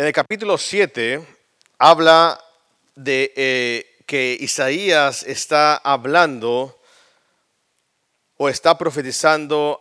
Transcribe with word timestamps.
En 0.00 0.06
el 0.06 0.14
capítulo 0.14 0.56
7 0.56 1.22
habla 1.76 2.42
de 2.94 3.34
eh, 3.36 3.98
que 4.06 4.34
Isaías 4.40 5.22
está 5.24 5.76
hablando 5.76 6.80
o 8.38 8.48
está 8.48 8.78
profetizando 8.78 9.78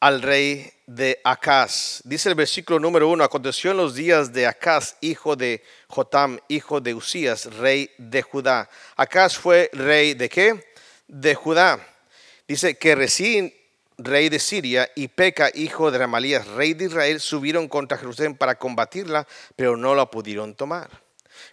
al 0.00 0.22
rey 0.22 0.72
de 0.86 1.20
Acaz. 1.24 2.00
Dice 2.04 2.30
el 2.30 2.36
versículo 2.36 2.80
número 2.80 3.10
uno, 3.10 3.22
aconteció 3.22 3.72
en 3.72 3.76
los 3.76 3.94
días 3.94 4.32
de 4.32 4.46
Acaz, 4.46 4.96
hijo 5.02 5.36
de 5.36 5.62
Jotam, 5.88 6.38
hijo 6.48 6.80
de 6.80 6.94
Usías, 6.94 7.54
rey 7.56 7.90
de 7.98 8.22
Judá. 8.22 8.70
Acaz 8.96 9.36
fue 9.36 9.68
rey 9.74 10.14
de 10.14 10.30
qué? 10.30 10.72
De 11.06 11.34
Judá. 11.34 11.86
Dice 12.48 12.78
que 12.78 12.94
recién 12.94 13.52
rey 13.98 14.28
de 14.28 14.38
Siria, 14.38 14.90
y 14.94 15.08
Peca, 15.08 15.50
hijo 15.54 15.90
de 15.90 15.98
Ramalías, 15.98 16.46
rey 16.48 16.74
de 16.74 16.86
Israel, 16.86 17.20
subieron 17.20 17.68
contra 17.68 17.98
Jerusalén 17.98 18.36
para 18.36 18.58
combatirla, 18.58 19.26
pero 19.56 19.76
no 19.76 19.94
la 19.94 20.10
pudieron 20.10 20.54
tomar. 20.54 21.06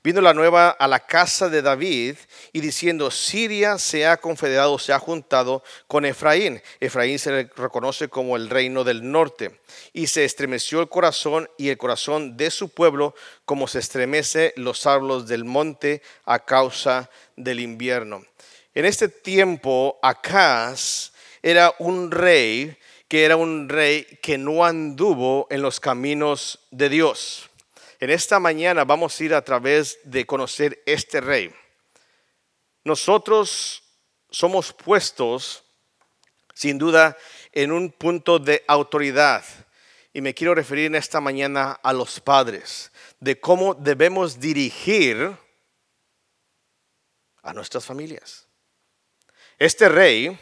Vino 0.03 0.21
la 0.21 0.33
nueva 0.33 0.69
a 0.69 0.87
la 0.87 0.99
casa 0.99 1.49
de 1.49 1.61
David 1.61 2.15
y 2.51 2.61
diciendo, 2.61 3.11
Siria 3.11 3.77
se 3.77 4.05
ha 4.05 4.17
confederado, 4.17 4.79
se 4.79 4.93
ha 4.93 4.99
juntado 4.99 5.63
con 5.87 6.05
Efraín. 6.05 6.61
Efraín 6.79 7.19
se 7.19 7.31
le 7.31 7.49
reconoce 7.55 8.07
como 8.07 8.35
el 8.35 8.49
reino 8.49 8.83
del 8.83 9.09
norte. 9.09 9.59
Y 9.91 10.07
se 10.07 10.25
estremeció 10.25 10.81
el 10.81 10.89
corazón 10.89 11.49
y 11.57 11.69
el 11.69 11.77
corazón 11.77 12.37
de 12.37 12.51
su 12.51 12.69
pueblo 12.69 13.15
como 13.45 13.67
se 13.67 13.79
estremece 13.79 14.53
los 14.55 14.85
árboles 14.85 15.27
del 15.27 15.45
monte 15.45 16.01
a 16.25 16.39
causa 16.39 17.09
del 17.35 17.59
invierno. 17.59 18.25
En 18.75 18.85
este 18.85 19.07
tiempo, 19.07 19.99
Acaz 20.01 21.12
era 21.43 21.75
un 21.77 22.09
rey 22.09 22.77
que 23.07 23.25
era 23.25 23.35
un 23.35 23.69
rey 23.69 24.05
que 24.23 24.39
no 24.39 24.65
anduvo 24.65 25.45
en 25.51 25.61
los 25.61 25.79
caminos 25.79 26.59
de 26.71 26.89
Dios. 26.89 27.49
En 27.99 28.09
esta 28.09 28.39
mañana 28.39 28.85
vamos 28.85 29.19
a 29.19 29.23
ir 29.23 29.35
a 29.35 29.43
través 29.43 29.99
de 30.03 30.25
conocer 30.25 30.81
este 30.87 31.21
rey. 31.21 31.53
Nosotros 32.83 33.83
somos 34.31 34.73
puestos, 34.73 35.63
sin 36.55 36.79
duda, 36.79 37.15
en 37.51 37.71
un 37.71 37.91
punto 37.91 38.39
de 38.39 38.63
autoridad. 38.67 39.43
Y 40.11 40.21
me 40.21 40.33
quiero 40.33 40.55
referir 40.55 40.87
en 40.87 40.95
esta 40.95 41.21
mañana 41.21 41.73
a 41.83 41.93
los 41.93 42.19
padres, 42.19 42.91
de 43.19 43.39
cómo 43.39 43.75
debemos 43.75 44.39
dirigir 44.39 45.37
a 47.41 47.53
nuestras 47.53 47.85
familias. 47.85 48.47
Este 49.59 49.87
rey 49.87 50.37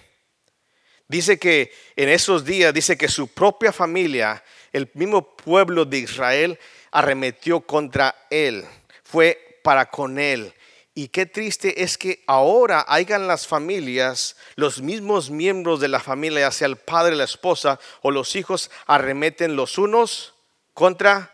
dice 1.12 1.38
que 1.38 1.74
en 1.96 2.10
esos 2.10 2.46
días, 2.46 2.74
dice 2.74 2.98
que 2.98 3.10
su 3.10 3.28
propia 3.28 3.74
familia, 3.74 4.44
el 4.72 4.90
mismo 4.94 5.36
pueblo 5.36 5.84
de 5.86 6.00
Israel, 6.00 6.58
arremetió 6.90 7.60
contra 7.60 8.16
él, 8.30 8.66
fue 9.04 9.60
para 9.62 9.90
con 9.90 10.18
él. 10.18 10.54
Y 10.94 11.10
qué 11.10 11.26
triste 11.26 11.84
es 11.84 11.98
que 11.98 12.24
ahora 12.28 12.86
hayan 12.88 13.28
las 13.28 13.46
familias, 13.46 14.38
los 14.56 14.82
mismos 14.82 15.30
miembros 15.30 15.80
de 15.80 15.90
la 15.90 16.00
familia, 16.00 16.42
ya 16.42 16.52
sea 16.52 16.68
el 16.68 16.78
padre, 16.78 17.16
la 17.16 17.26
esposa 17.26 17.80
o 18.02 18.12
los 18.12 18.36
hijos, 18.36 18.72
arremeten 18.88 19.56
los 19.56 19.78
unos 19.78 20.34
contra 20.74 21.34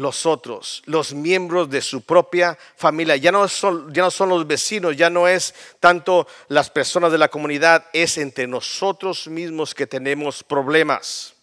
los 0.00 0.26
otros, 0.26 0.82
los 0.86 1.12
miembros 1.12 1.70
de 1.70 1.82
su 1.82 2.02
propia 2.02 2.58
familia. 2.76 3.16
Ya 3.16 3.30
no, 3.30 3.46
son, 3.48 3.92
ya 3.92 4.02
no 4.02 4.10
son 4.10 4.30
los 4.30 4.46
vecinos, 4.46 4.96
ya 4.96 5.10
no 5.10 5.28
es 5.28 5.54
tanto 5.78 6.26
las 6.48 6.70
personas 6.70 7.12
de 7.12 7.18
la 7.18 7.28
comunidad, 7.28 7.86
es 7.92 8.18
entre 8.18 8.46
nosotros 8.46 9.28
mismos 9.28 9.74
que 9.74 9.86
tenemos 9.86 10.42
problemas. 10.42 11.34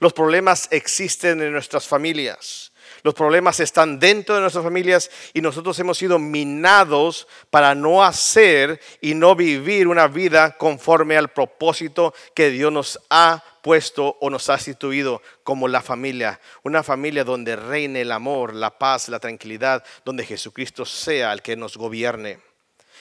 Los 0.00 0.12
problemas 0.12 0.68
existen 0.70 1.40
en 1.42 1.52
nuestras 1.52 1.86
familias. 1.86 2.72
Los 3.02 3.14
problemas 3.14 3.60
están 3.60 3.98
dentro 3.98 4.34
de 4.34 4.40
nuestras 4.40 4.64
familias 4.64 5.10
y 5.34 5.42
nosotros 5.42 5.78
hemos 5.78 5.98
sido 5.98 6.18
minados 6.18 7.28
para 7.50 7.74
no 7.74 8.02
hacer 8.02 8.80
y 9.02 9.14
no 9.14 9.34
vivir 9.34 9.88
una 9.88 10.06
vida 10.08 10.56
conforme 10.56 11.16
al 11.16 11.28
propósito 11.28 12.14
que 12.34 12.48
Dios 12.48 12.72
nos 12.72 12.98
ha 13.10 13.44
puesto 13.64 14.18
o 14.20 14.28
nos 14.28 14.50
ha 14.50 14.54
instituido 14.54 15.22
como 15.42 15.68
la 15.68 15.80
familia. 15.80 16.38
Una 16.64 16.82
familia 16.82 17.24
donde 17.24 17.56
reine 17.56 18.02
el 18.02 18.12
amor, 18.12 18.54
la 18.54 18.78
paz, 18.78 19.08
la 19.08 19.18
tranquilidad, 19.18 19.82
donde 20.04 20.26
Jesucristo 20.26 20.84
sea 20.84 21.32
el 21.32 21.40
que 21.40 21.56
nos 21.56 21.78
gobierne. 21.78 22.40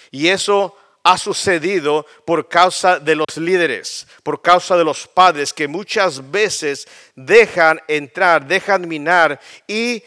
Y 0.10 0.30
eso 0.30 0.78
ha 1.04 1.18
sucedido 1.18 2.06
por 2.26 2.48
causa 2.48 2.98
de 2.98 3.14
los 3.14 3.36
líderes, 3.36 4.08
por 4.24 4.42
causa 4.42 4.78
de 4.78 4.86
los 4.86 5.06
padres 5.06 5.52
que 5.52 5.68
muchas 5.68 6.32
veces 6.32 6.88
dejan 7.14 7.82
entrar, 7.90 8.48
dejan 8.48 8.88
minar 8.88 9.42
y 9.68 10.02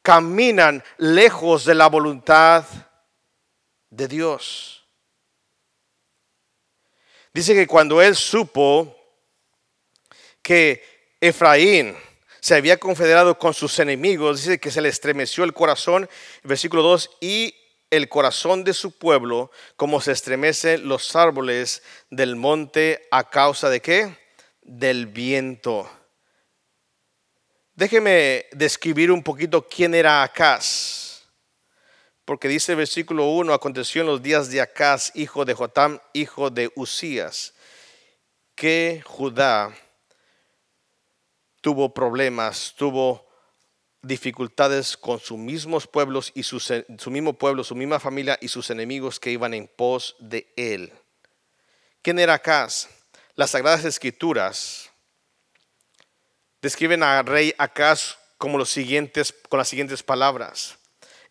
caminan 0.00 0.82
lejos 0.96 1.66
de 1.66 1.74
la 1.74 1.86
voluntad 1.86 2.64
de 3.90 4.08
Dios. 4.08 4.86
Dice 7.34 7.54
que 7.54 7.66
cuando 7.66 8.00
él 8.00 8.16
supo 8.16 8.97
que 10.48 10.82
Efraín 11.20 11.94
se 12.40 12.54
había 12.54 12.78
confederado 12.78 13.38
con 13.38 13.52
sus 13.52 13.78
enemigos, 13.80 14.38
dice 14.38 14.58
que 14.58 14.70
se 14.70 14.80
le 14.80 14.88
estremeció 14.88 15.44
el 15.44 15.52
corazón, 15.52 16.08
versículo 16.42 16.80
2, 16.84 17.10
y 17.20 17.54
el 17.90 18.08
corazón 18.08 18.64
de 18.64 18.72
su 18.72 18.96
pueblo 18.96 19.50
como 19.76 20.00
se 20.00 20.12
estremecen 20.12 20.88
los 20.88 21.14
árboles 21.14 21.82
del 22.08 22.34
monte 22.34 23.06
a 23.10 23.28
causa 23.28 23.68
de 23.68 23.82
qué? 23.82 24.16
Del 24.62 25.04
viento. 25.04 25.86
Déjeme 27.74 28.46
describir 28.52 29.12
un 29.12 29.22
poquito 29.22 29.68
quién 29.68 29.94
era 29.94 30.22
Acaz. 30.22 31.24
Porque 32.24 32.48
dice 32.48 32.72
el 32.72 32.78
versículo 32.78 33.26
1, 33.32 33.52
aconteció 33.52 34.00
en 34.00 34.06
los 34.06 34.22
días 34.22 34.50
de 34.50 34.62
Acaz, 34.62 35.12
hijo 35.14 35.44
de 35.44 35.52
Jotam, 35.52 36.00
hijo 36.14 36.48
de 36.48 36.72
Usías, 36.74 37.52
que 38.54 39.02
Judá 39.04 39.74
tuvo 41.68 41.92
problemas, 41.92 42.72
tuvo 42.78 43.28
dificultades 44.00 44.96
con 44.96 45.20
sus 45.20 45.36
mismos 45.36 45.86
pueblos 45.86 46.32
y 46.34 46.42
su, 46.42 46.60
su 46.60 47.10
mismo 47.10 47.34
pueblo, 47.34 47.62
su 47.62 47.74
misma 47.74 48.00
familia 48.00 48.38
y 48.40 48.48
sus 48.48 48.70
enemigos 48.70 49.20
que 49.20 49.32
iban 49.32 49.52
en 49.52 49.68
pos 49.68 50.16
de 50.18 50.50
él. 50.56 50.90
¿Quién 52.00 52.18
era 52.18 52.32
Acaz? 52.32 52.88
Las 53.34 53.50
Sagradas 53.50 53.84
Escrituras 53.84 54.90
describen 56.62 57.02
al 57.02 57.26
rey 57.26 57.54
Acaz 57.58 58.16
como 58.38 58.56
los 58.56 58.70
siguientes, 58.70 59.34
con 59.50 59.58
las 59.58 59.68
siguientes 59.68 60.02
palabras. 60.02 60.78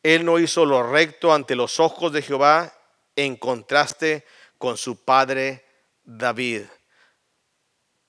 Él 0.04 0.24
no 0.24 0.38
hizo 0.38 0.68
lo 0.68 0.84
recto 0.84 1.34
ante 1.34 1.56
los 1.56 1.80
ojos 1.80 2.14
de 2.14 2.22
Jehová 2.22 2.72
en 3.16 3.38
contraste 3.38 4.24
con 4.60 4.78
su 4.78 5.04
padre 5.04 5.66
David. 6.04 6.66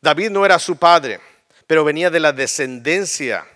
David 0.03 0.29
no 0.29 0.45
era 0.45 0.59
su 0.59 0.77
padre, 0.77 1.21
pero 1.69 1.85
venía 1.85 2.09
de 2.09 2.19
la 2.19 2.33
descendencia 2.33 3.47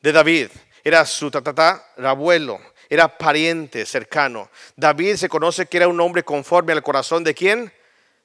de 0.00 0.12
David. 0.12 0.50
Era 0.84 1.04
su 1.04 1.32
tatata, 1.32 1.84
abuelo, 1.98 2.60
era 2.88 3.18
pariente 3.18 3.84
cercano. 3.84 4.48
David 4.76 5.16
se 5.16 5.28
conoce 5.28 5.66
que 5.66 5.76
era 5.76 5.88
un 5.88 6.00
hombre 6.00 6.22
conforme 6.22 6.72
al 6.72 6.84
corazón 6.84 7.24
de 7.24 7.34
quién? 7.34 7.72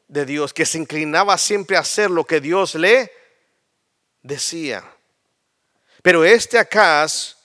De 0.07 0.25
Dios, 0.25 0.53
que 0.53 0.65
se 0.65 0.77
inclinaba 0.77 1.39
siempre 1.39 1.75
a 1.75 1.79
hacer 1.79 2.11
lo 2.11 2.23
que 2.23 2.39
Dios 2.39 2.75
le 2.75 3.11
decía. 4.21 4.83
Pero 6.03 6.23
este 6.23 6.59
Acaz 6.59 7.35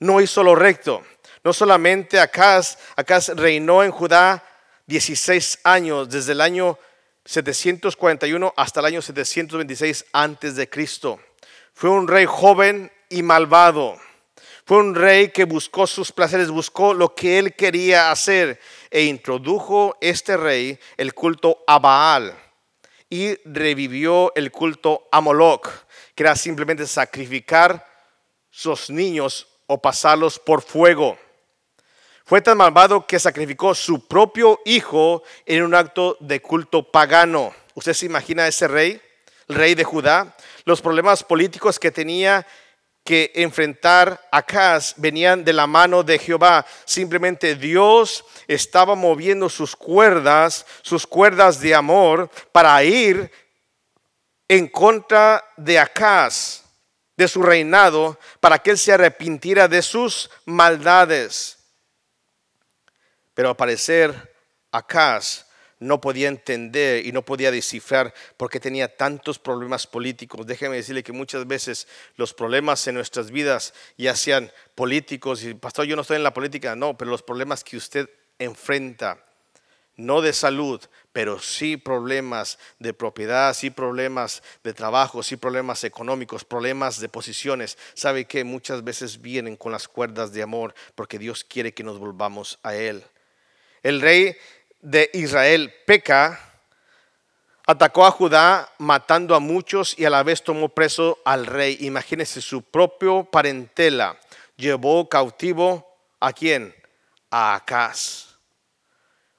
no 0.00 0.22
hizo 0.22 0.42
lo 0.42 0.54
recto. 0.54 1.04
No 1.44 1.52
solamente 1.52 2.18
Acaz, 2.18 2.78
Acaz 2.96 3.28
reinó 3.28 3.84
en 3.84 3.90
Judá 3.90 4.42
16 4.86 5.60
años, 5.64 6.08
desde 6.08 6.32
el 6.32 6.40
año 6.40 6.78
741 7.26 8.54
hasta 8.56 8.80
el 8.80 8.86
año 8.86 9.02
726 9.02 10.06
antes 10.12 10.56
de 10.56 10.70
Cristo. 10.70 11.20
Fue 11.76 11.90
un 11.90 12.08
rey 12.08 12.24
joven 12.24 12.90
y 13.10 13.22
malvado. 13.22 13.98
Fue 14.64 14.78
un 14.78 14.94
rey 14.94 15.28
que 15.28 15.44
buscó 15.44 15.86
sus 15.86 16.10
placeres, 16.10 16.48
buscó 16.48 16.94
lo 16.94 17.14
que 17.14 17.38
él 17.38 17.52
quería 17.52 18.10
hacer 18.10 18.58
e 18.90 19.02
introdujo 19.02 19.94
este 20.00 20.38
rey 20.38 20.78
el 20.96 21.12
culto 21.12 21.62
a 21.66 21.78
Baal 21.78 22.34
y 23.10 23.34
revivió 23.44 24.32
el 24.36 24.50
culto 24.50 25.06
a 25.12 25.20
Moloch, 25.20 25.68
que 26.14 26.22
era 26.22 26.34
simplemente 26.34 26.86
sacrificar 26.86 27.86
sus 28.48 28.88
niños 28.88 29.46
o 29.66 29.82
pasarlos 29.82 30.38
por 30.38 30.62
fuego. 30.62 31.18
Fue 32.24 32.40
tan 32.40 32.56
malvado 32.56 33.06
que 33.06 33.18
sacrificó 33.18 33.74
su 33.74 34.08
propio 34.08 34.62
hijo 34.64 35.24
en 35.44 35.62
un 35.62 35.74
acto 35.74 36.16
de 36.20 36.40
culto 36.40 36.90
pagano. 36.90 37.54
¿Usted 37.74 37.92
se 37.92 38.06
imagina 38.06 38.44
a 38.44 38.48
ese 38.48 38.66
rey, 38.66 38.98
rey 39.48 39.74
de 39.74 39.84
Judá? 39.84 40.36
Los 40.64 40.80
problemas 40.80 41.22
políticos 41.22 41.78
que 41.78 41.90
tenía 41.90 42.46
que 43.04 43.30
enfrentar 43.36 44.20
Acaz 44.32 44.94
venían 44.96 45.44
de 45.44 45.52
la 45.52 45.66
mano 45.66 46.02
de 46.02 46.18
Jehová. 46.18 46.66
Simplemente 46.84 47.54
Dios 47.54 48.24
estaba 48.48 48.96
moviendo 48.96 49.48
sus 49.48 49.76
cuerdas, 49.76 50.66
sus 50.82 51.06
cuerdas 51.06 51.60
de 51.60 51.74
amor, 51.74 52.28
para 52.50 52.82
ir 52.82 53.30
en 54.48 54.68
contra 54.68 55.42
de 55.56 55.78
Acaz. 55.78 56.64
de 57.16 57.28
su 57.28 57.42
reinado 57.42 58.18
para 58.40 58.58
que 58.58 58.72
él 58.72 58.76
se 58.76 58.92
arrepintiera 58.92 59.68
de 59.68 59.80
sus 59.80 60.28
maldades. 60.44 61.56
Pero 63.32 63.48
al 63.48 63.56
parecer, 63.56 64.34
Acaz 64.70 65.45
no 65.78 66.00
podía 66.00 66.28
entender 66.28 67.06
y 67.06 67.12
no 67.12 67.22
podía 67.22 67.50
descifrar 67.50 68.14
por 68.36 68.50
qué 68.50 68.60
tenía 68.60 68.96
tantos 68.96 69.38
problemas 69.38 69.86
políticos. 69.86 70.46
Déjeme 70.46 70.76
decirle 70.76 71.02
que 71.02 71.12
muchas 71.12 71.46
veces 71.46 71.86
los 72.16 72.32
problemas 72.32 72.86
en 72.86 72.94
nuestras 72.94 73.30
vidas, 73.30 73.74
ya 73.96 74.16
sean 74.16 74.50
políticos, 74.74 75.44
y 75.44 75.54
pastor, 75.54 75.86
yo 75.86 75.96
no 75.96 76.02
estoy 76.02 76.16
en 76.16 76.22
la 76.22 76.34
política, 76.34 76.76
no, 76.76 76.96
pero 76.96 77.10
los 77.10 77.22
problemas 77.22 77.62
que 77.62 77.76
usted 77.76 78.08
enfrenta, 78.38 79.22
no 79.96 80.20
de 80.20 80.32
salud, 80.32 80.80
pero 81.12 81.40
sí 81.40 81.78
problemas 81.78 82.58
de 82.78 82.92
propiedad, 82.92 83.54
sí 83.54 83.70
problemas 83.70 84.42
de 84.62 84.74
trabajo, 84.74 85.22
sí 85.22 85.36
problemas 85.36 85.84
económicos, 85.84 86.44
problemas 86.44 87.00
de 87.00 87.08
posiciones. 87.08 87.78
Sabe 87.94 88.26
que 88.26 88.44
muchas 88.44 88.84
veces 88.84 89.22
vienen 89.22 89.56
con 89.56 89.72
las 89.72 89.88
cuerdas 89.88 90.32
de 90.32 90.42
amor 90.42 90.74
porque 90.94 91.18
Dios 91.18 91.44
quiere 91.44 91.72
que 91.72 91.82
nos 91.82 91.98
volvamos 91.98 92.58
a 92.62 92.74
Él. 92.74 93.02
El 93.82 94.00
rey 94.00 94.36
de 94.86 95.10
Israel 95.14 95.74
peca, 95.84 96.40
atacó 97.66 98.06
a 98.06 98.12
Judá 98.12 98.72
matando 98.78 99.34
a 99.34 99.40
muchos 99.40 99.98
y 99.98 100.04
a 100.04 100.10
la 100.10 100.22
vez 100.22 100.44
tomó 100.44 100.68
preso 100.68 101.18
al 101.24 101.44
rey. 101.46 101.76
Imagínese 101.80 102.40
su 102.40 102.62
propio 102.62 103.24
parentela. 103.24 104.16
Llevó 104.56 105.08
cautivo 105.08 105.92
a 106.20 106.32
quién? 106.32 106.72
A 107.32 107.56
Acaz. 107.56 108.36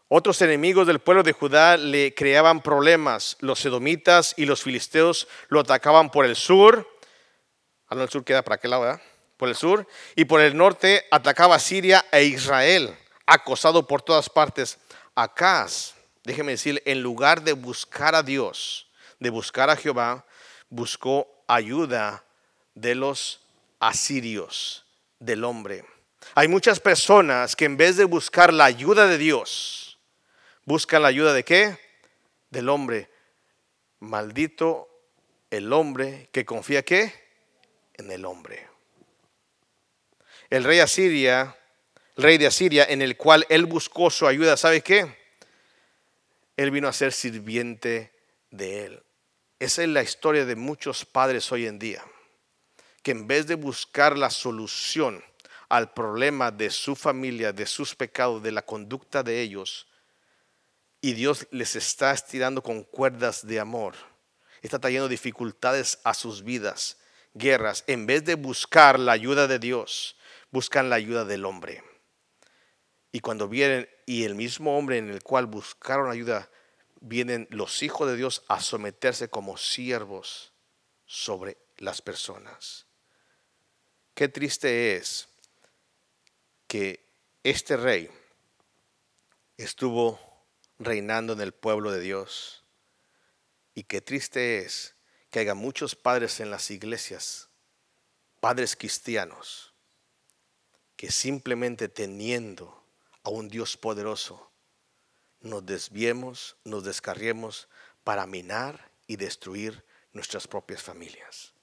Otros 0.10 0.42
enemigos 0.42 0.86
del 0.86 1.00
pueblo 1.00 1.24
de 1.24 1.32
Judá 1.32 1.78
le 1.78 2.14
creaban 2.14 2.62
problemas. 2.62 3.38
Los 3.40 3.66
edomitas 3.66 4.34
y 4.36 4.46
los 4.46 4.64
filisteos 4.64 5.30
lo 5.48 5.62
atacaban 5.62 6.10
por 6.10 6.26
el 6.26 6.36
sur. 6.36 6.86
Ah, 7.88 7.96
el 7.96 8.10
sur 8.10 8.26
queda 8.26 8.42
para 8.42 8.56
aquel 8.56 8.72
lado, 8.72 9.00
Por 9.38 9.48
el 9.48 9.56
sur. 9.56 9.88
Y 10.18 10.26
por 10.26 10.42
el 10.42 10.58
norte 10.58 11.06
atacaba 11.10 11.58
Siria 11.58 12.04
e 12.12 12.24
Israel, 12.26 12.94
acosado 13.26 13.88
por 13.88 14.02
todas 14.02 14.30
partes. 14.30 14.78
Acaz, 15.20 15.96
déjeme 16.24 16.52
decir, 16.52 16.82
en 16.86 17.02
lugar 17.02 17.42
de 17.42 17.54
buscar 17.54 18.14
a 18.14 18.22
Dios, 18.22 18.88
de 19.20 19.32
buscar 19.32 19.70
a 19.70 19.76
Jehová, 19.76 20.26
buscó 20.70 21.28
ayuda 21.48 22.24
de 22.76 22.94
los 22.94 23.42
asirios, 23.80 24.86
del 25.20 25.44
hombre. 25.44 25.86
Hay 26.36 26.48
muchas 26.48 26.80
personas 26.80 27.56
que 27.56 27.66
en 27.66 27.78
vez 27.78 27.98
de 27.98 28.04
buscar 28.06 28.54
la 28.54 28.66
ayuda 28.66 29.08
de 29.08 29.18
Dios, 29.18 29.88
Buscan 30.68 31.02
la 31.02 31.08
ayuda 31.08 31.32
de 31.32 31.46
qué? 31.46 31.80
Del 32.50 32.68
hombre. 32.68 33.10
Maldito 34.02 34.90
el 35.50 35.72
hombre 35.72 36.28
que 36.34 36.44
confía 36.44 36.84
qué? 36.84 37.14
En 37.94 38.12
el 38.12 38.26
hombre. 38.26 38.68
El 40.50 40.66
rey 40.66 40.82
Asiria, 40.82 41.56
rey 42.18 42.38
de 42.38 42.48
Asiria, 42.48 42.86
en 42.90 43.02
el 43.02 43.16
cual 43.16 43.46
él 43.50 43.66
buscó 43.66 44.10
su 44.10 44.28
ayuda, 44.28 44.58
¿sabe 44.58 44.82
qué? 44.82 45.16
Él 46.58 46.72
vino 46.72 46.88
a 46.88 46.94
ser 46.94 47.14
sirviente 47.14 48.12
de 48.50 48.86
él. 48.86 49.04
Esa 49.60 49.84
es 49.84 49.90
la 49.90 50.04
historia 50.04 50.46
de 50.46 50.56
muchos 50.56 51.06
padres 51.06 51.52
hoy 51.52 51.68
en 51.68 51.80
día, 51.80 52.04
que 53.04 53.12
en 53.12 53.28
vez 53.28 53.48
de 53.48 53.56
buscar 53.56 54.18
la 54.18 54.30
solución 54.30 55.24
al 55.70 55.94
problema 55.94 56.52
de 56.52 56.70
su 56.70 56.96
familia, 56.96 57.54
de 57.54 57.66
sus 57.66 57.96
pecados, 57.96 58.42
de 58.42 58.52
la 58.52 58.64
conducta 58.64 59.22
de 59.24 59.42
ellos, 59.42 59.88
y 61.02 61.14
Dios 61.14 61.48
les 61.52 61.76
está 61.76 62.12
estirando 62.12 62.64
con 62.64 62.84
cuerdas 62.84 63.46
de 63.46 63.60
amor. 63.60 63.96
Está 64.62 64.80
trayendo 64.80 65.08
dificultades 65.08 66.00
a 66.04 66.14
sus 66.16 66.44
vidas, 66.44 66.98
guerras. 67.34 67.84
En 67.86 68.08
vez 68.08 68.26
de 68.26 68.36
buscar 68.36 69.00
la 69.00 69.12
ayuda 69.12 69.48
de 69.48 69.60
Dios, 69.60 70.18
buscan 70.52 70.90
la 70.90 70.96
ayuda 70.96 71.24
del 71.24 71.46
hombre. 71.46 71.84
Y 73.12 73.20
cuando 73.20 73.48
vienen, 73.48 73.90
y 74.06 74.24
el 74.24 74.36
mismo 74.36 74.78
hombre 74.78 74.98
en 74.98 75.10
el 75.10 75.24
cual 75.24 75.46
buscaron 75.46 76.10
ayuda, 76.12 76.50
vienen 77.00 77.48
los 77.52 77.84
hijos 77.84 78.10
de 78.10 78.16
Dios 78.16 78.44
a 78.48 78.60
someterse 78.62 79.30
como 79.30 79.58
siervos 79.58 80.52
sobre 81.06 81.58
las 81.78 82.02
personas. 82.02 82.86
Qué 84.14 84.28
triste 84.28 84.96
es 84.96 85.28
que 86.68 87.06
este 87.44 87.78
rey 87.78 88.10
estuvo 89.58 90.20
reinando 90.80 91.34
en 91.34 91.42
el 91.42 91.54
pueblo 91.54 91.92
de 91.92 92.00
Dios. 92.00 92.64
Y 93.74 93.84
qué 93.84 94.02
triste 94.02 94.60
es 94.60 94.96
que 95.30 95.40
haya 95.40 95.54
muchos 95.54 95.96
padres 95.96 96.40
en 96.40 96.50
las 96.50 96.72
iglesias, 96.72 97.50
padres 98.40 98.76
cristianos, 98.76 99.74
que 100.96 101.12
simplemente 101.12 101.90
teniendo 101.90 102.77
a 103.28 103.30
un 103.30 103.50
Dios 103.50 103.76
poderoso, 103.76 104.50
nos 105.42 105.66
desviemos, 105.66 106.56
nos 106.64 106.86
descarriemos 106.86 107.68
para 108.06 108.26
minar 108.26 108.90
y 109.06 109.18
destruir 109.18 109.84
nuestras 110.14 110.48
propias 110.48 110.82
familias. 110.82 111.54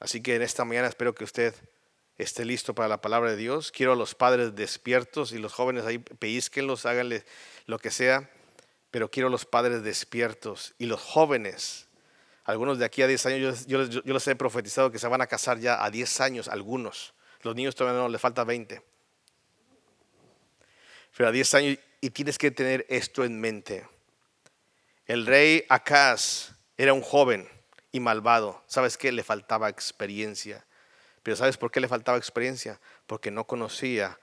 Así 0.00 0.20
que 0.20 0.34
en 0.34 0.42
esta 0.42 0.64
mañana 0.64 0.88
espero 0.88 1.14
que 1.14 1.22
usted 1.22 1.54
esté 2.18 2.44
listo 2.44 2.74
para 2.74 2.88
la 2.88 3.00
palabra 3.00 3.30
de 3.30 3.36
Dios. 3.36 3.70
Quiero 3.70 3.92
a 3.92 3.96
los 3.96 4.16
padres 4.16 4.56
despiertos 4.56 5.30
y 5.30 5.38
los 5.38 5.52
jóvenes 5.52 5.84
ahí 5.84 5.98
pellizquenlos, 5.98 6.84
háganle 6.84 7.24
lo 7.66 7.78
que 7.78 7.92
sea, 7.92 8.28
pero 8.90 9.12
quiero 9.12 9.28
a 9.28 9.30
los 9.30 9.44
padres 9.44 9.84
despiertos 9.84 10.74
y 10.78 10.86
los 10.86 11.00
jóvenes. 11.00 11.86
Algunos 12.42 12.80
de 12.80 12.84
aquí 12.84 13.02
a 13.02 13.06
10 13.06 13.26
años, 13.26 13.66
yo, 13.66 13.84
yo, 13.84 14.02
les 14.02 14.26
he 14.26 14.34
profetizado 14.34 14.90
que 14.90 14.98
se 14.98 15.06
van 15.06 15.20
a 15.20 15.28
casar 15.28 15.60
ya 15.60 15.84
a 15.84 15.92
10 15.92 16.20
años, 16.20 16.48
algunos. 16.48 17.14
Los 17.42 17.54
niños 17.54 17.76
todavía 17.76 18.00
no, 18.00 18.08
les 18.08 18.20
falta 18.20 18.42
20. 18.42 18.93
Pero 21.16 21.28
a 21.28 21.32
10 21.32 21.54
años, 21.54 21.78
y 22.00 22.10
tienes 22.10 22.38
que 22.38 22.50
tener 22.50 22.86
esto 22.88 23.24
en 23.24 23.40
mente. 23.40 23.86
El 25.06 25.26
rey 25.26 25.64
Acaz 25.68 26.54
era 26.76 26.92
un 26.92 27.02
joven 27.02 27.48
y 27.92 28.00
malvado. 28.00 28.62
¿Sabes 28.66 28.96
qué? 28.96 29.12
Le 29.12 29.22
faltaba 29.22 29.68
experiencia 29.68 30.64
pero 31.24 31.38
¿sabes 31.38 31.56
por 31.56 31.70
qué 31.70 31.80
le 31.80 31.88
faltaba 31.88 32.18
experiencia? 32.18 32.78
Porque 33.06 33.30
no 33.30 33.46
conocía 33.46 34.20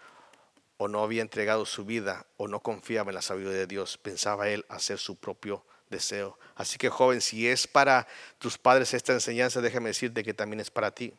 o 0.77 0.87
no 0.87 1.03
había 1.03 1.23
entregado 1.23 1.65
su 1.65 1.83
vida 1.83 2.27
o 2.37 2.47
no 2.47 2.59
confiaba 2.59 3.09
en 3.09 3.15
la 3.15 3.23
sabiduría 3.23 3.57
de 3.57 3.67
Dios. 3.67 3.97
Pensaba 3.97 4.49
él 4.49 4.65
hacer 4.69 4.99
su 4.99 5.15
propio 5.15 5.65
deseo. 5.89 6.37
Así 6.55 6.77
que 6.77 6.89
joven, 6.89 7.19
si 7.19 7.47
es 7.47 7.65
para 7.65 8.07
tus 8.37 8.59
padres 8.59 8.93
esta 8.93 9.13
enseñanza, 9.13 9.61
déjame 9.61 9.89
decirte 9.89 10.23
que 10.23 10.35
también 10.35 10.59
es 10.59 10.69
para 10.69 10.91
ti. 10.91 11.11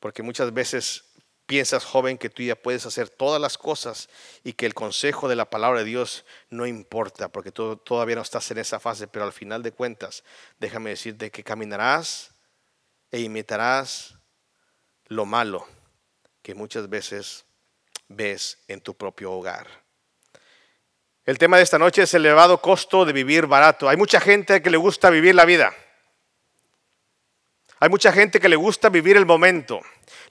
Porque 0.00 0.24
muchas 0.24 0.52
veces 0.52 1.04
piensas, 1.46 1.84
joven, 1.84 2.18
que 2.18 2.30
tú 2.30 2.42
ya 2.42 2.56
puedes 2.56 2.86
hacer 2.86 3.08
todas 3.08 3.40
las 3.40 3.58
cosas 3.58 4.08
y 4.42 4.54
que 4.54 4.66
el 4.66 4.74
consejo 4.74 5.28
de 5.28 5.36
la 5.36 5.50
palabra 5.50 5.80
de 5.80 5.84
Dios 5.84 6.24
no 6.50 6.66
importa, 6.66 7.28
porque 7.28 7.52
tú 7.52 7.76
todavía 7.76 8.16
no 8.16 8.22
estás 8.22 8.50
en 8.50 8.58
esa 8.58 8.80
fase, 8.80 9.08
pero 9.08 9.24
al 9.24 9.32
final 9.32 9.62
de 9.62 9.72
cuentas, 9.72 10.24
déjame 10.58 10.90
decirte 10.90 11.30
que 11.30 11.44
caminarás 11.44 12.32
e 13.10 13.20
imitarás 13.20 14.14
lo 15.06 15.26
malo 15.26 15.66
que 16.42 16.54
muchas 16.54 16.88
veces 16.88 17.44
ves 18.08 18.58
en 18.68 18.80
tu 18.80 18.94
propio 18.94 19.32
hogar. 19.32 19.66
El 21.24 21.38
tema 21.38 21.56
de 21.56 21.62
esta 21.62 21.78
noche 21.78 22.02
es 22.02 22.12
el 22.12 22.26
elevado 22.26 22.60
costo 22.60 23.06
de 23.06 23.14
vivir 23.14 23.46
barato. 23.46 23.88
Hay 23.88 23.96
mucha 23.96 24.20
gente 24.20 24.60
que 24.60 24.70
le 24.70 24.76
gusta 24.76 25.08
vivir 25.08 25.34
la 25.34 25.46
vida. 25.46 25.74
Hay 27.80 27.88
mucha 27.88 28.12
gente 28.12 28.40
que 28.40 28.48
le 28.48 28.56
gusta 28.56 28.90
vivir 28.90 29.16
el 29.16 29.24
momento. 29.24 29.80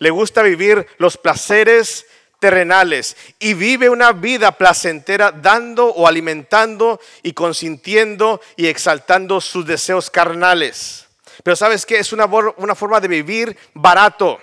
Le 0.04 0.10
gusta 0.10 0.42
vivir 0.42 0.86
los 0.98 1.16
placeres 1.16 2.06
terrenales 2.38 3.16
y 3.40 3.54
vive 3.54 3.88
una 3.88 4.12
vida 4.12 4.52
placentera 4.52 5.32
dando 5.32 5.88
o 5.88 6.06
alimentando 6.06 7.00
y 7.22 7.32
consintiendo 7.32 8.42
y 8.58 8.68
exaltando 8.68 9.40
sus 9.40 9.66
deseos 9.66 10.10
carnales. 10.10 11.08
Pero 11.42 11.56
sabes 11.56 11.86
qué? 11.86 12.00
Es 12.00 12.12
una, 12.12 12.26
una 12.26 12.76
forma 12.76 13.00
de 13.00 13.08
vivir 13.08 13.58
barato. 13.76 14.42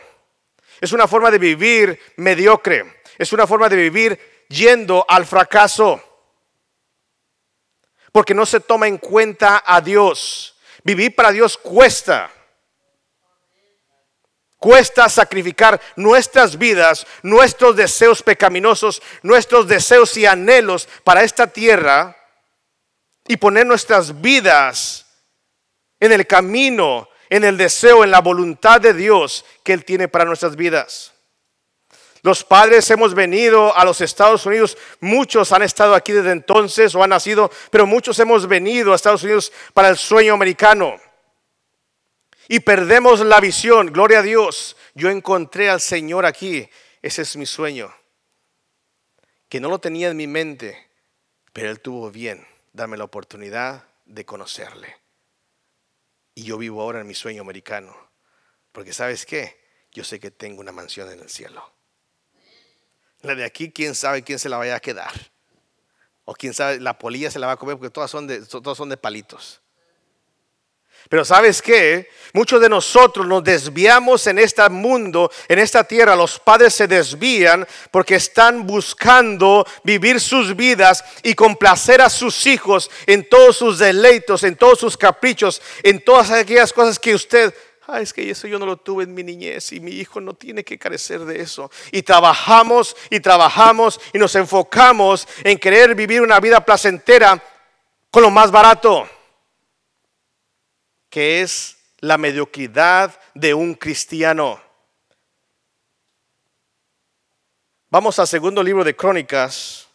Es 0.80 0.92
una 0.92 1.06
forma 1.06 1.30
de 1.30 1.36
vivir 1.36 2.00
mediocre. 2.16 3.02
Es 3.18 3.34
una 3.34 3.46
forma 3.46 3.68
de 3.68 3.76
vivir 3.76 4.46
yendo 4.48 5.04
al 5.06 5.26
fracaso. 5.26 6.02
Porque 8.12 8.32
no 8.32 8.46
se 8.46 8.60
toma 8.60 8.88
en 8.88 8.96
cuenta 8.96 9.62
a 9.66 9.82
Dios. 9.82 10.56
Vivir 10.84 11.14
para 11.14 11.32
Dios 11.32 11.58
cuesta. 11.58 12.30
Cuesta 14.60 15.08
sacrificar 15.08 15.80
nuestras 15.96 16.56
vidas, 16.56 17.04
nuestros 17.22 17.74
deseos 17.74 18.22
pecaminosos, 18.22 19.02
nuestros 19.22 19.66
deseos 19.66 20.16
y 20.16 20.26
anhelos 20.26 20.88
para 21.02 21.24
esta 21.24 21.48
tierra 21.48 22.16
y 23.26 23.36
poner 23.36 23.66
nuestras 23.66 24.20
vidas 24.20 25.06
en 25.98 26.12
el 26.12 26.24
camino 26.28 27.08
en 27.30 27.44
el 27.44 27.56
deseo, 27.56 28.04
en 28.04 28.10
la 28.10 28.20
voluntad 28.20 28.80
de 28.80 28.92
Dios 28.92 29.44
que 29.62 29.72
Él 29.72 29.84
tiene 29.84 30.08
para 30.08 30.24
nuestras 30.24 30.56
vidas. 30.56 31.12
Los 32.22 32.44
padres 32.44 32.90
hemos 32.90 33.14
venido 33.14 33.74
a 33.74 33.84
los 33.84 34.02
Estados 34.02 34.44
Unidos, 34.44 34.76
muchos 35.00 35.52
han 35.52 35.62
estado 35.62 35.94
aquí 35.94 36.12
desde 36.12 36.32
entonces 36.32 36.94
o 36.94 37.02
han 37.02 37.10
nacido, 37.10 37.50
pero 37.70 37.86
muchos 37.86 38.18
hemos 38.18 38.46
venido 38.46 38.92
a 38.92 38.96
Estados 38.96 39.22
Unidos 39.22 39.50
para 39.72 39.88
el 39.88 39.96
sueño 39.96 40.34
americano. 40.34 41.00
Y 42.52 42.58
perdemos 42.58 43.20
la 43.20 43.38
visión. 43.38 43.92
Gloria 43.92 44.18
a 44.18 44.22
Dios. 44.22 44.76
Yo 44.94 45.08
encontré 45.08 45.70
al 45.70 45.80
Señor 45.80 46.26
aquí. 46.26 46.68
Ese 47.00 47.22
es 47.22 47.36
mi 47.36 47.46
sueño. 47.46 47.94
Que 49.48 49.60
no 49.60 49.68
lo 49.68 49.78
tenía 49.78 50.08
en 50.08 50.16
mi 50.16 50.26
mente, 50.26 50.90
pero 51.52 51.70
Él 51.70 51.78
tuvo 51.78 52.10
bien 52.10 52.44
darme 52.72 52.96
la 52.96 53.04
oportunidad 53.04 53.84
de 54.04 54.24
conocerle. 54.24 54.96
Y 56.34 56.42
yo 56.42 56.58
vivo 56.58 56.82
ahora 56.82 57.02
en 57.02 57.06
mi 57.06 57.14
sueño 57.14 57.42
americano. 57.42 57.96
Porque 58.72 58.92
sabes 58.92 59.26
qué? 59.26 59.60
Yo 59.92 60.02
sé 60.02 60.18
que 60.18 60.32
tengo 60.32 60.60
una 60.60 60.72
mansión 60.72 61.08
en 61.08 61.20
el 61.20 61.30
cielo. 61.30 61.72
La 63.20 63.36
de 63.36 63.44
aquí, 63.44 63.70
quién 63.70 63.94
sabe 63.94 64.24
quién 64.24 64.40
se 64.40 64.48
la 64.48 64.56
vaya 64.56 64.74
a 64.74 64.80
quedar. 64.80 65.12
O 66.24 66.34
quién 66.34 66.52
sabe, 66.52 66.80
la 66.80 66.98
polilla 66.98 67.30
se 67.30 67.38
la 67.38 67.46
va 67.46 67.52
a 67.52 67.58
comer 67.58 67.76
porque 67.76 67.90
todas 67.90 68.10
son 68.10 68.26
de, 68.26 68.44
todas 68.44 68.76
son 68.76 68.88
de 68.88 68.96
palitos. 68.96 69.62
Pero 71.08 71.24
sabes 71.24 71.60
qué? 71.62 72.08
Muchos 72.32 72.60
de 72.60 72.68
nosotros 72.68 73.26
nos 73.26 73.42
desviamos 73.42 74.26
en 74.28 74.38
este 74.38 74.68
mundo, 74.68 75.30
en 75.48 75.58
esta 75.58 75.82
tierra. 75.82 76.14
Los 76.14 76.38
padres 76.38 76.74
se 76.74 76.86
desvían 76.86 77.66
porque 77.90 78.14
están 78.14 78.66
buscando 78.66 79.66
vivir 79.82 80.20
sus 80.20 80.54
vidas 80.54 81.04
y 81.22 81.34
complacer 81.34 82.00
a 82.00 82.08
sus 82.08 82.46
hijos 82.46 82.90
en 83.06 83.28
todos 83.28 83.56
sus 83.56 83.78
deleitos, 83.78 84.44
en 84.44 84.54
todos 84.54 84.78
sus 84.78 84.96
caprichos, 84.96 85.60
en 85.82 86.00
todas 86.00 86.30
aquellas 86.30 86.72
cosas 86.72 86.98
que 86.98 87.14
usted 87.14 87.52
Ah, 87.92 88.00
es 88.00 88.12
que 88.12 88.30
eso 88.30 88.46
yo 88.46 88.56
no 88.60 88.66
lo 88.66 88.76
tuve 88.76 89.02
en 89.02 89.12
mi 89.12 89.24
niñez 89.24 89.72
y 89.72 89.80
mi 89.80 89.90
hijo 89.90 90.20
no 90.20 90.34
tiene 90.34 90.62
que 90.62 90.78
carecer 90.78 91.24
de 91.24 91.40
eso. 91.40 91.72
Y 91.90 92.02
trabajamos 92.02 92.96
y 93.10 93.18
trabajamos 93.18 94.00
y 94.12 94.18
nos 94.18 94.36
enfocamos 94.36 95.26
en 95.42 95.58
querer 95.58 95.96
vivir 95.96 96.22
una 96.22 96.38
vida 96.38 96.64
placentera 96.64 97.42
con 98.12 98.22
lo 98.22 98.30
más 98.30 98.52
barato, 98.52 99.08
que 101.10 101.42
es 101.42 101.76
la 101.98 102.16
mediocridad 102.16 103.20
de 103.34 103.52
un 103.52 103.74
cristiano. 103.74 104.62
Vamos 107.90 108.18
al 108.20 108.28
segundo 108.28 108.62
libro 108.62 108.84
de 108.84 108.94
Crónicas, 108.94 109.88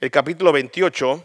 el 0.00 0.10
capítulo 0.10 0.52
28. 0.52 1.24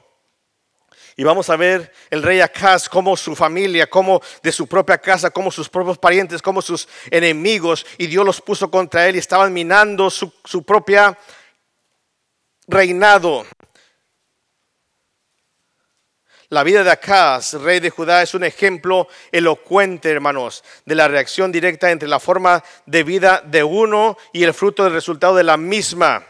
Y 1.17 1.23
vamos 1.23 1.49
a 1.49 1.55
ver 1.55 1.91
el 2.09 2.21
rey 2.21 2.41
Acaz, 2.41 2.87
como 2.87 3.15
su 3.17 3.35
familia, 3.35 3.89
como 3.89 4.21
de 4.43 4.51
su 4.51 4.67
propia 4.67 4.97
casa, 4.97 5.31
como 5.31 5.49
sus 5.49 5.69
propios 5.69 5.97
parientes, 5.97 6.41
como 6.41 6.61
sus 6.61 6.87
enemigos, 7.09 7.85
y 7.97 8.07
Dios 8.07 8.25
los 8.25 8.41
puso 8.41 8.69
contra 8.69 9.07
él 9.07 9.15
y 9.15 9.19
estaban 9.19 9.51
minando 9.53 10.09
su, 10.09 10.31
su 10.43 10.63
propia 10.63 11.17
reinado. 12.67 13.45
La 16.49 16.63
vida 16.63 16.83
de 16.83 16.91
Acaz, 16.91 17.53
rey 17.53 17.79
de 17.79 17.89
Judá, 17.89 18.21
es 18.21 18.35
un 18.35 18.43
ejemplo 18.43 19.07
elocuente, 19.31 20.11
hermanos, 20.11 20.63
de 20.85 20.93
la 20.93 21.07
reacción 21.07 21.51
directa 21.51 21.89
entre 21.89 22.07
la 22.07 22.19
forma 22.19 22.63
de 22.85 23.03
vida 23.03 23.41
de 23.43 23.63
uno 23.63 24.15
y 24.31 24.43
el 24.43 24.53
fruto 24.53 24.83
del 24.83 24.93
resultado 24.93 25.35
de 25.35 25.43
la 25.43 25.57
misma. 25.57 26.23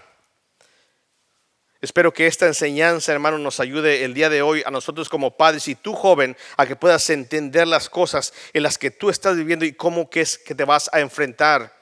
Espero 1.82 2.14
que 2.14 2.28
esta 2.28 2.46
enseñanza, 2.46 3.12
hermano, 3.12 3.38
nos 3.38 3.60
ayude 3.60 4.06
el 4.06 4.14
día 4.14 4.30
de 4.30 4.42
hoy 4.42 4.64
a 4.66 4.72
nosotros 4.72 5.10
como 5.10 5.36
padres 5.36 5.68
y 5.68 5.76
tú 5.76 5.94
joven 5.94 6.38
a 6.56 6.66
que 6.66 6.78
puedas 6.78 7.10
entender 7.10 7.68
las 7.68 7.90
cosas 7.90 8.34
en 8.54 8.64
las 8.64 8.78
que 8.78 8.92
tú 8.92 9.10
estás 9.10 9.36
viviendo 9.36 9.66
y 9.66 9.74
cómo 9.74 10.10
que 10.10 10.22
es 10.22 10.38
que 10.38 10.56
te 10.56 10.64
vas 10.64 10.90
a 10.94 11.02
enfrentar. 11.02 11.76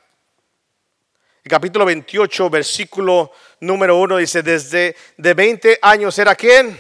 El 1.44 1.52
capítulo 1.52 1.86
28, 1.86 2.50
versículo 2.50 3.32
número 3.60 3.98
1 3.98 4.18
dice, 4.18 4.42
desde 4.42 4.96
de 5.18 5.34
20 5.36 5.80
años 5.84 6.18
era 6.18 6.34
quién? 6.36 6.80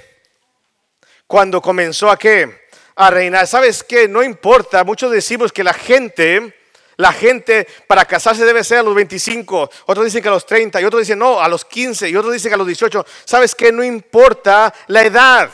Cuando 1.33 1.63
comenzó 1.63 2.11
a 2.11 2.15
qué? 2.15 2.67
A 2.95 3.09
reinar. 3.09 3.47
¿Sabes 3.47 3.83
qué? 3.83 4.07
No 4.07 4.21
importa, 4.21 4.83
muchos 4.83 5.11
decimos 5.11 5.51
que 5.51 5.63
la 5.63 5.73
gente 5.73 6.55
la 6.95 7.11
gente 7.11 7.67
para 7.87 8.05
casarse 8.05 8.45
debe 8.45 8.63
ser 8.63 8.77
a 8.77 8.83
los 8.83 8.93
25, 8.93 9.67
otros 9.87 10.05
dicen 10.05 10.21
que 10.21 10.27
a 10.27 10.33
los 10.33 10.45
30 10.45 10.79
y 10.79 10.85
otros 10.85 11.01
dicen 11.01 11.17
no, 11.17 11.41
a 11.41 11.47
los 11.47 11.65
15 11.65 12.07
y 12.07 12.15
otros 12.15 12.33
dicen 12.33 12.51
que 12.51 12.53
a 12.53 12.57
los 12.57 12.67
18. 12.67 13.03
¿Sabes 13.25 13.55
qué? 13.55 13.71
No 13.71 13.83
importa 13.83 14.71
la 14.85 15.01
edad. 15.01 15.49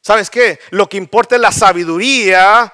¿Sabes 0.00 0.30
qué? 0.30 0.60
Lo 0.70 0.88
que 0.88 0.96
importa 0.96 1.34
es 1.34 1.40
la 1.40 1.50
sabiduría, 1.50 2.72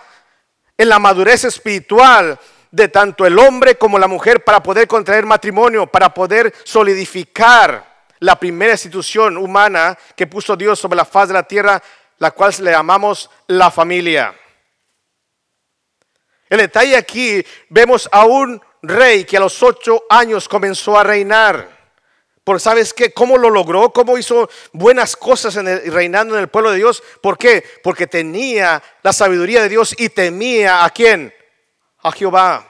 en 0.76 0.88
la 0.90 0.98
madurez 0.98 1.44
espiritual 1.44 2.38
de 2.70 2.88
tanto 2.88 3.24
el 3.24 3.38
hombre 3.38 3.76
como 3.76 3.98
la 3.98 4.08
mujer 4.08 4.44
para 4.44 4.62
poder 4.62 4.86
contraer 4.86 5.24
matrimonio, 5.24 5.86
para 5.86 6.12
poder 6.12 6.52
solidificar 6.64 7.89
la 8.20 8.38
primera 8.38 8.72
institución 8.72 9.36
humana 9.36 9.98
que 10.14 10.26
puso 10.26 10.56
Dios 10.56 10.78
sobre 10.78 10.96
la 10.96 11.04
faz 11.04 11.28
de 11.28 11.34
la 11.34 11.42
tierra, 11.42 11.82
la 12.18 12.30
cual 12.30 12.54
le 12.60 12.70
llamamos 12.70 13.30
la 13.48 13.70
familia. 13.70 14.34
El 16.48 16.58
detalle 16.58 16.96
aquí, 16.96 17.44
vemos 17.68 18.08
a 18.12 18.24
un 18.24 18.60
rey 18.82 19.24
que 19.24 19.36
a 19.36 19.40
los 19.40 19.62
ocho 19.62 20.04
años 20.10 20.48
comenzó 20.48 20.98
a 20.98 21.04
reinar. 21.04 21.80
Por 22.44 22.60
sabes 22.60 22.92
qué, 22.92 23.12
cómo 23.12 23.38
lo 23.38 23.50
logró, 23.50 23.92
cómo 23.92 24.18
hizo 24.18 24.50
buenas 24.72 25.14
cosas 25.16 25.56
en 25.56 25.68
el, 25.68 25.92
reinando 25.92 26.34
en 26.34 26.40
el 26.40 26.48
pueblo 26.48 26.70
de 26.70 26.78
Dios. 26.78 27.02
¿Por 27.22 27.38
qué? 27.38 27.62
Porque 27.82 28.06
tenía 28.06 28.82
la 29.02 29.12
sabiduría 29.12 29.62
de 29.62 29.68
Dios 29.68 29.94
y 29.96 30.08
temía 30.08 30.84
a 30.84 30.90
quién? 30.90 31.32
A 32.02 32.10
Jehová. 32.12 32.69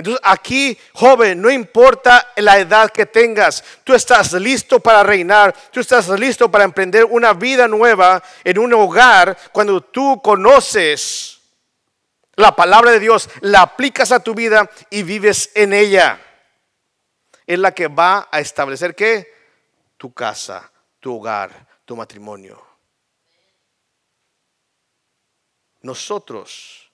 Entonces 0.00 0.20
aquí, 0.24 0.76
joven, 0.94 1.40
no 1.40 1.50
importa 1.50 2.32
la 2.36 2.58
edad 2.58 2.90
que 2.90 3.06
tengas, 3.06 3.62
tú 3.84 3.94
estás 3.94 4.32
listo 4.32 4.80
para 4.80 5.02
reinar, 5.02 5.54
tú 5.70 5.80
estás 5.80 6.08
listo 6.08 6.50
para 6.50 6.64
emprender 6.64 7.04
una 7.04 7.32
vida 7.34 7.68
nueva 7.68 8.22
en 8.42 8.58
un 8.58 8.72
hogar 8.72 9.36
cuando 9.52 9.80
tú 9.82 10.20
conoces 10.22 11.40
la 12.36 12.56
palabra 12.56 12.90
de 12.90 13.00
Dios, 13.00 13.28
la 13.42 13.60
aplicas 13.60 14.10
a 14.10 14.20
tu 14.20 14.34
vida 14.34 14.70
y 14.88 15.02
vives 15.02 15.50
en 15.54 15.74
ella. 15.74 16.18
Es 17.46 17.58
la 17.58 17.72
que 17.72 17.88
va 17.88 18.28
a 18.32 18.40
establecer 18.40 18.94
qué? 18.94 19.30
Tu 19.98 20.12
casa, 20.14 20.72
tu 20.98 21.16
hogar, 21.16 21.68
tu 21.84 21.94
matrimonio. 21.94 22.66
Nosotros, 25.82 26.90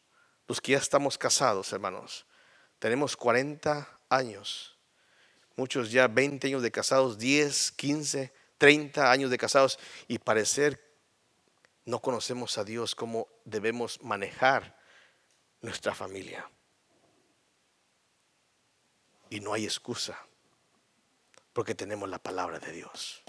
los 0.49 0.61
que 0.61 0.73
ya 0.73 0.79
estamos 0.79 1.17
casados, 1.17 1.73
hermanos, 1.73 2.26
tenemos 2.79 3.17
40 3.17 4.01
años. 4.09 4.77
Muchos 5.57 5.91
ya 5.91 6.09
20 6.09 6.49
años 6.49 6.63
de 6.63 6.71
casados, 6.71 7.19
10, 7.19 7.73
15, 7.73 8.33
30 8.59 9.11
años 9.11 9.31
de 9.31 9.39
casados 9.39 9.79
y 10.09 10.19
parecer 10.19 10.87
no 11.85 12.01
conocemos 12.01 12.59
a 12.59 12.65
Dios 12.65 12.95
cómo 12.95 13.29
debemos 13.45 14.03
manejar 14.03 14.77
nuestra 15.63 15.95
familia. 15.95 16.49
Y 19.31 19.41
no 19.41 19.53
hay 19.53 19.65
excusa, 19.65 20.19
porque 21.53 21.75
tenemos 21.75 22.09
la 22.09 22.19
palabra 22.19 22.59
de 22.59 22.73
Dios. 22.73 23.23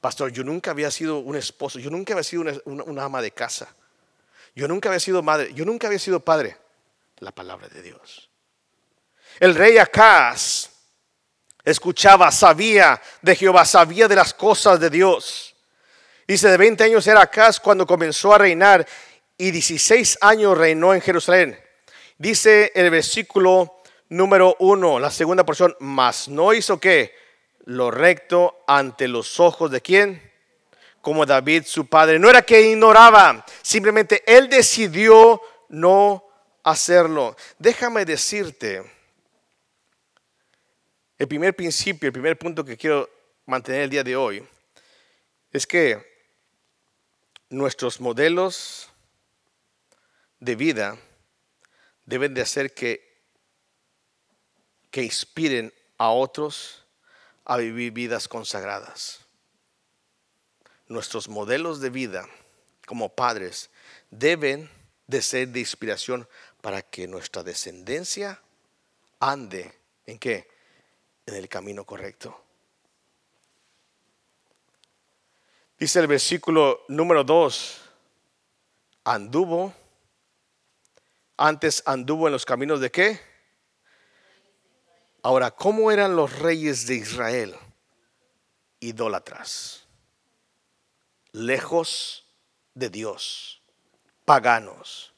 Pastor, 0.00 0.30
yo 0.30 0.44
nunca 0.44 0.70
había 0.70 0.90
sido 0.90 1.18
un 1.18 1.36
esposo, 1.36 1.78
yo 1.78 1.90
nunca 1.90 2.12
había 2.12 2.24
sido 2.24 2.44
una, 2.66 3.04
ama 3.04 3.22
de 3.22 3.30
casa, 3.30 3.74
yo 4.54 4.68
nunca 4.68 4.90
había 4.90 5.00
sido 5.00 5.22
madre, 5.22 5.52
yo 5.54 5.64
nunca 5.64 5.86
había 5.86 5.98
sido 5.98 6.20
padre. 6.20 6.58
La 7.18 7.32
palabra 7.32 7.68
de 7.68 7.80
Dios. 7.80 8.30
El 9.40 9.54
rey 9.54 9.78
Acaz 9.78 10.70
escuchaba, 11.64 12.30
sabía 12.30 13.00
de 13.22 13.34
Jehová, 13.34 13.64
sabía 13.64 14.06
de 14.06 14.16
las 14.16 14.32
cosas 14.34 14.78
de 14.78 14.90
Dios. 14.90 15.54
Dice, 16.26 16.48
de 16.48 16.56
20 16.56 16.84
años 16.84 17.06
era 17.06 17.22
Acaz 17.22 17.58
cuando 17.58 17.86
comenzó 17.86 18.32
a 18.32 18.38
reinar 18.38 18.86
y 19.36 19.50
16 19.50 20.18
años 20.20 20.56
reinó 20.56 20.94
en 20.94 21.00
Jerusalén. 21.00 21.58
Dice 22.16 22.70
el 22.74 22.90
versículo 22.90 23.82
número 24.08 24.56
1, 24.60 25.00
la 25.00 25.10
segunda 25.10 25.44
porción, 25.44 25.76
mas 25.80 26.28
no 26.28 26.54
hizo 26.54 26.78
que 26.78 27.14
lo 27.64 27.90
recto 27.90 28.62
ante 28.66 29.08
los 29.08 29.40
ojos 29.40 29.70
de 29.70 29.80
quién? 29.80 30.32
Como 31.00 31.26
David 31.26 31.64
su 31.66 31.86
padre. 31.86 32.18
No 32.18 32.30
era 32.30 32.42
que 32.42 32.60
ignoraba, 32.62 33.44
simplemente 33.62 34.22
él 34.26 34.48
decidió 34.48 35.40
no 35.68 36.24
hacerlo. 36.62 37.36
Déjame 37.58 38.04
decirte, 38.04 38.93
el 41.18 41.28
primer 41.28 41.54
principio, 41.54 42.08
el 42.08 42.12
primer 42.12 42.38
punto 42.38 42.64
que 42.64 42.76
quiero 42.76 43.08
mantener 43.46 43.82
el 43.82 43.90
día 43.90 44.04
de 44.04 44.16
hoy, 44.16 44.46
es 45.52 45.66
que 45.66 46.14
nuestros 47.48 48.00
modelos 48.00 48.90
de 50.40 50.56
vida 50.56 50.98
deben 52.04 52.34
de 52.34 52.42
hacer 52.42 52.74
que, 52.74 53.22
que 54.90 55.02
inspiren 55.02 55.72
a 55.96 56.10
otros 56.10 56.84
a 57.44 57.58
vivir 57.58 57.92
vidas 57.92 58.26
consagradas. 58.26 59.20
Nuestros 60.88 61.28
modelos 61.28 61.80
de 61.80 61.90
vida 61.90 62.28
como 62.86 63.14
padres 63.14 63.70
deben 64.10 64.68
de 65.06 65.22
ser 65.22 65.48
de 65.48 65.60
inspiración 65.60 66.28
para 66.60 66.82
que 66.82 67.06
nuestra 67.06 67.42
descendencia 67.42 68.40
ande 69.20 69.72
en 70.06 70.18
qué? 70.18 70.53
En 71.26 71.34
el 71.34 71.48
camino 71.48 71.84
correcto. 71.84 72.40
Dice 75.78 76.00
el 76.00 76.06
versículo 76.06 76.84
número 76.88 77.24
2, 77.24 77.80
anduvo 79.04 79.74
antes 81.36 81.82
anduvo 81.86 82.26
en 82.26 82.32
los 82.32 82.44
caminos 82.44 82.80
de 82.80 82.90
qué? 82.90 83.20
Ahora, 85.22 85.50
¿cómo 85.50 85.90
eran 85.90 86.16
los 86.16 86.38
reyes 86.38 86.86
de 86.86 86.96
Israel? 86.96 87.56
Idólatras, 88.80 89.86
lejos 91.32 92.26
de 92.74 92.90
Dios, 92.90 93.62
paganos. 94.24 95.12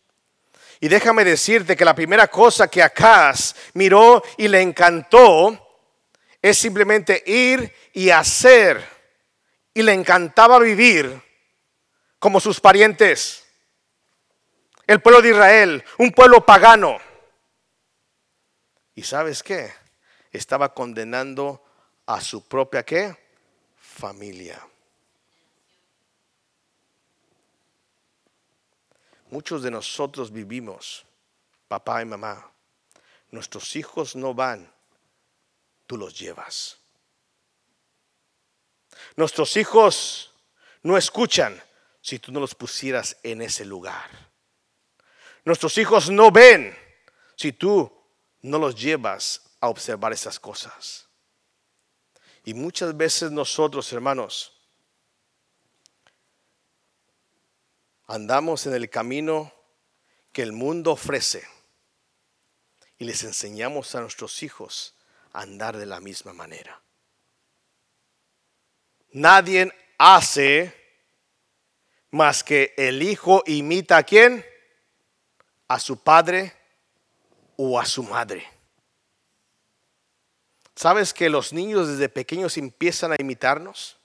Y 0.79 0.89
déjame 0.89 1.25
decirte 1.25 1.77
que 1.77 1.85
la 1.85 1.95
primera 1.95 2.29
cosa 2.29 2.69
que 2.69 2.83
Acaz 2.83 3.55
miró 3.75 4.23
y 4.37 4.47
le 4.47 4.61
encantó 4.61 5.66
es 6.51 6.59
simplemente 6.59 7.25
ir 7.27 7.73
y 7.93 8.11
hacer. 8.11 8.85
Y 9.75 9.83
le 9.83 9.93
encantaba 9.93 10.59
vivir 10.61 11.21
como 12.21 12.39
sus 12.39 12.61
parientes. 12.61 13.45
El 14.87 15.01
pueblo 15.01 15.21
de 15.21 15.31
Israel, 15.31 15.85
un 15.99 16.13
pueblo 16.13 16.47
pagano. 16.47 16.99
¿Y 18.95 19.03
sabes 19.03 19.43
qué? 19.43 19.73
Estaba 20.31 20.73
condenando 20.73 21.65
a 22.07 22.21
su 22.21 22.47
propia 22.47 22.85
qué? 22.85 23.17
Familia. 23.77 24.65
Muchos 29.31 29.65
de 29.65 29.73
nosotros 29.73 30.31
vivimos, 30.31 31.05
papá 31.67 32.03
y 32.03 32.05
mamá. 32.05 32.49
Nuestros 33.33 33.75
hijos 33.75 34.15
no 34.15 34.33
van, 34.33 34.73
tú 35.87 35.97
los 35.97 36.19
llevas. 36.19 36.79
Nuestros 39.17 39.57
hijos 39.57 40.33
no 40.83 40.97
escuchan 40.97 41.63
si 42.01 42.19
tú 42.19 42.33
no 42.33 42.41
los 42.41 42.55
pusieras 42.55 43.17
en 43.23 43.43
ese 43.43 43.65
lugar. 43.65 44.11
Nuestros 45.45 45.79
hijos 45.79 46.11
no 46.11 46.31
ven 46.31 46.77
si 47.37 47.53
tú 47.53 47.93
no 48.43 48.59
los 48.59 48.75
llevas 48.75 49.43
a 49.61 49.69
observar 49.69 50.13
esas 50.13 50.39
cosas. 50.39 51.09
Y 52.45 52.55
muchas 52.55 52.97
veces 52.97 53.31
nosotros, 53.31 53.93
hermanos, 53.93 54.53
andamos 58.07 58.67
en 58.67 58.75
el 58.75 58.89
camino 58.89 59.53
que 60.33 60.43
el 60.43 60.53
mundo 60.53 60.93
ofrece 60.93 61.47
y 62.99 63.05
les 63.05 63.25
enseñamos 63.25 63.95
a 63.95 64.01
nuestros 64.01 64.43
hijos 64.43 64.96
andar 65.37 65.77
de 65.77 65.87
la 65.87 66.01
misma 66.01 66.33
manera. 66.33 66.81
Nadie 69.13 69.73
hace 69.99 70.75
más 72.11 72.43
que 72.43 72.75
el 72.77 73.03
hijo 73.03 73.43
imita 73.47 73.99
a 73.99 74.03
quién? 74.03 74.45
A 75.69 75.79
su 75.79 76.03
padre 76.03 76.53
o 77.57 77.79
a 77.79 77.85
su 77.85 78.03
madre. 78.03 78.47
¿Sabes 80.75 81.15
que 81.15 81.31
los 81.31 81.53
niños 81.53 81.89
desde 81.89 82.09
pequeños 82.09 82.57
empiezan 82.57 83.13
a 83.13 83.17
imitarnos? 83.19 83.97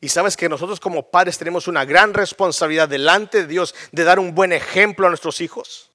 Y 0.00 0.08
sabes 0.08 0.36
que 0.36 0.48
nosotros 0.48 0.80
como 0.80 1.10
padres 1.10 1.38
tenemos 1.38 1.68
una 1.68 1.84
gran 1.84 2.12
responsabilidad 2.12 2.88
delante 2.88 3.42
de 3.42 3.46
Dios 3.46 3.74
de 3.92 4.04
dar 4.04 4.18
un 4.18 4.34
buen 4.34 4.52
ejemplo 4.52 5.06
a 5.06 5.10
nuestros 5.10 5.40
hijos. 5.40 5.90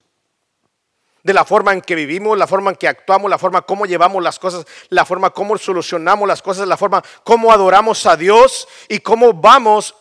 De 1.24 1.34
la 1.34 1.46
forma 1.46 1.74
en 1.74 1.82
que 1.82 1.96
vivimos, 1.96 2.38
la 2.38 2.48
forma 2.48 2.72
en 2.72 2.78
que 2.78 2.88
actuamos, 2.88 3.30
la 3.30 3.38
forma 3.38 3.62
como 3.62 3.86
llevamos 3.86 4.24
las 4.24 4.40
cosas, 4.40 4.66
la 4.90 5.06
forma 5.06 5.30
como 5.30 5.58
solucionamos 5.58 6.28
las 6.28 6.42
cosas, 6.42 6.68
la 6.68 6.78
forma 6.78 7.04
como 7.24 7.52
adoramos 7.52 8.06
a 8.06 8.18
Dios 8.18 8.68
y 8.90 9.00
cómo 9.00 9.34
vamos 9.34 9.96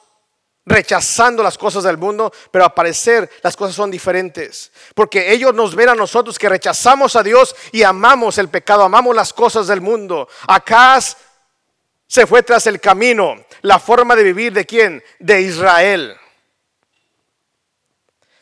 rechazando 0.66 1.42
las 1.42 1.58
cosas 1.58 1.84
del 1.84 1.98
mundo, 1.98 2.32
pero 2.50 2.64
al 2.64 2.74
parecer 2.74 3.28
las 3.42 3.56
cosas 3.56 3.74
son 3.74 3.90
diferentes. 3.90 4.72
Porque 4.94 5.32
ellos 5.32 5.54
nos 5.54 5.74
ven 5.74 5.88
a 5.88 5.94
nosotros 5.94 6.38
que 6.38 6.48
rechazamos 6.48 7.16
a 7.16 7.22
Dios 7.22 7.54
y 7.72 7.82
amamos 7.82 8.38
el 8.38 8.48
pecado, 8.48 8.84
amamos 8.84 9.14
las 9.14 9.32
cosas 9.32 9.66
del 9.66 9.80
mundo. 9.80 10.28
Acá 10.46 10.98
se 12.06 12.26
fue 12.26 12.42
tras 12.42 12.66
el 12.66 12.80
camino, 12.80 13.44
la 13.62 13.78
forma 13.78 14.16
de 14.16 14.22
vivir 14.22 14.52
de 14.52 14.64
quién? 14.64 15.02
De 15.18 15.42
Israel. 15.42 16.16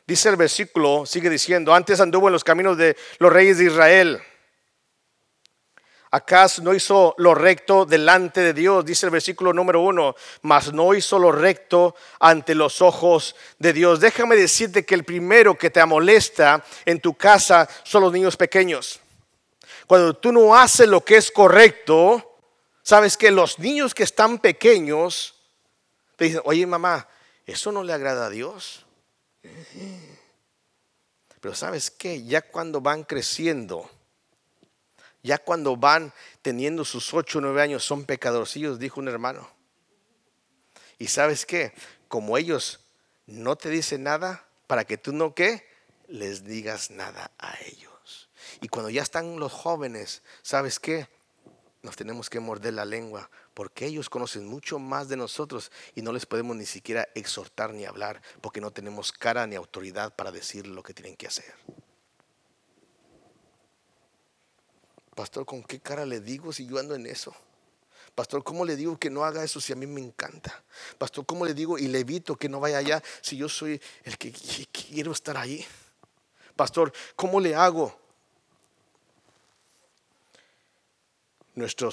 Dice 0.09 0.29
el 0.29 0.37
versículo, 0.37 1.07
sigue 1.07 1.31
diciendo, 1.31 1.73
antes 1.73 2.01
anduvo 2.01 2.27
en 2.27 2.33
los 2.33 2.43
caminos 2.43 2.77
de 2.77 2.97
los 3.21 3.33
reyes 3.33 3.59
de 3.59 3.67
Israel 3.67 4.21
¿Acaso 6.11 6.63
no 6.63 6.73
hizo 6.73 7.15
lo 7.19 7.35
recto 7.35 7.85
delante 7.85 8.41
de 8.41 8.55
Dios? 8.55 8.85
Dice 8.85 9.05
el 9.07 9.13
versículo 9.13 9.53
número 9.53 9.83
uno, 9.83 10.15
mas 10.43 10.73
no 10.73 10.95
hizo 10.95 11.19
lo 11.19 11.33
recto 11.33 11.95
ante 12.19 12.55
los 12.55 12.81
ojos 12.81 13.37
de 13.59 13.75
Dios. 13.75 14.01
Déjame 14.01 14.37
decirte 14.37 14.87
que 14.87 14.95
el 14.95 15.05
primero 15.05 15.57
que 15.57 15.69
te 15.69 15.85
molesta 15.85 16.65
en 16.87 17.01
tu 17.01 17.15
casa 17.15 17.69
son 17.85 18.03
los 18.03 18.13
niños 18.13 18.39
pequeños. 18.39 19.01
Cuando 19.87 20.15
tú 20.15 20.33
no 20.33 20.57
haces 20.57 20.89
lo 20.89 21.05
que 21.05 21.19
es 21.19 21.31
correcto, 21.31 22.39
sabes 22.83 23.19
que 23.19 23.31
los 23.31 23.59
niños 23.59 23.95
que 23.95 24.05
están 24.05 24.39
pequeños 24.39 25.35
te 26.17 26.25
dicen, 26.25 26.41
oye 26.45 26.67
mamá, 26.67 27.07
eso 27.45 27.71
no 27.71 27.83
le 27.83 27.93
agrada 27.93 28.27
a 28.27 28.31
Dios. 28.31 28.87
Pero 31.41 31.55
sabes 31.55 31.91
que 31.91 32.25
ya 32.25 32.43
cuando 32.43 32.81
van 32.81 33.05
creciendo, 33.05 33.89
ya 35.23 35.39
cuando 35.39 35.77
van 35.77 36.13
teniendo 36.43 36.85
sus 36.85 37.13
ocho 37.15 37.39
o 37.39 37.41
nueve 37.43 37.63
años 37.63 37.85
son 37.85 38.05
pecadorcillos, 38.05 38.79
dijo 38.79 39.01
un 39.01 39.09
hermano. 39.09 39.49
Y 40.99 41.09
sabes 41.09 41.47
qué, 41.47 41.73
como 42.09 42.37
ellos 42.39 42.81
no 43.27 43.57
te 43.57 43.71
dicen 43.71 44.03
nada, 44.03 44.47
para 44.67 44.85
que 44.85 44.99
tú 44.99 45.13
no 45.13 45.35
qué, 45.35 45.67
les 46.09 46.45
digas 46.45 46.91
nada 46.91 47.31
a 47.39 47.57
ellos. 47.67 48.29
Y 48.61 48.69
cuando 48.69 48.91
ya 48.91 49.03
están 49.03 49.39
los 49.39 49.53
jóvenes, 49.53 50.23
¿sabes 50.43 50.81
qué? 50.81 51.09
Nos 51.83 51.97
tenemos 51.97 52.29
que 52.29 52.41
morder 52.41 52.75
la 52.75 52.85
lengua, 52.85 53.31
porque 53.59 53.87
ellos 53.87 54.09
conocen 54.09 54.47
mucho 54.47 54.79
más 54.79 55.09
de 55.09 55.17
nosotros 55.17 55.73
y 55.97 56.03
no 56.03 56.13
les 56.13 56.27
podemos 56.27 56.55
ni 56.55 56.65
siquiera 56.65 57.09
exhortar 57.17 57.75
ni 57.75 57.87
hablar, 57.87 58.23
porque 58.41 58.61
no 58.61 58.71
tenemos 58.71 59.11
cara 59.11 59.49
ni 59.49 59.57
autoridad 59.57 60.15
para 60.15 60.31
decir 60.31 60.69
lo 60.69 60.81
que 60.81 60.95
tienen 60.95 61.17
que 61.17 61.27
hacer. 61.27 61.53
Pastor, 65.13 65.45
¿con 65.45 65.65
qué 65.65 65.81
cara 65.81 66.07
le 66.07 66.21
digo 66.21 66.53
si 66.53 66.69
yo 66.69 66.79
ando 66.79 66.95
en 66.95 67.07
eso? 67.07 67.35
Pastor, 68.15 68.45
¿cómo 68.45 68.65
le 68.65 68.77
digo 68.77 68.97
que 68.97 69.11
no 69.11 69.25
haga 69.25 69.43
eso 69.43 69.61
si 69.61 69.73
a 69.73 69.77
mí 69.77 69.89
me 69.89 70.03
encanta? 70.03 70.63
Pastor, 70.97 71.27
¿cómo 71.27 71.45
le 71.45 71.53
digo 71.53 71.81
y 71.81 71.89
le 71.89 71.99
evito 71.99 72.37
que 72.37 72.49
no 72.49 72.61
vaya 72.61 72.79
allá 72.79 73.03
si 73.21 73.39
yo 73.39 73.49
soy 73.49 73.83
el 74.05 74.17
que 74.19 74.31
quiero 74.71 75.11
estar 75.11 75.37
ahí? 75.37 75.67
Pastor, 76.55 76.93
¿cómo 77.17 77.41
le 77.41 77.57
hago? 77.57 77.99
Nuestra 81.57 81.89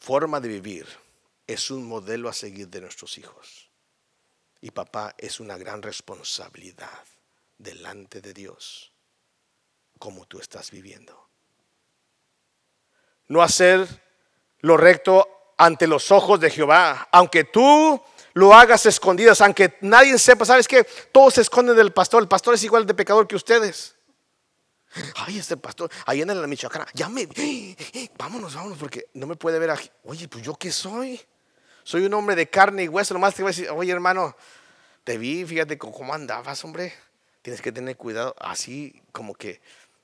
forma 0.00 0.40
de 0.40 0.48
vivir 0.48 1.03
es 1.46 1.70
un 1.70 1.84
modelo 1.86 2.28
a 2.28 2.32
seguir 2.32 2.68
de 2.68 2.80
nuestros 2.80 3.18
hijos. 3.18 3.70
Y 4.60 4.70
papá 4.70 5.14
es 5.18 5.40
una 5.40 5.56
gran 5.56 5.82
responsabilidad 5.82 7.04
delante 7.58 8.20
de 8.20 8.32
Dios 8.32 8.92
como 9.98 10.26
tú 10.26 10.40
estás 10.40 10.70
viviendo 10.70 11.24
no 13.28 13.42
hacer 13.42 13.86
lo 14.60 14.76
recto 14.76 15.28
ante 15.56 15.86
los 15.86 16.10
ojos 16.10 16.40
de 16.40 16.50
Jehová. 16.50 17.08
Aunque 17.12 17.44
tú 17.44 18.00
lo 18.34 18.54
hagas 18.54 18.86
escondidas, 18.86 19.40
aunque 19.40 19.78
nadie 19.80 20.18
sepa, 20.18 20.44
¿sabes 20.44 20.66
qué? 20.66 20.84
Todos 21.12 21.34
se 21.34 21.42
esconden 21.42 21.76
del 21.76 21.92
pastor. 21.92 22.22
El 22.22 22.28
pastor 22.28 22.54
es 22.54 22.64
igual 22.64 22.86
de 22.86 22.94
pecador 22.94 23.26
que 23.26 23.36
ustedes. 23.36 23.94
Ay, 25.16 25.38
este 25.38 25.56
pastor, 25.56 25.90
ahí 26.06 26.22
en 26.22 26.28
la 26.28 26.46
Michoacán, 26.46 26.86
ya 26.94 27.08
me, 27.08 27.26
vámonos, 28.16 28.54
vámonos, 28.54 28.78
porque 28.78 29.06
no 29.14 29.26
me 29.26 29.34
puede 29.34 29.58
ver 29.58 29.70
aquí. 29.70 29.90
Oye, 30.04 30.28
pues 30.28 30.44
yo 30.44 30.54
qué 30.54 30.70
soy? 30.70 31.20
Soy 31.84 32.04
un 32.04 32.14
hombre 32.14 32.34
de 32.34 32.48
carne 32.48 32.84
y 32.84 32.88
hueso, 32.88 33.14
nomás 33.14 33.34
te 33.34 33.42
voy 33.42 33.50
a 33.50 33.54
decir, 33.54 33.70
oye 33.70 33.92
hermano, 33.92 34.36
te 35.04 35.16
vi, 35.18 35.44
fíjate 35.44 35.78
cómo 35.78 36.12
andabas, 36.12 36.64
hombre. 36.64 36.92
Tienes 37.42 37.60
que 37.60 37.70
tener 37.70 37.96
cuidado, 37.96 38.34
así 38.40 39.02
como 39.12 39.34
que, 39.34 39.60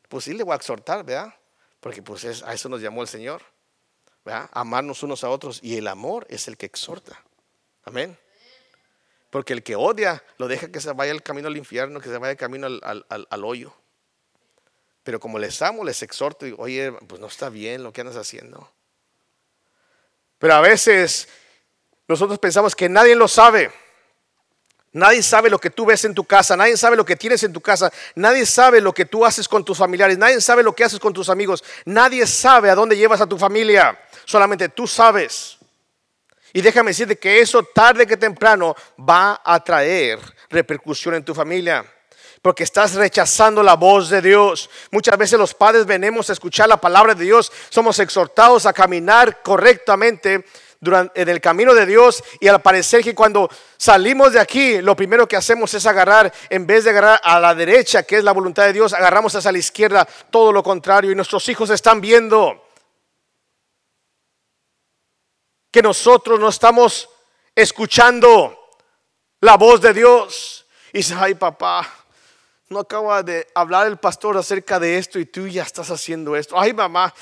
pues 0.09 0.25
sí 0.25 0.35
le 0.35 0.45
voy 0.45 0.53
a 0.53 0.57
exhortar, 0.57 1.05
¿verdad? 1.05 1.35
Porque 1.81 2.03
pues 2.03 2.43
a 2.43 2.53
eso 2.53 2.69
nos 2.69 2.83
llamó 2.83 3.03
el 3.03 3.09
Señor. 3.09 3.43
Amarnos 4.53 5.03
unos 5.03 5.25
a 5.25 5.31
otros. 5.31 5.61
Y 5.63 5.77
el 5.77 5.89
amor 5.89 6.27
es 6.29 6.47
el 6.49 6.57
que 6.57 6.67
exhorta. 6.67 7.21
Amén. 7.85 8.17
Porque 9.31 9.53
el 9.53 9.63
que 9.63 9.77
odia 9.77 10.23
lo 10.39 10.49
deja 10.49 10.71
que 10.71 10.81
se 10.81 10.93
vaya 10.93 11.13
el 11.13 11.23
camino 11.23 11.49
al 11.49 11.57
infierno, 11.57 12.01
que 12.01 12.09
se 12.09 12.19
vaya 12.19 12.33
el 12.33 12.37
camino 12.37 12.67
al, 12.67 13.45
hoyo. 13.45 13.73
Pero 15.03 15.19
como 15.19 15.39
les 15.39 15.63
amo, 15.63 15.85
les 15.85 16.03
exhorto 16.03 16.47
y 16.47 16.55
oye, 16.57 16.93
pues 16.93 17.21
no 17.21 17.29
está 17.29 17.49
bien 17.49 17.83
lo 17.83 17.93
que 17.93 18.03
andas 18.03 18.17
haciendo. 18.17 18.71
Pero 20.39 20.55
a 20.55 20.61
veces 20.61 21.29
nosotros 22.11 22.39
pensamos 22.39 22.75
que 22.75 22.89
nadie 22.89 23.15
lo 23.15 23.29
sabe. 23.29 23.71
Nadie 24.93 25.23
sabe 25.23 25.49
lo 25.49 25.61
que 25.61 25.71
tú 25.71 25.87
ves 25.87 26.05
en 26.05 26.13
tu 26.13 26.25
casa, 26.25 26.57
nadie 26.57 26.77
sabe 26.77 26.97
lo 26.97 27.05
que 27.05 27.15
tienes 27.15 27.45
en 27.45 27.53
tu 27.53 27.61
casa, 27.61 27.93
nadie 28.17 28.45
sabe 28.45 28.81
lo 28.81 28.93
que 28.93 29.05
tú 29.05 29.25
haces 29.25 29.47
con 29.47 29.65
tus 29.65 29.79
familiares, 29.79 30.19
nadie 30.19 30.41
sabe 30.41 30.65
lo 30.65 30.75
que 30.75 30.83
haces 30.83 30.99
con 30.99 31.13
tus 31.13 31.29
amigos, 31.29 31.63
nadie 31.85 32.27
sabe 32.27 32.69
a 32.71 32.75
dónde 32.75 32.97
llevas 32.97 33.21
a 33.21 33.29
tu 33.29 33.39
familia, 33.39 33.97
solamente 34.25 34.69
tú 34.69 34.89
sabes. 34.89 35.59
Y 36.53 36.61
déjame 36.61 36.91
decirte 36.91 37.17
que 37.17 37.41
eso 37.41 37.63
tarde 37.63 38.05
que 38.05 38.17
temprano 38.17 38.75
va 38.99 39.41
a 39.45 39.63
traer 39.63 40.19
repercusión 40.49 41.15
en 41.15 41.25
tu 41.25 41.33
familia. 41.33 41.85
Porque 42.43 42.65
estás 42.65 42.95
rechazando 42.95 43.63
la 43.63 43.77
voz 43.77 44.09
de 44.09 44.23
Dios. 44.23 44.71
Muchas 44.91 45.17
veces 45.19 45.39
los 45.39 45.55
padres 45.55 45.85
venimos 45.87 46.31
a 46.31 46.33
escuchar 46.33 46.69
la 46.69 46.81
palabra 46.81 47.15
de 47.15 47.25
Dios. 47.25 47.53
Somos 47.69 47.99
exhortados 47.99 48.65
a 48.65 48.73
caminar 48.73 49.43
correctamente 49.43 50.47
durante, 50.81 51.21
en 51.21 51.29
el 51.29 51.41
camino 51.41 51.75
de 51.75 51.87
Dios. 51.87 52.23
Y 52.41 52.49
al 52.49 52.61
parecer 52.63 53.05
que 53.05 53.15
cuando 53.15 53.49
salimos 53.77 54.33
de 54.33 54.41
aquí, 54.41 54.81
lo 54.81 54.97
primero 54.97 55.29
que 55.29 55.37
hacemos 55.37 55.73
es 55.75 55.87
agarrar, 55.87 56.33
en 56.49 56.67
vez 56.67 56.85
de 56.85 56.91
agarrar 56.91 57.21
a 57.23 57.39
la 57.39 57.55
derecha, 57.55 58.03
que 58.03 58.17
es 58.17 58.25
la 58.25 58.33
voluntad 58.33 58.65
de 58.65 58.73
Dios, 58.73 58.93
agarramos 58.93 59.35
hacia 59.35 59.53
la 59.53 59.59
izquierda, 59.59 60.07
todo 60.31 60.53
lo 60.53 60.63
contrario. 60.63 61.11
Y 61.11 61.15
nuestros 61.15 61.49
hijos 61.49 61.71
están 61.71 62.01
viendo 62.01 62.67
que 65.71 65.83
nosotros 65.83 66.41
no 66.41 66.49
estamos 66.49 67.09
escuchando 67.55 68.57
la 69.41 69.57
voz 69.57 69.81
de 69.81 69.93
Dios. 69.93 70.67
Y 70.93 70.99
dice, 70.99 71.15
ay 71.17 71.35
papá, 71.35 71.89
no 72.71 72.81
acaba 72.81 73.23
de 73.23 73.49
hablar 73.55 73.89
el 73.89 73.99
pastor 73.99 74.37
acerca 74.37 74.79
de 74.79 74.97
esto 74.97 75.19
y 75.19 75.27
tú 75.27 75.49
ya 75.49 75.63
estás 75.63 75.91
haciendo 75.91 76.37
esto. 76.37 76.59
Ay, 76.59 76.73
mamá, 76.73 77.13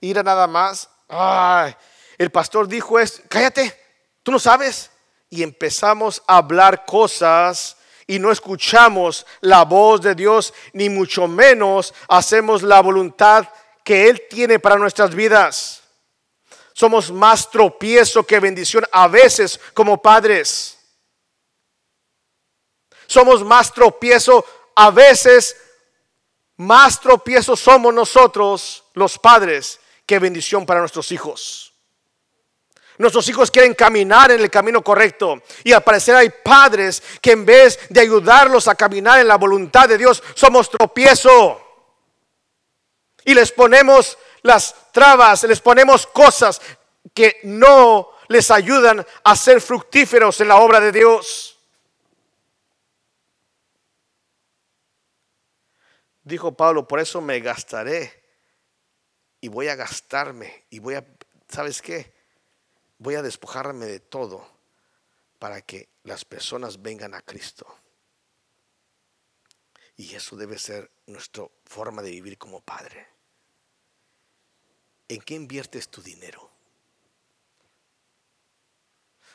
ir 0.00 0.18
a 0.18 0.22
nada 0.22 0.46
más. 0.46 0.88
Ay, 1.08 1.74
el 2.18 2.30
pastor 2.30 2.68
dijo 2.68 2.98
esto. 2.98 3.22
Cállate, 3.28 3.78
tú 4.22 4.32
no 4.32 4.38
sabes. 4.38 4.90
Y 5.30 5.42
empezamos 5.42 6.22
a 6.26 6.38
hablar 6.38 6.84
cosas 6.84 7.76
y 8.06 8.18
no 8.18 8.30
escuchamos 8.30 9.26
la 9.40 9.64
voz 9.64 10.00
de 10.02 10.14
Dios, 10.14 10.52
ni 10.72 10.88
mucho 10.88 11.26
menos 11.26 11.94
hacemos 12.08 12.62
la 12.62 12.80
voluntad 12.80 13.48
que 13.82 14.08
Él 14.08 14.22
tiene 14.28 14.58
para 14.58 14.76
nuestras 14.76 15.14
vidas. 15.14 15.82
Somos 16.72 17.10
más 17.10 17.50
tropiezo 17.50 18.24
que 18.24 18.40
bendición 18.40 18.84
a 18.92 19.08
veces 19.08 19.60
como 19.72 20.00
padres. 20.00 20.78
Somos 23.06 23.44
más 23.44 23.72
tropiezo 23.72 24.44
a 24.76 24.90
veces 24.90 25.56
más 26.56 27.00
tropiezos 27.00 27.58
somos 27.58 27.92
nosotros, 27.92 28.84
los 28.94 29.18
padres, 29.18 29.80
que 30.06 30.18
bendición 30.18 30.64
para 30.66 30.80
nuestros 30.80 31.10
hijos. 31.10 31.73
Nuestros 32.98 33.28
hijos 33.28 33.50
quieren 33.50 33.74
caminar 33.74 34.30
en 34.30 34.40
el 34.40 34.50
camino 34.50 34.82
correcto 34.82 35.42
y 35.64 35.72
al 35.72 35.82
parecer 35.82 36.14
hay 36.14 36.30
padres 36.30 37.02
que 37.20 37.32
en 37.32 37.44
vez 37.44 37.78
de 37.88 38.00
ayudarlos 38.00 38.68
a 38.68 38.76
caminar 38.76 39.18
en 39.18 39.26
la 39.26 39.36
voluntad 39.36 39.88
de 39.88 39.98
Dios, 39.98 40.22
somos 40.34 40.70
tropiezo. 40.70 41.60
Y 43.24 43.34
les 43.34 43.50
ponemos 43.50 44.16
las 44.42 44.92
trabas, 44.92 45.42
les 45.44 45.60
ponemos 45.60 46.06
cosas 46.06 46.60
que 47.12 47.40
no 47.42 48.10
les 48.28 48.50
ayudan 48.50 49.04
a 49.24 49.36
ser 49.36 49.60
fructíferos 49.60 50.40
en 50.40 50.48
la 50.48 50.56
obra 50.56 50.78
de 50.78 50.92
Dios. 50.92 51.58
Dijo 56.22 56.52
Pablo, 56.52 56.86
por 56.86 57.00
eso 57.00 57.20
me 57.20 57.40
gastaré 57.40 58.22
y 59.40 59.48
voy 59.48 59.68
a 59.68 59.74
gastarme 59.74 60.64
y 60.70 60.78
voy 60.78 60.94
a, 60.94 61.04
¿sabes 61.48 61.82
qué? 61.82 62.13
Voy 62.98 63.14
a 63.14 63.22
despojarme 63.22 63.86
de 63.86 64.00
todo 64.00 64.46
para 65.38 65.60
que 65.62 65.88
las 66.04 66.24
personas 66.24 66.80
vengan 66.80 67.14
a 67.14 67.22
Cristo. 67.22 67.66
Y 69.96 70.14
eso 70.14 70.36
debe 70.36 70.58
ser 70.58 70.90
nuestra 71.06 71.44
forma 71.64 72.02
de 72.02 72.10
vivir 72.10 72.38
como 72.38 72.60
padre. 72.60 73.06
¿En 75.08 75.20
qué 75.20 75.34
inviertes 75.34 75.88
tu 75.88 76.02
dinero? 76.02 76.54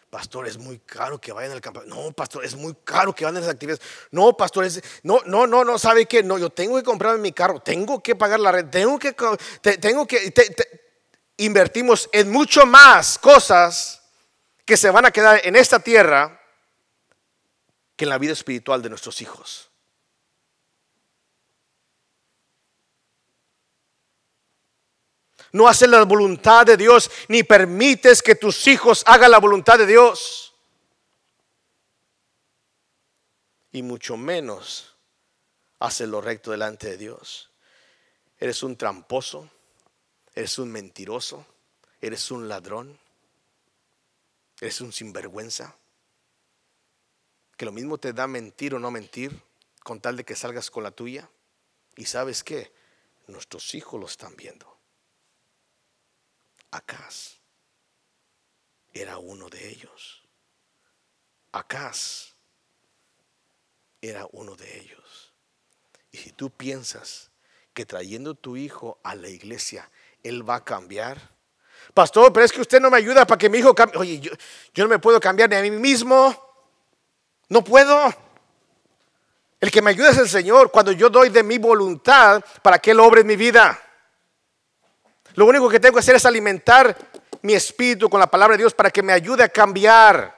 pastor, 0.10 0.48
es 0.48 0.58
muy 0.58 0.80
caro 0.80 1.20
que 1.20 1.32
vayan 1.32 1.52
al 1.52 1.62
campamento. 1.62 1.96
No, 1.96 2.12
pastor, 2.12 2.44
es 2.44 2.56
muy 2.56 2.76
caro 2.84 3.14
que 3.14 3.24
vayan 3.24 3.38
a 3.38 3.42
las 3.42 3.50
actividades. 3.50 3.82
No, 4.12 4.36
pastor, 4.36 4.68
no, 5.04 5.22
no, 5.26 5.48
no, 5.48 5.64
no, 5.64 5.78
¿sabe 5.78 6.06
qué? 6.06 6.24
No, 6.24 6.38
yo 6.38 6.50
tengo 6.50 6.78
que 6.78 6.84
comprarme 6.84 7.22
mi 7.22 7.32
carro, 7.32 7.60
tengo 7.60 8.02
que 8.02 8.16
pagar 8.16 8.40
la 8.40 8.52
renta, 8.52 8.72
tengo 8.72 8.98
que, 8.98 9.16
tengo 9.80 10.08
que, 10.08 10.32
invertimos 11.40 12.10
en 12.12 12.32
mucho 12.32 12.66
más 12.66 13.18
cosas 13.18 14.02
que 14.66 14.78
se 14.78 14.90
van 14.92 15.06
a 15.06 15.12
quedar 15.12 15.42
en 15.44 15.56
esta 15.56 15.80
tierra 15.80 16.40
que 17.96 18.06
en 18.06 18.10
la 18.10 18.18
vida 18.18 18.34
espiritual 18.34 18.82
de 18.82 18.90
nuestros 18.90 19.22
hijos. 19.22 19.70
No 25.52 25.68
haces 25.68 25.90
la 25.90 26.04
voluntad 26.04 26.66
de 26.66 26.78
Dios 26.78 27.10
ni 27.28 27.44
permites 27.44 28.22
que 28.22 28.36
tus 28.36 28.68
hijos 28.68 29.04
hagan 29.08 29.32
la 29.32 29.40
voluntad 29.40 29.78
de 29.80 29.88
Dios. 29.88 30.54
Y 33.72 33.82
mucho 33.82 34.18
menos 34.18 34.96
haces 35.80 36.08
lo 36.08 36.22
recto 36.22 36.52
delante 36.52 36.88
de 36.88 36.98
Dios. 36.98 37.50
Eres 38.38 38.62
un 38.64 38.78
tramposo, 38.78 39.50
eres 40.36 40.58
un 40.60 40.72
mentiroso, 40.72 41.46
eres 42.02 42.32
un 42.32 42.48
ladrón, 42.48 43.00
eres 44.62 44.82
un 44.82 44.92
sinvergüenza. 44.92 45.76
Que 47.58 47.66
lo 47.66 47.72
mismo 47.72 47.98
te 47.98 48.14
da 48.14 48.28
mentir 48.28 48.74
o 48.74 48.80
no 48.80 48.92
mentir 48.92 49.42
con 49.84 50.00
tal 50.00 50.18
de 50.18 50.24
que 50.24 50.36
salgas 50.36 50.70
con 50.72 50.84
la 50.84 50.92
tuya. 50.92 51.30
Y 51.96 52.06
sabes 52.06 52.44
qué, 52.44 52.72
nuestros 53.28 53.76
hijos 53.76 54.00
lo 54.00 54.06
están 54.06 54.36
viendo. 54.36 54.78
Acaz 56.72 57.40
era 58.94 59.18
uno 59.18 59.50
de 59.50 59.70
ellos. 59.70 60.24
Acaz 61.52 62.36
era 64.02 64.28
uno 64.32 64.56
de 64.56 64.80
ellos. 64.80 65.34
Y 66.12 66.18
si 66.18 66.32
tú 66.32 66.50
piensas 66.50 67.32
que 67.74 67.86
trayendo 67.86 68.36
tu 68.36 68.58
hijo 68.58 69.00
a 69.04 69.16
la 69.16 69.30
iglesia, 69.30 69.90
él 70.24 70.48
va 70.48 70.56
a 70.56 70.64
cambiar. 70.64 71.18
Pastor, 71.94 72.32
pero 72.32 72.46
es 72.46 72.52
que 72.52 72.62
usted 72.62 72.80
no 72.80 72.90
me 72.90 72.98
ayuda 72.98 73.26
para 73.26 73.38
que 73.38 73.50
mi 73.50 73.58
hijo 73.58 73.74
cambie. 73.74 74.00
Oye, 74.00 74.20
yo, 74.20 74.32
yo 74.74 74.84
no 74.84 74.90
me 74.90 75.00
puedo 75.00 75.20
cambiar 75.20 75.50
ni 75.50 75.56
a 75.56 75.62
mí 75.62 75.72
mismo. 75.72 76.34
No 77.50 77.64
puedo. 77.64 78.14
El 79.60 79.72
que 79.72 79.82
me 79.82 79.90
ayuda 79.90 80.12
es 80.12 80.18
el 80.18 80.30
Señor 80.30 80.72
cuando 80.72 80.92
yo 80.92 81.10
doy 81.10 81.30
de 81.30 81.44
mi 81.44 81.58
voluntad 81.58 82.44
para 82.62 82.80
que 82.80 82.92
Él 82.92 83.00
obre 83.00 83.22
en 83.22 83.28
mi 83.28 83.36
vida. 83.36 83.80
Lo 85.36 85.46
único 85.46 85.70
que 85.70 85.80
tengo 85.80 85.96
que 85.96 86.00
hacer 86.00 86.16
es 86.16 86.26
alimentar 86.26 86.96
mi 87.42 87.54
espíritu 87.54 88.10
con 88.10 88.20
la 88.20 88.28
palabra 88.28 88.56
de 88.56 88.64
Dios 88.64 88.74
para 88.74 88.92
que 88.92 89.04
me 89.04 89.14
ayude 89.14 89.44
a 89.44 89.50
cambiar. 89.50 90.38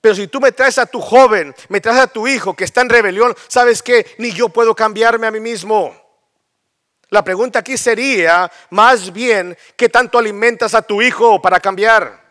Pero 0.00 0.14
si 0.14 0.26
tú 0.26 0.40
me 0.40 0.52
traes 0.52 0.78
a 0.78 0.86
tu 0.86 1.00
joven, 1.00 1.54
me 1.68 1.80
traes 1.80 2.00
a 2.00 2.06
tu 2.06 2.26
hijo 2.26 2.54
que 2.54 2.64
está 2.64 2.80
en 2.80 2.88
rebelión, 2.88 3.34
¿sabes 3.48 3.82
qué? 3.82 4.14
Ni 4.18 4.32
yo 4.32 4.48
puedo 4.48 4.74
cambiarme 4.74 5.26
a 5.26 5.30
mí 5.30 5.38
mismo. 5.38 5.94
La 7.12 7.22
pregunta 7.22 7.58
aquí 7.58 7.76
sería 7.76 8.50
más 8.70 9.12
bien, 9.12 9.54
¿qué 9.76 9.90
tanto 9.90 10.16
alimentas 10.16 10.74
a 10.74 10.80
tu 10.80 11.02
hijo 11.02 11.42
para 11.42 11.60
cambiar? 11.60 12.22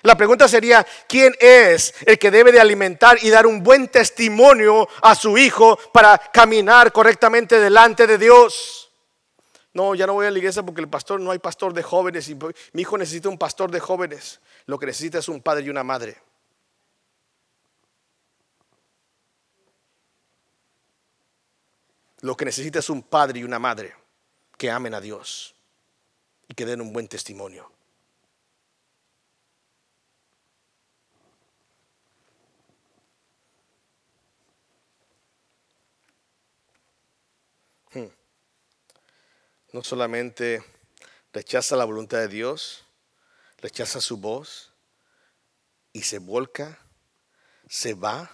La 0.00 0.16
pregunta 0.16 0.48
sería, 0.48 0.86
¿quién 1.06 1.34
es 1.38 1.92
el 2.06 2.18
que 2.18 2.30
debe 2.30 2.52
de 2.52 2.60
alimentar 2.60 3.18
y 3.20 3.28
dar 3.28 3.46
un 3.46 3.62
buen 3.62 3.88
testimonio 3.88 4.88
a 5.02 5.14
su 5.14 5.36
hijo 5.36 5.78
para 5.92 6.16
caminar 6.16 6.90
correctamente 6.90 7.60
delante 7.60 8.06
de 8.06 8.16
Dios? 8.16 8.90
No, 9.74 9.94
ya 9.94 10.06
no 10.06 10.14
voy 10.14 10.26
a 10.26 10.30
la 10.30 10.38
iglesia 10.38 10.62
porque 10.62 10.80
el 10.80 10.88
pastor 10.88 11.20
no 11.20 11.30
hay 11.30 11.38
pastor 11.38 11.74
de 11.74 11.82
jóvenes 11.82 12.30
y 12.30 12.34
mi 12.72 12.80
hijo 12.80 12.96
necesita 12.96 13.28
un 13.28 13.36
pastor 13.36 13.70
de 13.70 13.80
jóvenes. 13.80 14.40
Lo 14.64 14.78
que 14.78 14.86
necesita 14.86 15.18
es 15.18 15.28
un 15.28 15.42
padre 15.42 15.66
y 15.66 15.68
una 15.68 15.84
madre. 15.84 16.16
Lo 22.20 22.36
que 22.36 22.44
necesita 22.44 22.78
es 22.78 22.90
un 22.90 23.02
padre 23.02 23.40
y 23.40 23.44
una 23.44 23.58
madre 23.58 23.94
que 24.56 24.70
amen 24.70 24.94
a 24.94 25.00
Dios 25.00 25.54
y 26.48 26.54
que 26.54 26.64
den 26.64 26.80
un 26.80 26.92
buen 26.92 27.08
testimonio. 27.08 27.70
Hmm 37.92 38.06
no 39.76 39.84
solamente 39.84 40.64
rechaza 41.34 41.76
la 41.76 41.84
voluntad 41.84 42.16
de 42.16 42.28
Dios, 42.28 42.86
rechaza 43.58 44.00
su 44.00 44.16
voz 44.16 44.72
y 45.92 46.00
se 46.00 46.18
volca, 46.18 46.78
se 47.68 47.92
va 47.92 48.30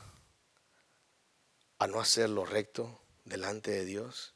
a 1.80 1.88
no 1.88 2.00
hacer 2.00 2.30
lo 2.30 2.44
recto 2.44 3.01
delante 3.24 3.70
de 3.70 3.84
Dios, 3.84 4.34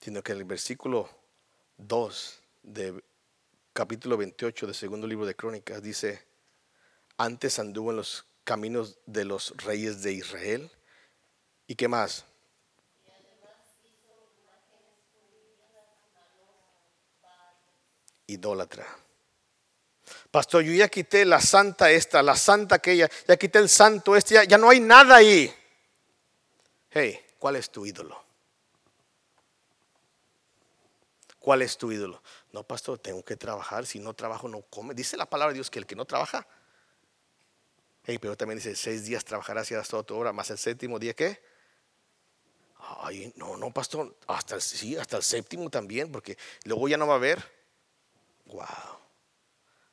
sino 0.00 0.22
que 0.22 0.32
el 0.32 0.44
versículo 0.44 1.08
2 1.78 2.42
de 2.62 3.04
capítulo 3.72 4.16
28 4.16 4.66
del 4.66 4.74
segundo 4.74 5.06
libro 5.06 5.26
de 5.26 5.34
Crónicas 5.34 5.82
dice, 5.82 6.26
antes 7.16 7.58
anduvo 7.58 7.90
en 7.90 7.96
los 7.96 8.26
caminos 8.44 8.98
de 9.06 9.24
los 9.24 9.54
reyes 9.58 10.02
de 10.02 10.12
Israel. 10.12 10.70
¿Y 11.66 11.74
qué 11.74 11.88
más? 11.88 12.24
idólatra. 18.26 18.86
Pastor, 20.30 20.62
yo 20.62 20.72
ya 20.72 20.88
quité 20.88 21.24
la 21.24 21.40
santa 21.40 21.90
esta, 21.90 22.22
la 22.22 22.36
santa 22.36 22.76
aquella, 22.76 23.08
ya 23.26 23.36
quité 23.36 23.58
el 23.58 23.68
santo 23.68 24.16
este, 24.16 24.34
ya, 24.34 24.44
ya 24.44 24.58
no 24.58 24.70
hay 24.70 24.80
nada 24.80 25.16
ahí. 25.16 25.52
Hey, 26.98 27.20
¿cuál 27.38 27.56
es 27.56 27.68
tu 27.68 27.84
ídolo? 27.84 28.18
¿Cuál 31.38 31.60
es 31.60 31.76
tu 31.76 31.92
ídolo? 31.92 32.22
No, 32.52 32.62
pastor, 32.62 32.98
tengo 32.98 33.22
que 33.22 33.36
trabajar. 33.36 33.84
Si 33.84 33.98
no 33.98 34.14
trabajo, 34.14 34.48
no 34.48 34.62
come. 34.62 34.94
Dice 34.94 35.18
la 35.18 35.28
palabra 35.28 35.52
de 35.52 35.56
Dios 35.56 35.70
que 35.70 35.78
el 35.78 35.84
que 35.84 35.94
no 35.94 36.06
trabaja. 36.06 36.48
Hey, 38.02 38.16
pero 38.18 38.34
también 38.34 38.56
dice: 38.56 38.74
seis 38.74 39.04
días 39.04 39.26
trabajarás 39.26 39.70
y 39.70 39.74
harás 39.74 39.88
toda 39.88 40.04
tu 40.04 40.14
obra, 40.16 40.32
más 40.32 40.48
el 40.48 40.56
séptimo 40.56 40.98
día, 40.98 41.12
¿qué? 41.12 41.38
Ay, 42.78 43.30
no, 43.36 43.58
no, 43.58 43.70
pastor, 43.74 44.16
hasta 44.26 44.54
el, 44.54 44.62
sí, 44.62 44.96
hasta 44.96 45.18
el 45.18 45.22
séptimo 45.22 45.68
también, 45.68 46.10
porque 46.10 46.38
luego 46.64 46.88
ya 46.88 46.96
no 46.96 47.06
va 47.06 47.12
a 47.12 47.16
haber. 47.16 47.44
Wow. 48.46 48.66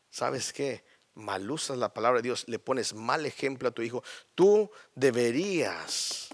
¿Sabes 0.10 0.54
qué? 0.54 0.86
Mal 1.16 1.52
usas 1.52 1.78
la 1.78 1.94
palabra 1.94 2.20
de 2.20 2.30
Dios, 2.30 2.46
le 2.48 2.60
pones 2.60 2.94
mal 2.94 3.26
ejemplo 3.26 3.68
a 3.68 3.72
tu 3.72 3.82
hijo. 3.82 4.02
Tú 4.36 4.72
deberías 4.96 6.30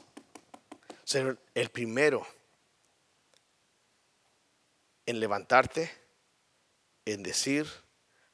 ser 1.10 1.40
el 1.56 1.70
primero 1.70 2.24
en 5.08 5.20
levantarte, 5.20 5.92
en 7.04 7.24
decir 7.24 7.66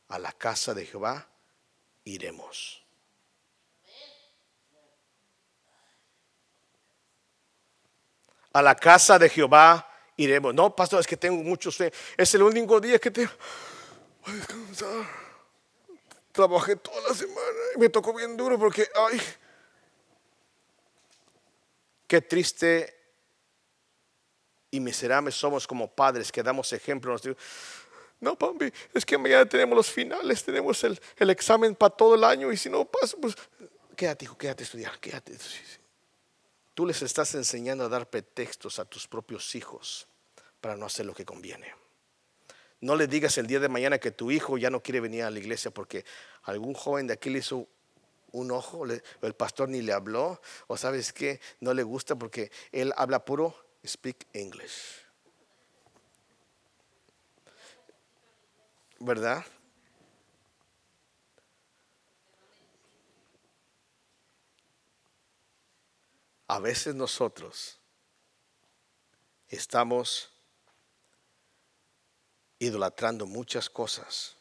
a 0.09 0.19
la 0.19 0.33
casa 0.33 0.73
de 0.73 0.85
Jehová, 0.85 1.25
iremos. 2.03 2.81
a 8.51 8.61
la 8.61 8.73
casa 8.73 9.19
de 9.19 9.27
Jehová 9.27 9.85
iremos. 10.15 10.53
No, 10.53 10.73
pastor, 10.73 11.01
es 11.01 11.07
que 11.07 11.17
tengo 11.17 11.43
mucho 11.43 11.71
sueño. 11.71 11.91
Es 12.15 12.33
el 12.35 12.41
único 12.41 12.79
día 12.79 12.97
que 12.99 13.11
tengo. 13.11 13.31
Voy 14.25 14.33
a 14.33 14.37
descansar. 14.37 15.05
Trabajé 16.31 16.77
toda 16.77 17.01
la 17.09 17.13
semana 17.13 17.59
y 17.75 17.79
me 17.79 17.89
tocó 17.89 18.13
bien 18.13 18.37
duro 18.37 18.57
porque, 18.57 18.87
ay, 18.95 19.21
qué 22.07 22.21
triste 22.21 22.95
y 24.71 24.79
miserables 24.79 25.35
somos 25.35 25.67
como 25.67 25.93
padres 25.93 26.31
que 26.31 26.43
damos 26.43 26.71
ejemplo. 26.73 27.15
No, 28.19 28.37
papi, 28.37 28.71
es 28.93 29.05
que 29.05 29.17
mañana 29.17 29.45
tenemos 29.45 29.75
los 29.75 29.91
finales, 29.91 30.43
tenemos 30.43 30.83
el, 30.83 30.99
examen 31.29 31.75
para 31.75 31.95
todo 31.95 32.15
el 32.15 32.23
año 32.23 32.51
y 32.51 32.57
si 32.57 32.69
no 32.69 32.85
pasa, 32.85 33.17
pues 33.21 33.35
quédate, 33.95 34.25
hijo, 34.25 34.37
quédate 34.37 34.63
a 34.63 34.65
estudiar, 34.65 34.99
quédate. 34.99 35.37
Tú 36.73 36.85
les 36.85 37.01
estás 37.01 37.33
enseñando 37.35 37.85
a 37.85 37.89
dar 37.89 38.09
pretextos 38.09 38.79
a 38.79 38.85
tus 38.85 39.07
propios 39.07 39.55
hijos 39.55 40.07
para 40.59 40.75
no 40.75 40.85
hacer 40.85 41.05
lo 41.05 41.13
que 41.13 41.25
conviene. 41.25 41.73
No 42.81 42.95
le 42.95 43.07
digas 43.07 43.37
el 43.37 43.47
día 43.47 43.59
de 43.59 43.69
mañana 43.69 43.97
que 43.97 44.11
tu 44.11 44.31
hijo 44.31 44.57
ya 44.57 44.69
no 44.69 44.83
quiere 44.83 44.99
venir 44.99 45.23
a 45.23 45.31
la 45.31 45.39
iglesia 45.39 45.71
porque 45.71 46.05
algún 46.43 46.73
joven 46.73 47.07
de 47.07 47.13
aquí 47.13 47.29
le 47.29 47.39
hizo 47.39 47.67
un 48.35 48.51
ojo, 48.51 48.85
el 48.85 49.33
pastor 49.35 49.69
ni 49.69 49.81
le 49.81 49.93
habló, 49.93 50.41
o 50.67 50.77
sabes 50.77 51.13
que 51.13 51.39
no 51.59 51.73
le 51.73 51.83
gusta 51.83 52.15
porque 52.15 52.51
él 52.71 52.93
habla 52.97 53.23
puro 53.23 53.55
speak 53.85 54.27
English. 54.33 55.03
¿Verdad? 58.99 59.45
a 66.47 66.59
veces 66.59 66.93
nosotros 66.95 67.79
estamos 69.47 70.31
idolatrando 72.59 73.25
muchas 73.25 73.69
cosas. 73.69 74.35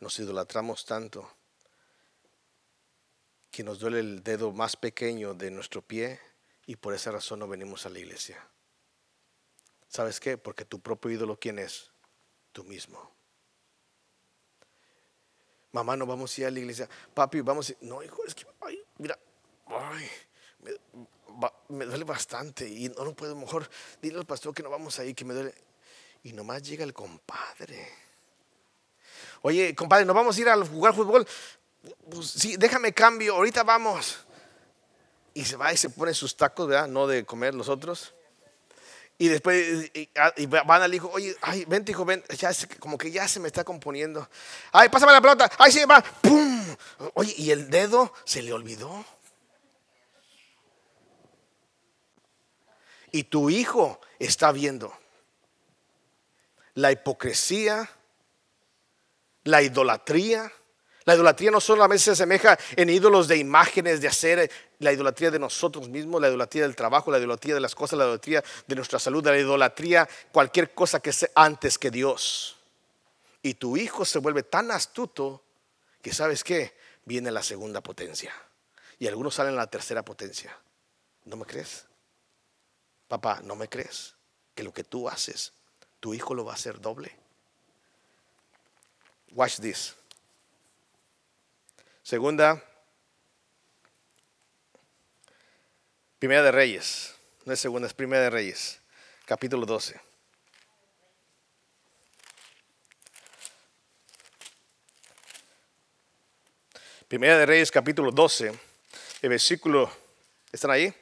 Nos 0.00 0.18
idolatramos 0.18 0.84
tanto 0.84 1.30
que 3.54 3.62
nos 3.62 3.78
duele 3.78 4.00
el 4.00 4.24
dedo 4.24 4.50
más 4.50 4.74
pequeño 4.74 5.32
de 5.32 5.48
nuestro 5.48 5.80
pie 5.80 6.18
y 6.66 6.74
por 6.74 6.92
esa 6.92 7.12
razón 7.12 7.38
no 7.38 7.46
venimos 7.46 7.86
a 7.86 7.88
la 7.88 8.00
iglesia. 8.00 8.36
¿Sabes 9.86 10.18
qué? 10.18 10.36
Porque 10.36 10.64
tu 10.64 10.80
propio 10.80 11.12
ídolo, 11.12 11.38
¿quién 11.38 11.60
es? 11.60 11.92
Tú 12.50 12.64
mismo. 12.64 13.12
Mamá, 15.70 15.96
no 15.96 16.04
vamos 16.04 16.36
a 16.36 16.40
ir 16.40 16.46
a 16.48 16.50
la 16.50 16.58
iglesia. 16.58 16.88
Papi, 17.14 17.42
vamos 17.42 17.68
a 17.68 17.72
ir. 17.72 17.78
No, 17.82 18.02
hijo, 18.02 18.24
es 18.26 18.34
que, 18.34 18.44
ay, 18.62 18.82
mira, 18.98 19.16
ay, 19.66 20.10
me, 21.68 21.84
duele 21.84 22.02
bastante 22.02 22.68
y 22.68 22.88
no, 22.88 23.04
no 23.04 23.14
puedo, 23.14 23.36
mejor 23.36 23.70
dile 24.02 24.18
al 24.18 24.26
pastor 24.26 24.52
que 24.52 24.64
no 24.64 24.70
vamos 24.70 24.98
ahí, 24.98 25.14
que 25.14 25.24
me 25.24 25.32
duele. 25.32 25.54
Y 26.24 26.32
nomás 26.32 26.60
llega 26.60 26.82
el 26.82 26.92
compadre. 26.92 27.88
Oye, 29.42 29.76
compadre, 29.76 30.04
¿nos 30.04 30.16
vamos 30.16 30.36
a 30.36 30.40
ir 30.40 30.48
a 30.48 30.56
jugar 30.66 30.92
fútbol? 30.92 31.24
Pues 32.10 32.30
sí, 32.30 32.56
déjame 32.56 32.92
cambio, 32.92 33.34
ahorita 33.34 33.62
vamos. 33.62 34.18
Y 35.32 35.44
se 35.44 35.56
va 35.56 35.72
y 35.72 35.76
se 35.76 35.90
pone 35.90 36.14
sus 36.14 36.36
tacos, 36.36 36.68
¿verdad? 36.68 36.88
No 36.88 37.06
de 37.06 37.24
comer 37.24 37.54
los 37.54 37.68
otros. 37.68 38.14
Y 39.16 39.28
después 39.28 39.90
y, 39.94 40.46
van 40.46 40.82
al 40.82 40.92
hijo, 40.92 41.08
oye, 41.12 41.36
ay, 41.40 41.64
vente 41.66 41.92
hijo, 41.92 42.04
ven, 42.04 42.24
ya 42.36 42.50
como 42.80 42.98
que 42.98 43.10
ya 43.10 43.28
se 43.28 43.38
me 43.38 43.46
está 43.46 43.62
componiendo. 43.62 44.28
Ay, 44.72 44.88
pásame 44.88 45.12
la 45.12 45.20
pelota, 45.20 45.50
ay, 45.58 45.70
sí, 45.70 45.84
va, 45.84 46.02
¡pum! 46.02 46.76
Oye, 47.14 47.32
y 47.36 47.50
el 47.52 47.70
dedo 47.70 48.12
se 48.24 48.42
le 48.42 48.52
olvidó. 48.52 49.04
y 53.14 53.22
tu 53.22 53.48
hijo 53.48 54.00
está 54.18 54.50
viendo 54.50 54.92
la 56.74 56.90
hipocresía, 56.90 57.88
la 59.44 59.62
idolatría. 59.62 60.52
La 61.04 61.14
idolatría 61.14 61.50
no 61.50 61.60
solamente 61.60 62.02
se 62.02 62.12
asemeja 62.12 62.58
en 62.76 62.88
ídolos 62.88 63.28
de 63.28 63.36
imágenes, 63.36 64.00
de 64.00 64.08
hacer 64.08 64.50
la 64.78 64.92
idolatría 64.92 65.30
de 65.30 65.38
nosotros 65.38 65.88
mismos, 65.88 66.20
la 66.20 66.28
idolatría 66.28 66.62
del 66.62 66.74
trabajo, 66.74 67.10
la 67.10 67.18
idolatría 67.18 67.54
de 67.54 67.60
las 67.60 67.74
cosas, 67.74 67.98
la 67.98 68.04
idolatría 68.04 68.42
de 68.66 68.74
nuestra 68.74 68.98
salud, 68.98 69.24
la 69.24 69.38
idolatría, 69.38 70.08
cualquier 70.32 70.72
cosa 70.72 71.00
que 71.00 71.12
sea 71.12 71.28
antes 71.34 71.78
que 71.78 71.90
Dios. 71.90 72.56
Y 73.42 73.54
tu 73.54 73.76
hijo 73.76 74.06
se 74.06 74.18
vuelve 74.18 74.44
tan 74.44 74.70
astuto 74.70 75.42
que 76.00 76.14
sabes 76.14 76.42
qué, 76.42 76.74
viene 77.04 77.30
la 77.30 77.42
segunda 77.42 77.82
potencia. 77.82 78.34
Y 78.98 79.06
algunos 79.06 79.34
salen 79.34 79.54
a 79.54 79.58
la 79.58 79.66
tercera 79.66 80.02
potencia. 80.02 80.58
¿No 81.26 81.36
me 81.36 81.44
crees? 81.44 81.84
Papá, 83.08 83.40
¿no 83.44 83.56
me 83.56 83.68
crees 83.68 84.14
que 84.54 84.62
lo 84.62 84.72
que 84.72 84.84
tú 84.84 85.08
haces, 85.08 85.52
tu 86.00 86.14
hijo 86.14 86.34
lo 86.34 86.46
va 86.46 86.52
a 86.52 86.54
hacer 86.54 86.80
doble? 86.80 87.14
Watch 89.32 89.60
this. 89.60 89.94
Segunda, 92.04 92.62
Primera 96.18 96.42
de 96.42 96.52
Reyes, 96.52 97.14
no 97.46 97.54
es 97.54 97.60
segunda, 97.60 97.88
es 97.88 97.94
Primera 97.94 98.24
de 98.24 98.28
Reyes, 98.28 98.78
capítulo 99.24 99.64
12. 99.64 99.98
Primera 107.08 107.38
de 107.38 107.46
Reyes, 107.46 107.70
capítulo 107.70 108.10
12, 108.10 108.52
el 109.22 109.28
versículo, 109.30 109.90
¿están 110.52 110.72
ahí? 110.72 110.94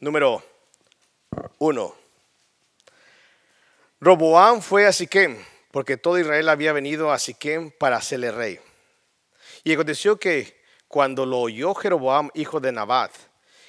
Número 0.00 0.42
uno. 1.58 1.94
Roboam 4.00 4.60
fue 4.60 4.88
a 4.88 4.92
Siquem, 4.92 5.38
porque 5.78 5.96
todo 5.96 6.18
Israel 6.18 6.48
había 6.48 6.72
venido 6.72 7.12
a 7.12 7.20
Siquem 7.20 7.70
para 7.70 7.98
hacerle 7.98 8.32
rey. 8.32 8.58
Y 9.62 9.72
aconteció 9.72 10.18
que 10.18 10.60
cuando 10.88 11.24
lo 11.24 11.38
oyó 11.38 11.72
Jeroboam, 11.72 12.30
hijo 12.34 12.58
de 12.58 12.72
Nabat, 12.72 13.12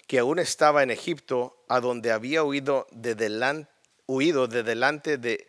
que 0.07 0.17
aún 0.17 0.39
estaba 0.39 0.81
en 0.81 0.89
Egipto, 0.89 1.63
a 1.67 1.79
donde 1.79 2.11
había 2.11 2.43
huido 2.43 2.87
de 2.89 3.13
delante, 3.13 3.71
huido 4.07 4.47
de 4.47 4.63
delante 4.63 5.19
de, 5.19 5.47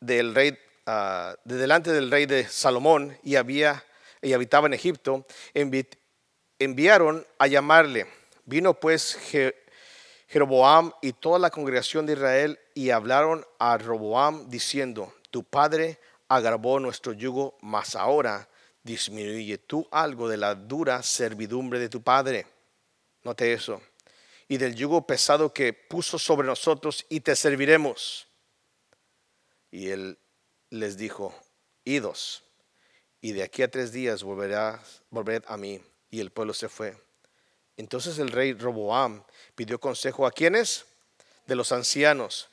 del 0.00 0.34
rey, 0.34 0.58
ah, 0.86 1.36
de 1.44 1.54
delante 1.54 1.92
del 1.92 2.10
rey 2.10 2.26
de 2.26 2.48
Salomón 2.48 3.16
y 3.22 3.36
había 3.36 3.84
y 4.22 4.32
habitaba 4.32 4.66
en 4.66 4.74
Egipto, 4.74 5.24
enviaron 6.58 7.24
a 7.38 7.46
llamarle. 7.46 8.08
Vino 8.44 8.74
pues 8.74 9.16
Jeroboam 10.26 10.90
y 11.00 11.12
toda 11.12 11.38
la 11.38 11.50
congregación 11.50 12.06
de 12.06 12.14
Israel 12.14 12.58
y 12.74 12.90
hablaron 12.90 13.46
a 13.60 13.78
Roboam 13.78 14.50
diciendo, 14.50 15.14
tu 15.34 15.42
padre 15.42 15.98
agravó 16.28 16.78
nuestro 16.78 17.12
yugo, 17.12 17.58
mas 17.60 17.96
ahora 17.96 18.48
disminuye 18.84 19.58
tú 19.58 19.84
algo 19.90 20.28
de 20.28 20.36
la 20.36 20.54
dura 20.54 21.02
servidumbre 21.02 21.80
de 21.80 21.88
tu 21.88 22.04
padre. 22.04 22.46
Note 23.24 23.52
eso. 23.52 23.82
Y 24.46 24.58
del 24.58 24.76
yugo 24.76 25.08
pesado 25.08 25.52
que 25.52 25.72
puso 25.72 26.20
sobre 26.20 26.46
nosotros 26.46 27.04
y 27.08 27.18
te 27.18 27.34
serviremos. 27.34 28.28
Y 29.72 29.88
él 29.88 30.20
les 30.70 30.96
dijo, 30.96 31.34
idos, 31.82 32.44
y 33.20 33.32
de 33.32 33.42
aquí 33.42 33.64
a 33.64 33.70
tres 33.72 33.90
días 33.90 34.22
volverás, 34.22 35.02
volved 35.10 35.42
a 35.48 35.56
mí. 35.56 35.82
Y 36.12 36.20
el 36.20 36.30
pueblo 36.30 36.54
se 36.54 36.68
fue. 36.68 36.96
Entonces 37.76 38.20
el 38.20 38.28
rey 38.28 38.52
Roboam 38.52 39.24
pidió 39.56 39.80
consejo 39.80 40.28
a 40.28 40.30
quienes? 40.30 40.86
De 41.48 41.56
los 41.56 41.72
ancianos 41.72 42.50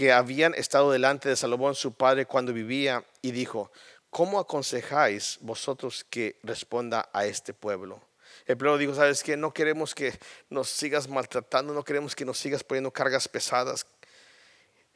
que 0.00 0.12
habían 0.12 0.54
estado 0.54 0.90
delante 0.90 1.28
de 1.28 1.36
Salomón 1.36 1.74
su 1.74 1.92
padre 1.92 2.24
cuando 2.24 2.54
vivía 2.54 3.04
y 3.20 3.32
dijo, 3.32 3.70
¿cómo 4.08 4.38
aconsejáis 4.38 5.36
vosotros 5.42 6.06
que 6.08 6.38
responda 6.42 7.10
a 7.12 7.26
este 7.26 7.52
pueblo? 7.52 8.00
El 8.46 8.56
pueblo 8.56 8.78
dijo, 8.78 8.94
¿sabes 8.94 9.22
qué? 9.22 9.36
No 9.36 9.52
queremos 9.52 9.94
que 9.94 10.18
nos 10.48 10.70
sigas 10.70 11.06
maltratando, 11.06 11.74
no 11.74 11.84
queremos 11.84 12.16
que 12.16 12.24
nos 12.24 12.38
sigas 12.38 12.64
poniendo 12.64 12.90
cargas 12.90 13.28
pesadas. 13.28 13.84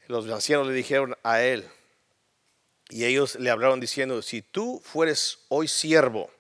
Los 0.07 0.27
ancianos 0.31 0.69
le 0.69 0.73
dijeron 0.73 1.15
a 1.23 1.43
él, 1.43 1.69
y 2.89 3.05
ellos 3.05 3.35
le 3.35 3.51
hablaron 3.51 3.81
diciendo, 3.81 4.23
si 4.23 4.41
tú 4.41 4.81
fueres 4.83 5.41
hoy 5.51 5.69
siervo 5.69 6.31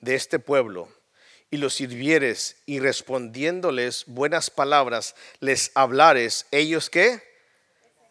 de 0.00 0.14
este 0.14 0.38
pueblo 0.38 0.88
y 1.50 1.58
los 1.58 1.74
sirvieres 1.74 2.56
y 2.64 2.80
respondiéndoles 2.80 4.04
buenas 4.06 4.48
palabras, 4.48 5.14
les 5.40 5.72
hablares, 5.74 6.46
ellos 6.52 6.88
qué? 6.88 7.31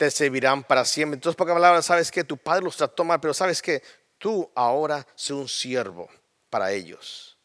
Te 0.01 0.09
servirán 0.09 0.63
para 0.63 0.83
siempre. 0.83 1.13
Entonces, 1.13 1.37
pocas 1.37 1.53
palabras, 1.53 1.85
sabes 1.85 2.09
que 2.09 2.23
tu 2.23 2.35
padre 2.35 2.63
los 2.63 2.75
trató 2.75 3.03
mal, 3.03 3.19
pero 3.19 3.35
sabes 3.35 3.61
que 3.61 3.83
tú 4.17 4.51
ahora 4.55 5.05
sé 5.13 5.31
un 5.31 5.47
siervo 5.47 6.09
para 6.49 6.71
ellos. 6.71 7.37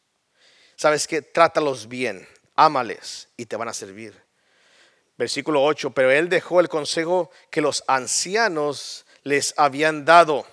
Sabes 0.75 1.05
que 1.05 1.21
trátalos 1.21 1.87
bien, 1.87 2.27
ámales 2.55 3.29
y 3.37 3.45
te 3.45 3.55
van 3.57 3.67
a 3.67 3.73
servir. 3.75 4.19
Versículo 5.19 5.63
8, 5.63 5.91
pero 5.91 6.09
él 6.09 6.29
dejó 6.29 6.59
el 6.59 6.67
consejo 6.67 7.29
que 7.51 7.61
los 7.61 7.83
ancianos 7.85 9.05
les 9.21 9.53
habían 9.55 10.03
dado 10.03 10.43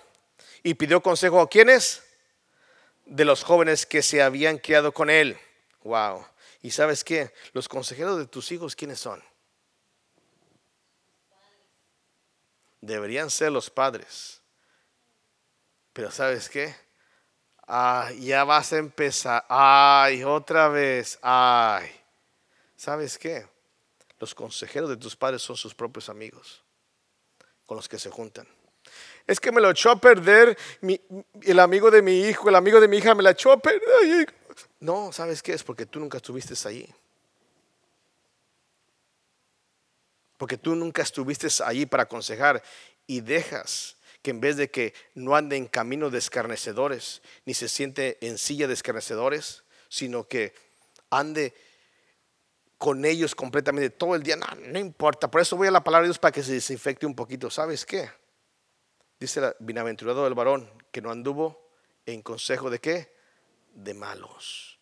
y 0.63 0.75
pidió 0.75 1.03
consejo 1.03 1.41
a 1.41 1.49
quienes? 1.49 2.03
De 3.07 3.25
los 3.25 3.43
jóvenes 3.43 3.87
que 3.87 4.03
se 4.03 4.21
habían 4.21 4.59
criado 4.59 4.93
con 4.93 5.09
él. 5.09 5.39
Wow. 5.85 6.27
¿Y 6.61 6.71
sabes 6.71 7.03
qué? 7.03 7.33
Los 7.55 7.67
consejeros 7.67 8.19
de 8.19 8.27
tus 8.27 8.53
hijos, 8.53 8.77
¿quiénes 8.77 9.01
son? 9.01 9.25
Deberían 12.87 13.31
ser 13.31 13.51
los 13.51 13.71
padres. 13.71 14.41
Pero 15.93 16.11
¿sabes 16.11 16.49
qué? 16.49 16.75
Ah, 17.67 18.11
ya 18.19 18.45
vas 18.45 18.73
a 18.73 18.79
empezar. 18.79 19.45
Ay, 19.49 20.23
otra 20.23 20.69
vez. 20.69 21.19
Ay. 21.23 21.91
¿Sabes 22.77 23.17
qué? 23.17 23.47
Los 24.19 24.35
consejeros 24.35 24.91
de 24.91 24.97
tus 24.97 25.17
padres 25.17 25.43
son 25.43 25.57
sus 25.57 25.75
propios 25.75 26.09
amigos 26.09 26.63
con 27.67 27.77
los 27.77 27.89
que 27.89 27.99
se 27.99 28.11
juntan. 28.11 28.47
Es 29.27 29.41
que 29.41 29.51
me 29.51 29.61
lo 29.61 29.71
echó 29.71 29.91
a 29.91 29.97
perder 29.97 30.59
el 31.43 31.59
amigo 31.59 31.91
de 31.91 32.03
mi 32.03 32.21
hijo, 32.21 32.49
el 32.51 32.55
amigo 32.55 32.81
de 32.81 32.89
mi 32.89 32.99
hija 32.99 33.15
me 33.15 33.23
la 33.23 33.31
echó 33.31 33.53
a 33.53 33.57
perder. 33.57 34.35
No, 34.81 35.13
¿sabes 35.13 35.43
qué? 35.43 35.55
Es 35.55 35.65
porque 35.65 35.87
tú 35.87 35.99
nunca 35.99 36.19
estuviste 36.19 36.55
ahí. 36.69 36.87
Porque 40.37 40.59
tú 40.59 40.75
nunca 40.75 41.03
estuviste 41.03 41.49
ahí 41.65 41.87
para 41.87 42.05
aconsejar 42.05 42.63
y 43.07 43.21
dejas 43.21 43.97
que 44.23 44.31
en 44.31 44.41
vez 44.41 44.57
de 44.57 44.71
que 44.71 44.95
no 45.15 45.37
ande 45.37 45.57
en 45.57 45.67
camino 45.67 46.11
de 46.11 46.19
escarnecedores, 46.19 47.21
ni 47.45 47.53
se 47.55 47.69
siente 47.69 48.17
en 48.27 48.39
silla 48.39 48.67
de 48.67 48.75
escarnecedores, 48.75 49.65
sino 49.89 50.27
que 50.27 50.55
ande 51.11 51.55
con 52.79 53.05
ellos 53.05 53.35
completamente 53.35 53.91
todo 53.91 54.15
el 54.15 54.23
día. 54.23 54.37
No, 54.37 54.47
no 54.57 54.79
importa. 54.79 55.31
Por 55.31 55.41
eso 55.41 55.57
voy 55.57 55.69
a 55.69 55.71
la 55.71 55.85
palabra 55.85 56.05
de 56.05 56.09
Dios 56.09 56.19
para 56.19 56.33
que 56.33 56.43
se 56.43 56.53
desinfecte 56.53 57.07
un 57.07 57.15
poquito. 57.15 57.51
¿Sabes 57.51 57.85
qué? 57.85 58.11
Dice 59.21 59.41
el 59.41 59.55
bienaventurado 59.61 60.25
del 60.25 60.35
varón 60.35 60.71
que 60.91 61.01
no 61.01 61.11
anduvo 61.11 61.71
en 62.07 62.23
consejo 62.23 62.71
de 62.71 62.79
qué? 62.81 63.15
De 63.75 63.95
malos. 63.95 64.74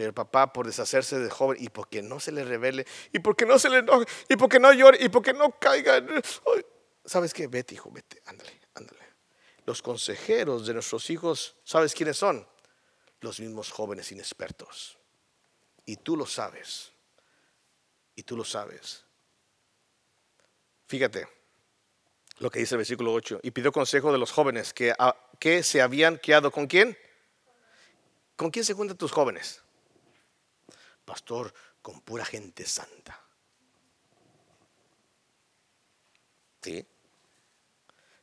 Pero 0.00 0.08
el 0.08 0.14
papá 0.14 0.50
por 0.50 0.66
deshacerse 0.66 1.18
del 1.18 1.28
joven 1.28 1.58
y 1.60 1.68
porque 1.68 2.00
no 2.00 2.20
se 2.20 2.32
le 2.32 2.42
revele 2.42 2.86
y 3.12 3.18
porque 3.18 3.44
no 3.44 3.58
se 3.58 3.68
le 3.68 3.80
enoje 3.80 4.06
y 4.30 4.36
porque 4.36 4.58
no 4.58 4.72
llore 4.72 4.96
y 4.98 5.10
porque 5.10 5.34
no 5.34 5.58
caiga. 5.58 6.02
¿Sabes 7.04 7.34
qué? 7.34 7.48
Vete, 7.48 7.74
hijo, 7.74 7.90
vete, 7.90 8.22
ándale, 8.24 8.62
ándale. 8.72 8.98
Los 9.66 9.82
consejeros 9.82 10.66
de 10.66 10.72
nuestros 10.72 11.10
hijos, 11.10 11.54
¿sabes 11.64 11.92
quiénes 11.92 12.16
son? 12.16 12.48
Los 13.20 13.40
mismos 13.40 13.70
jóvenes 13.70 14.10
inexpertos. 14.10 14.96
Y 15.84 15.96
tú 15.96 16.16
lo 16.16 16.24
sabes. 16.24 16.92
Y 18.14 18.22
tú 18.22 18.38
lo 18.38 18.44
sabes. 18.46 19.04
Fíjate 20.86 21.28
lo 22.38 22.50
que 22.50 22.60
dice 22.60 22.74
el 22.74 22.78
versículo 22.78 23.12
8. 23.12 23.40
Y 23.42 23.50
pidió 23.50 23.70
consejo 23.70 24.12
de 24.12 24.16
los 24.16 24.32
jóvenes 24.32 24.72
que, 24.72 24.94
que 25.38 25.62
se 25.62 25.82
habían 25.82 26.16
quedado 26.16 26.50
con 26.50 26.66
quién. 26.66 26.96
¿Con 28.36 28.50
quién 28.50 28.64
se 28.64 28.72
juntan 28.72 28.96
tus 28.96 29.12
jóvenes? 29.12 29.62
Pastor, 31.10 31.52
con 31.82 32.02
pura 32.02 32.24
gente 32.24 32.64
santa. 32.64 33.20
¿Sí? 36.62 36.86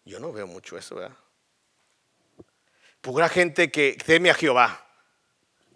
Yo 0.06 0.22
no 0.22 0.32
veo 0.32 0.48
mucho 0.48 0.78
eso, 0.78 0.96
¿verdad? 0.96 1.18
Pura 3.02 3.28
gente 3.28 3.70
que 3.72 3.98
teme 4.06 4.30
a 4.30 4.36
Jehová. 4.36 4.88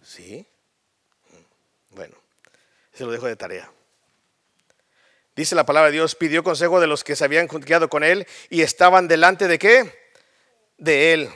¿Sí? 0.01 0.47
Bueno, 1.89 2.15
se 2.93 3.03
lo 3.03 3.11
dejo 3.11 3.25
de 3.25 3.35
tarea. 3.35 3.69
Dice 5.35 5.53
la 5.53 5.65
palabra 5.65 5.87
de 5.87 5.97
Dios, 5.97 6.15
pidió 6.15 6.45
consejo 6.45 6.79
de 6.79 6.87
los 6.87 7.03
que 7.03 7.17
se 7.17 7.25
habían 7.25 7.49
quedado 7.49 7.89
con 7.89 8.05
él 8.05 8.25
y 8.49 8.61
estaban 8.61 9.09
delante 9.09 9.49
de 9.49 9.59
qué? 9.59 10.13
De 10.77 11.11
él. 11.11 11.29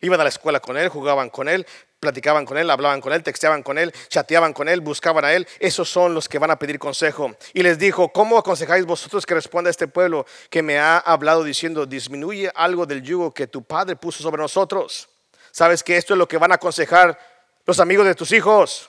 Iban 0.00 0.20
a 0.20 0.22
la 0.22 0.28
escuela 0.28 0.60
con 0.60 0.76
él, 0.76 0.88
jugaban 0.88 1.30
con 1.30 1.48
él, 1.48 1.66
platicaban 2.00 2.46
con 2.46 2.56
él, 2.56 2.70
hablaban 2.70 3.02
con 3.02 3.12
él, 3.12 3.22
texteaban 3.22 3.62
con 3.62 3.76
él, 3.76 3.92
chateaban 4.08 4.54
con 4.54 4.68
él, 4.68 4.80
buscaban 4.80 5.24
a 5.24 5.34
él. 5.34 5.46
Esos 5.58 5.88
son 5.88 6.14
los 6.14 6.28
que 6.28 6.38
van 6.38 6.50
a 6.50 6.58
pedir 6.58 6.78
consejo. 6.78 7.36
Y 7.52 7.62
les 7.62 7.78
dijo, 7.78 8.08
¿cómo 8.08 8.38
aconsejáis 8.38 8.86
vosotros 8.86 9.26
que 9.26 9.34
responda 9.34 9.68
a 9.68 9.70
este 9.70 9.86
pueblo 9.86 10.24
que 10.48 10.62
me 10.62 10.78
ha 10.78 10.96
hablado 10.96 11.44
diciendo, 11.44 11.84
disminuye 11.84 12.50
algo 12.54 12.86
del 12.86 13.02
yugo 13.02 13.32
que 13.34 13.46
tu 13.46 13.62
padre 13.62 13.96
puso 13.96 14.22
sobre 14.22 14.40
nosotros? 14.40 15.10
¿Sabes 15.52 15.82
que 15.82 15.98
esto 15.98 16.14
es 16.14 16.18
lo 16.18 16.26
que 16.26 16.38
van 16.38 16.52
a 16.52 16.54
aconsejar 16.54 17.18
los 17.66 17.78
amigos 17.80 18.06
de 18.06 18.14
tus 18.14 18.32
hijos? 18.32 18.88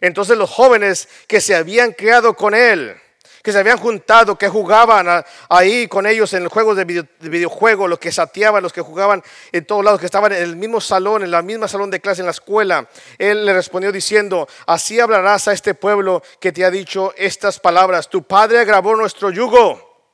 Entonces 0.00 0.36
los 0.36 0.50
jóvenes 0.50 1.08
que 1.28 1.40
se 1.40 1.54
habían 1.54 1.92
criado 1.92 2.34
con 2.34 2.52
él, 2.52 3.00
que 3.44 3.52
se 3.52 3.58
habían 3.58 3.76
juntado, 3.76 4.38
que 4.38 4.48
jugaban 4.48 5.22
ahí 5.50 5.86
con 5.86 6.06
ellos 6.06 6.32
en 6.32 6.48
juegos 6.48 6.78
de, 6.78 6.86
video, 6.86 7.04
de 7.20 7.28
videojuego, 7.28 7.86
los 7.86 7.98
que 7.98 8.10
sateaban, 8.10 8.62
los 8.62 8.72
que 8.72 8.80
jugaban 8.80 9.22
en 9.52 9.66
todos 9.66 9.84
lados, 9.84 10.00
que 10.00 10.06
estaban 10.06 10.32
en 10.32 10.42
el 10.42 10.56
mismo 10.56 10.80
salón, 10.80 11.22
en 11.22 11.30
la 11.30 11.42
misma 11.42 11.68
salón 11.68 11.90
de 11.90 12.00
clase 12.00 12.22
en 12.22 12.24
la 12.24 12.30
escuela. 12.30 12.88
Él 13.18 13.44
le 13.44 13.52
respondió 13.52 13.92
diciendo, 13.92 14.48
así 14.66 14.98
hablarás 14.98 15.46
a 15.46 15.52
este 15.52 15.74
pueblo 15.74 16.22
que 16.40 16.52
te 16.52 16.64
ha 16.64 16.70
dicho 16.70 17.12
estas 17.18 17.60
palabras, 17.60 18.08
tu 18.08 18.22
padre 18.22 18.60
agravó 18.60 18.96
nuestro 18.96 19.30
yugo, 19.30 20.08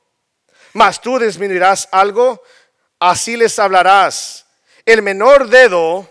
mas 0.73 0.99
tú 0.99 1.17
disminuirás 1.17 1.87
algo, 1.93 2.43
así 2.99 3.37
les 3.37 3.57
hablarás. 3.59 4.45
El 4.85 5.03
menor 5.03 5.47
dedo 5.47 6.05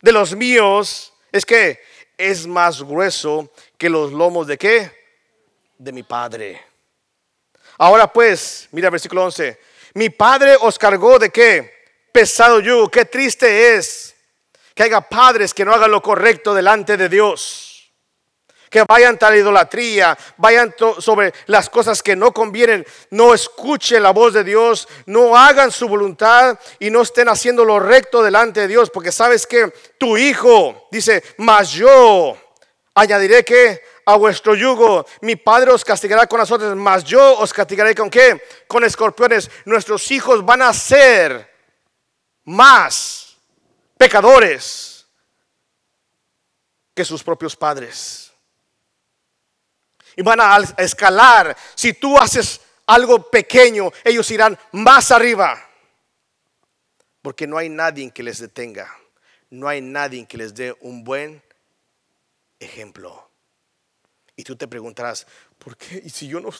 de 0.00 0.12
los 0.12 0.36
míos 0.36 1.12
es 1.32 1.44
que 1.44 1.80
es 2.16 2.46
más 2.46 2.84
grueso 2.84 3.52
que 3.76 3.90
los 3.90 4.12
lomos 4.12 4.46
de 4.46 4.58
qué? 4.58 4.97
De 5.78 5.92
mi 5.92 6.02
Padre. 6.02 6.60
Ahora 7.78 8.12
pues, 8.12 8.68
mira 8.72 8.90
versículo 8.90 9.24
11. 9.24 9.58
Mi 9.94 10.10
Padre 10.10 10.56
os 10.60 10.78
cargó 10.78 11.18
de 11.18 11.30
qué? 11.30 11.72
Pesado 12.12 12.60
yugo. 12.60 12.90
Qué 12.90 13.04
triste 13.04 13.76
es 13.76 14.14
que 14.74 14.82
haya 14.82 15.00
padres 15.00 15.54
que 15.54 15.64
no 15.64 15.72
hagan 15.72 15.90
lo 15.90 16.02
correcto 16.02 16.52
delante 16.52 16.96
de 16.96 17.08
Dios 17.08 17.68
que 18.70 18.84
vayan 18.86 19.18
tal 19.18 19.36
idolatría, 19.36 20.16
vayan 20.36 20.74
sobre 20.98 21.32
las 21.46 21.70
cosas 21.70 22.02
que 22.02 22.16
no 22.16 22.32
convienen, 22.32 22.86
no 23.10 23.34
escuchen 23.34 24.02
la 24.02 24.10
voz 24.10 24.34
de 24.34 24.44
Dios, 24.44 24.88
no 25.06 25.36
hagan 25.36 25.70
su 25.70 25.88
voluntad 25.88 26.58
y 26.78 26.90
no 26.90 27.02
estén 27.02 27.28
haciendo 27.28 27.64
lo 27.64 27.80
recto 27.80 28.22
delante 28.22 28.60
de 28.60 28.68
Dios, 28.68 28.90
porque 28.90 29.12
sabes 29.12 29.46
que 29.46 29.72
tu 29.98 30.16
hijo 30.16 30.88
dice, 30.90 31.22
mas 31.38 31.70
yo 31.70 32.36
añadiré 32.94 33.44
que 33.44 33.82
a 34.08 34.16
vuestro 34.16 34.54
yugo, 34.54 35.04
mi 35.20 35.36
padre 35.36 35.70
os 35.70 35.84
castigará 35.84 36.26
con 36.26 36.40
azotes, 36.40 36.74
mas 36.74 37.04
yo 37.04 37.38
os 37.40 37.52
castigaré 37.52 37.94
con 37.94 38.08
qué? 38.08 38.42
Con 38.66 38.82
escorpiones. 38.82 39.50
Nuestros 39.66 40.10
hijos 40.10 40.42
van 40.46 40.62
a 40.62 40.72
ser 40.72 41.54
más 42.44 43.36
pecadores 43.98 45.06
que 46.94 47.04
sus 47.04 47.22
propios 47.22 47.54
padres 47.54 48.32
y 50.16 50.22
van 50.22 50.40
a 50.40 50.56
escalar. 50.78 51.54
Si 51.74 51.92
tú 51.92 52.16
haces 52.16 52.62
algo 52.86 53.28
pequeño, 53.28 53.92
ellos 54.02 54.30
irán 54.30 54.58
más 54.72 55.10
arriba. 55.10 55.68
Porque 57.20 57.46
no 57.46 57.58
hay 57.58 57.68
nadie 57.68 58.10
que 58.10 58.22
les 58.22 58.38
detenga. 58.38 58.90
No 59.50 59.68
hay 59.68 59.82
nadie 59.82 60.26
que 60.26 60.38
les 60.38 60.54
dé 60.54 60.74
un 60.80 61.04
buen 61.04 61.42
ejemplo. 62.58 63.27
Y 64.38 64.44
tú 64.44 64.56
te 64.56 64.66
preguntarás, 64.66 65.26
¿por 65.58 65.76
qué? 65.76 66.00
Y 66.02 66.08
si 66.08 66.28
yo 66.28 66.40
no, 66.40 66.50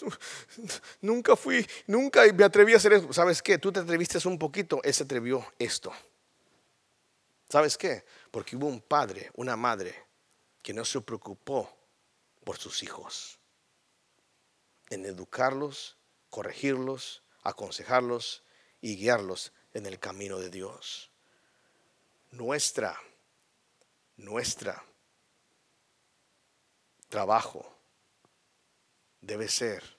nunca 1.00 1.36
fui, 1.36 1.66
nunca 1.86 2.22
me 2.34 2.44
atreví 2.44 2.74
a 2.74 2.76
hacer 2.76 2.92
eso. 2.92 3.10
¿Sabes 3.12 3.40
qué? 3.40 3.56
Tú 3.56 3.72
te 3.72 3.80
atreviste 3.80 4.18
un 4.28 4.38
poquito, 4.38 4.82
él 4.82 4.92
se 4.92 5.04
atrevió 5.04 5.46
esto. 5.58 5.92
¿Sabes 7.48 7.78
qué? 7.78 8.04
Porque 8.30 8.56
hubo 8.56 8.66
un 8.66 8.82
padre, 8.82 9.30
una 9.36 9.56
madre, 9.56 9.94
que 10.60 10.74
no 10.74 10.84
se 10.84 11.00
preocupó 11.00 11.72
por 12.44 12.58
sus 12.58 12.82
hijos 12.82 13.38
en 14.90 15.06
educarlos 15.06 15.98
corregirlos, 16.30 17.22
aconsejarlos 17.42 18.42
y 18.80 18.96
guiarlos 18.96 19.52
en 19.72 19.86
el 19.86 19.98
camino 19.98 20.38
de 20.38 20.50
Dios. 20.50 21.10
Nuestra, 22.30 22.98
nuestra 24.16 24.84
trabajo 27.08 27.78
debe 29.20 29.48
ser 29.48 29.98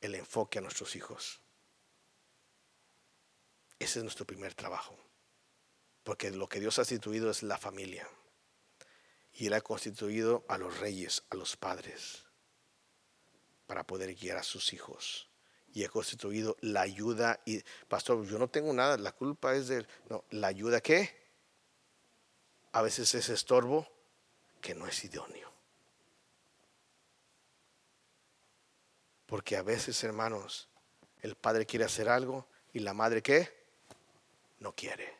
el 0.00 0.14
enfoque 0.14 0.58
a 0.58 0.62
nuestros 0.62 0.94
hijos. 0.96 1.40
Ese 3.78 3.98
es 3.98 4.02
nuestro 4.02 4.26
primer 4.26 4.54
trabajo. 4.54 4.96
Porque 6.02 6.30
lo 6.30 6.48
que 6.48 6.60
Dios 6.60 6.78
ha 6.78 6.82
instituido 6.82 7.30
es 7.30 7.42
la 7.42 7.58
familia. 7.58 8.08
Y 9.32 9.48
Él 9.48 9.54
ha 9.54 9.60
constituido 9.60 10.44
a 10.48 10.56
los 10.56 10.78
reyes, 10.78 11.24
a 11.30 11.34
los 11.34 11.56
padres, 11.56 12.24
para 13.66 13.84
poder 13.84 14.14
guiar 14.14 14.38
a 14.38 14.42
sus 14.42 14.72
hijos. 14.72 15.28
Y 15.74 15.84
ha 15.84 15.88
constituido 15.88 16.56
la 16.60 16.82
ayuda. 16.82 17.40
Y, 17.44 17.62
pastor, 17.88 18.24
yo 18.24 18.38
no 18.38 18.48
tengo 18.48 18.72
nada, 18.72 18.96
la 18.96 19.12
culpa 19.12 19.54
es 19.54 19.68
de... 19.68 19.86
No, 20.08 20.24
la 20.30 20.46
ayuda 20.46 20.80
que 20.80 21.26
a 22.72 22.82
veces 22.82 23.14
es 23.14 23.28
estorbo 23.28 23.88
que 24.60 24.74
no 24.74 24.86
es 24.86 25.04
idóneo. 25.04 25.55
Porque 29.26 29.56
a 29.56 29.62
veces, 29.62 30.02
hermanos, 30.04 30.68
el 31.20 31.34
padre 31.34 31.66
quiere 31.66 31.84
hacer 31.84 32.08
algo 32.08 32.46
y 32.72 32.80
la 32.80 32.94
madre 32.94 33.22
qué? 33.22 33.52
No 34.60 34.74
quiere. 34.74 35.16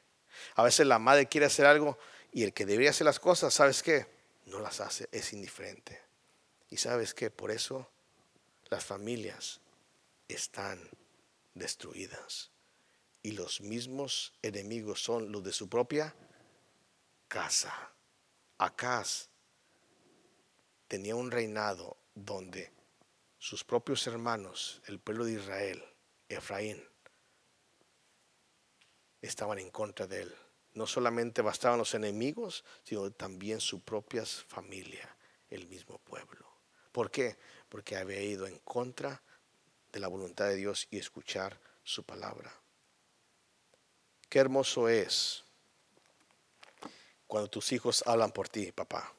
A 0.55 0.63
veces 0.63 0.87
la 0.87 0.99
madre 0.99 1.27
quiere 1.27 1.47
hacer 1.47 1.67
algo 1.67 1.99
y 2.33 2.45
el 2.45 2.53
que 2.53 2.67
debería 2.67 2.91
hacer 2.91 3.05
las 3.05 3.19
cosas, 3.19 3.53
¿sabes 3.53 3.83
qué? 3.83 4.07
No 4.47 4.61
las 4.61 4.81
hace, 4.81 5.09
es 5.11 5.33
indiferente. 5.33 6.01
Y 6.71 6.77
sabes 6.77 7.15
qué? 7.15 7.31
Por 7.31 7.51
eso 7.51 7.91
las 8.69 8.85
familias 8.85 9.61
están 10.29 10.81
destruidas. 11.55 12.51
Y 13.23 13.33
los 13.33 13.61
mismos 13.61 14.35
enemigos 14.43 15.03
son 15.03 15.33
los 15.33 15.43
de 15.43 15.53
su 15.53 15.69
propia 15.69 16.15
casa. 17.27 17.93
Acaz 18.59 19.29
tenía 20.87 21.17
un 21.17 21.31
reinado 21.31 21.97
donde 22.15 22.76
sus 23.39 23.65
propios 23.65 24.07
hermanos, 24.07 24.81
el 24.87 24.99
pueblo 24.99 25.25
de 25.25 25.33
Israel, 25.33 25.85
Efraín, 26.29 26.83
estaban 29.21 29.59
en 29.59 29.71
contra 29.71 30.07
de 30.07 30.23
él. 30.23 30.35
No 30.75 30.87
solamente 30.87 31.43
bastaban 31.43 31.79
los 31.79 31.95
enemigos, 31.95 32.65
sino 32.83 33.11
también 33.11 33.61
su 33.61 33.81
propia 33.81 34.25
familia, 34.27 35.17
el 35.49 35.67
mismo 35.69 35.99
pueblo. 35.99 36.47
¿Por 36.93 37.11
qué? 37.11 37.37
Porque 37.69 37.97
había 37.97 38.21
ido 38.23 38.47
en 38.47 38.59
contra 38.59 39.23
de 39.93 40.01
la 40.01 40.09
voluntad 40.09 40.47
de 40.47 40.57
Dios 40.57 40.87
y 40.91 40.99
escuchar 40.99 41.59
su 41.83 42.05
palabra. 42.05 42.53
Qué 44.29 44.39
hermoso 44.39 44.89
es 44.89 45.45
cuando 47.27 47.49
tus 47.49 47.73
hijos 47.73 48.03
hablan 48.07 48.33
por 48.33 48.49
ti, 48.49 48.73
papá. 48.73 49.13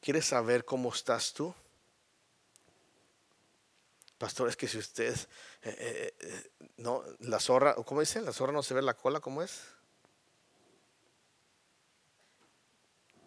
¿Quieres 0.00 0.26
saber 0.26 0.64
cómo 0.64 0.92
estás 0.92 1.32
tú? 1.32 1.54
Pastor, 4.18 4.48
es 4.48 4.56
que 4.56 4.66
si 4.66 4.78
usted, 4.78 5.14
eh, 5.62 5.76
eh, 5.78 6.14
eh, 6.20 6.50
no, 6.78 7.02
la 7.20 7.38
zorra, 7.38 7.74
¿cómo 7.74 8.00
dice? 8.00 8.22
La 8.22 8.32
zorra 8.32 8.52
no 8.52 8.62
se 8.62 8.72
ve 8.72 8.80
la 8.80 8.94
cola, 8.94 9.20
¿cómo 9.20 9.42
es? 9.42 9.62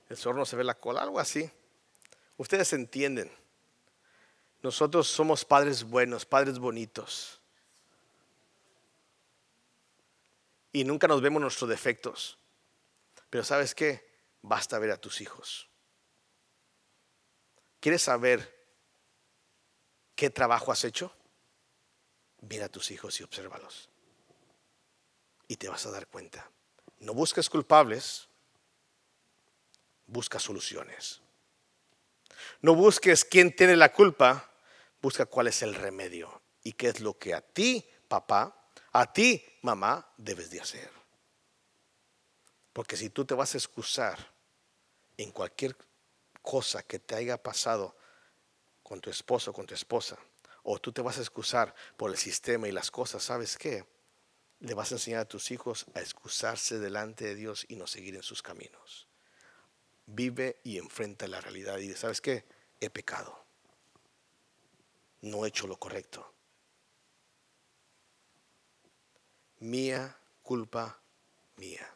El 0.10 0.18
zorro 0.18 0.40
no 0.40 0.46
se 0.46 0.56
ve 0.56 0.64
la 0.64 0.74
cola, 0.74 1.04
algo 1.04 1.20
así. 1.20 1.50
Ustedes 2.38 2.74
entienden. 2.74 3.32
Nosotros 4.64 5.08
somos 5.08 5.46
padres 5.46 5.84
buenos, 5.84 6.26
padres 6.26 6.58
bonitos. 6.58 7.40
Y 10.74 10.84
nunca 10.84 11.08
nos 11.08 11.22
vemos 11.22 11.42
nuestros 11.42 11.70
defectos. 11.70 12.40
Pero 13.30 13.44
¿sabes 13.44 13.76
qué? 13.76 14.10
Basta 14.42 14.80
ver 14.80 14.92
a 14.92 14.98
tus 14.98 15.22
hijos. 15.22 15.70
¿Quieres 17.80 18.02
saber 18.02 18.59
¿Qué 20.20 20.30
trabajo 20.30 20.74
has 20.74 20.84
hecho? 20.84 21.14
Mira 22.42 22.66
a 22.66 22.70
tus 22.70 22.92
hijos 22.92 23.18
y 23.22 23.24
obsérvalos. 23.24 23.88
Y 25.48 25.56
te 25.56 25.70
vas 25.70 25.86
a 25.86 25.92
dar 25.92 26.08
cuenta. 26.08 26.52
No 27.00 27.14
busques 27.14 27.50
culpables, 27.50 28.28
busca 30.08 30.38
soluciones. 30.38 31.22
No 32.60 32.76
busques 32.76 33.24
quién 33.24 33.56
tiene 33.56 33.78
la 33.78 33.94
culpa, 33.94 34.52
busca 35.02 35.26
cuál 35.26 35.48
es 35.48 35.62
el 35.62 35.74
remedio 35.74 36.42
y 36.64 36.74
qué 36.74 36.90
es 36.90 37.00
lo 37.00 37.18
que 37.18 37.34
a 37.34 37.40
ti, 37.40 37.90
papá, 38.10 38.70
a 38.92 39.14
ti, 39.14 39.42
mamá, 39.62 40.06
debes 40.18 40.50
de 40.50 40.60
hacer. 40.60 40.92
Porque 42.74 42.98
si 42.98 43.10
tú 43.10 43.24
te 43.24 43.36
vas 43.36 43.56
a 43.56 43.58
excusar 43.58 44.34
en 45.16 45.32
cualquier 45.32 45.78
cosa 46.42 46.84
que 46.84 47.00
te 47.00 47.16
haya 47.16 47.42
pasado 47.42 47.96
con 48.90 49.00
tu 49.00 49.12
esposo, 49.12 49.54
con 49.54 49.68
tu 49.68 49.76
esposa, 49.76 50.18
o 50.64 50.80
tú 50.80 50.92
te 50.92 51.04
vas 51.04 51.20
a 51.20 51.22
excusar 51.22 51.76
por 51.96 52.10
el 52.10 52.18
sistema 52.18 52.68
y 52.68 52.72
las 52.72 52.90
cosas, 52.90 53.22
¿sabes 53.22 53.56
qué? 53.56 53.86
Le 54.62 54.74
vas 54.74 54.92
a 54.92 54.96
enseñar 54.96 55.22
a 55.22 55.28
tus 55.28 55.52
hijos 55.52 55.86
a 55.94 56.02
excusarse 56.02 56.80
delante 56.80 57.24
de 57.24 57.36
Dios 57.36 57.68
y 57.70 57.76
no 57.76 57.86
seguir 57.86 58.16
en 58.16 58.24
sus 58.24 58.42
caminos. 58.42 59.08
Vive 60.08 60.60
y 60.64 60.80
enfrenta 60.80 61.28
la 61.28 61.40
realidad 61.40 61.78
y 61.78 61.94
¿sabes 61.94 62.20
qué? 62.20 62.46
He 62.80 62.90
pecado. 62.90 63.46
No 65.22 65.46
he 65.46 65.50
hecho 65.50 65.68
lo 65.68 65.78
correcto. 65.78 66.34
Mía, 69.60 70.18
culpa 70.42 71.00
mía. 71.58 71.88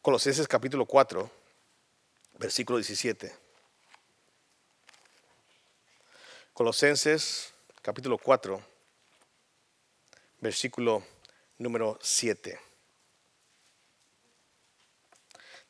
Colosenses 0.00 0.48
capítulo 0.48 0.86
4 0.86 1.41
versículo 2.42 2.78
17. 2.78 3.32
Colosenses 6.52 7.54
capítulo 7.80 8.18
4, 8.18 8.60
versículo 10.40 11.04
número 11.58 11.96
7. 12.02 12.60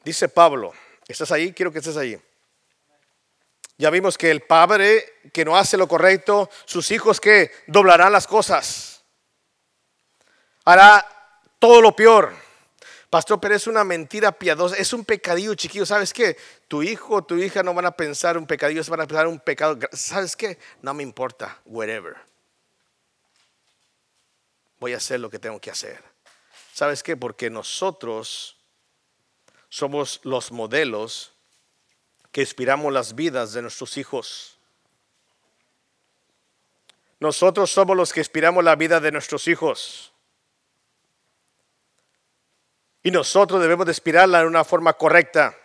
Dice 0.03 0.31
Pablo, 0.31 0.73
¿estás 1.07 1.31
ahí? 1.31 1.53
Quiero 1.53 1.71
que 1.71 1.81
estés 1.81 1.99
ahí. 1.99 2.19
Ya 3.77 3.91
vimos 3.91 4.17
que 4.17 4.31
el 4.31 4.41
padre 4.41 5.21
que 5.31 5.45
no 5.45 5.59
hace 5.59 5.77
lo 5.77 5.87
correcto, 5.87 6.49
sus 6.65 6.91
hijos 6.91 7.21
que 7.21 7.51
doblarán 7.67 8.13
las 8.13 8.27
cosas, 8.27 9.05
hará 10.65 11.07
todo 11.59 11.83
lo 11.83 11.95
peor. 11.95 12.42
Pastor, 13.13 13.39
pero 13.39 13.55
es 13.55 13.67
una 13.67 13.85
mentira 13.85 14.33
piadosa, 14.33 14.75
es 14.77 14.95
un 14.95 15.05
pecadillo 15.05 15.55
chiquillo. 15.55 15.85
¿Sabes 15.85 16.15
qué? 16.15 16.35
Tu 16.67 16.83
hijo 16.83 17.17
o 17.17 17.23
tu 17.23 17.37
hija 17.37 17.63
no 17.63 17.75
van 17.75 17.85
a 17.85 17.91
pensar 17.95 18.39
un 18.39 18.47
pecadillo, 18.47 18.83
van 18.89 19.03
a 19.03 19.07
pensar 19.07 19.27
un 19.27 19.39
pecado. 19.39 19.79
¿Sabes 19.93 20.35
qué? 20.35 20.59
No 20.81 20.95
me 20.95 21.03
importa, 21.03 21.61
whatever. 21.67 22.17
Voy 24.81 24.95
a 24.95 24.97
hacer 24.97 25.21
lo 25.21 25.29
que 25.29 25.39
tengo 25.39 25.61
que 25.61 25.71
hacer. 25.71 26.03
¿Sabes 26.73 27.03
qué? 27.03 27.15
Porque 27.15 27.51
nosotros 27.51 28.57
somos 29.69 30.21
los 30.23 30.51
modelos 30.51 31.35
que 32.31 32.41
inspiramos 32.41 32.95
las 32.95 33.15
vidas 33.15 33.53
de 33.53 33.61
nuestros 33.61 33.99
hijos. 33.99 34.57
Nosotros 37.21 37.71
somos 37.71 37.95
los 37.95 38.11
que 38.11 38.21
inspiramos 38.21 38.65
la 38.65 38.75
vida 38.75 39.01
de 39.01 39.13
nuestros 39.13 39.49
hijos. 39.49 40.12
Y 43.03 43.11
nosotros 43.11 43.61
debemos 43.61 43.87
de 43.87 43.93
inspirarla 43.93 44.41
de 44.41 44.47
una 44.47 44.65
forma 44.65 44.93
correcta. 44.93 45.57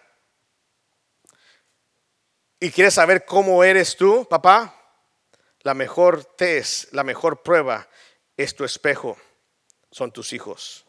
¿Y 2.60 2.72
quieres 2.72 2.96
saber 2.96 3.26
cómo 3.26 3.64
eres 3.64 3.96
tú, 3.96 4.26
papá? 4.28 4.74
La 5.62 5.74
mejor 5.74 6.24
test, 6.24 6.92
la 6.94 7.04
mejor 7.04 7.44
prueba 7.44 7.88
es 8.36 8.56
tu 8.56 8.64
espejo, 8.64 9.18
son 9.92 10.12
tus 10.12 10.34
hijos. 10.34 10.86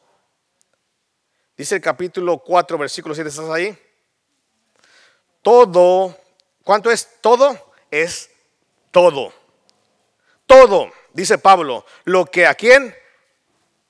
Dice 1.56 1.74
el 1.74 1.80
capítulo 1.80 2.38
4, 2.38 2.78
versículo 2.78 3.14
7, 3.14 3.28
¿estás 3.28 3.50
ahí? 3.50 3.76
Todo, 5.42 6.16
¿cuánto 6.62 6.90
es 6.90 7.20
todo? 7.20 7.72
Es 7.90 8.30
todo. 8.90 9.32
Todo, 10.46 10.92
dice 11.12 11.36
Pablo, 11.36 11.84
lo 12.04 12.24
que 12.24 12.46
a 12.46 12.54
quien 12.54 12.94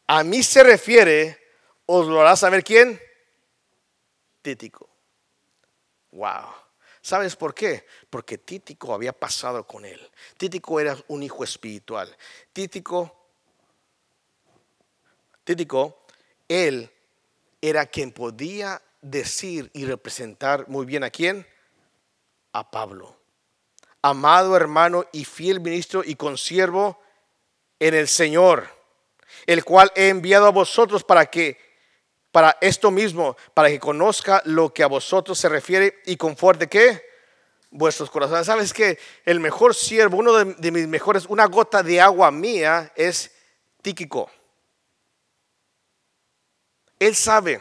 a 0.06 0.24
mí 0.24 0.42
se 0.42 0.62
refiere, 0.62 1.47
¿Os 1.90 2.06
lo 2.06 2.20
hará 2.20 2.36
saber 2.36 2.62
quién? 2.62 3.00
Títico. 4.42 4.90
Wow. 6.12 6.52
¿Sabes 7.00 7.34
por 7.34 7.54
qué? 7.54 7.86
Porque 8.10 8.36
Títico 8.36 8.92
había 8.92 9.14
pasado 9.14 9.66
con 9.66 9.86
él. 9.86 9.98
Títico 10.36 10.78
era 10.80 10.94
un 11.08 11.22
hijo 11.22 11.42
espiritual. 11.44 12.14
Títico, 12.52 13.30
Títico, 15.44 16.04
él 16.46 16.90
era 17.62 17.86
quien 17.86 18.12
podía 18.12 18.82
decir 19.00 19.70
y 19.72 19.86
representar 19.86 20.68
muy 20.68 20.84
bien 20.84 21.04
a 21.04 21.10
quién? 21.10 21.46
A 22.52 22.70
Pablo. 22.70 23.16
amado 24.02 24.54
hermano 24.56 25.06
y 25.10 25.24
fiel 25.24 25.60
ministro 25.60 26.02
y 26.04 26.16
consiervo 26.16 27.00
en 27.78 27.94
el 27.94 28.08
Señor, 28.08 28.68
el 29.46 29.64
cual 29.64 29.90
he 29.94 30.10
enviado 30.10 30.46
a 30.46 30.50
vosotros 30.50 31.02
para 31.02 31.24
que 31.26 31.67
para 32.38 32.56
esto 32.60 32.92
mismo, 32.92 33.36
para 33.52 33.68
que 33.68 33.80
conozca 33.80 34.40
lo 34.44 34.72
que 34.72 34.84
a 34.84 34.86
vosotros 34.86 35.36
se 35.36 35.48
refiere 35.48 36.02
y 36.06 36.16
conforte 36.16 36.68
qué? 36.68 37.02
Vuestros 37.72 38.10
corazones. 38.10 38.46
¿Sabes 38.46 38.72
que 38.72 38.96
El 39.24 39.40
mejor 39.40 39.74
siervo, 39.74 40.18
uno 40.18 40.32
de, 40.32 40.70
mis 40.70 40.86
mejores, 40.86 41.26
una 41.26 41.46
gota 41.46 41.82
de 41.82 42.00
agua 42.00 42.30
mía 42.30 42.92
es 42.94 43.32
Tíquico. 43.82 44.30
Él 47.00 47.16
sabe 47.16 47.60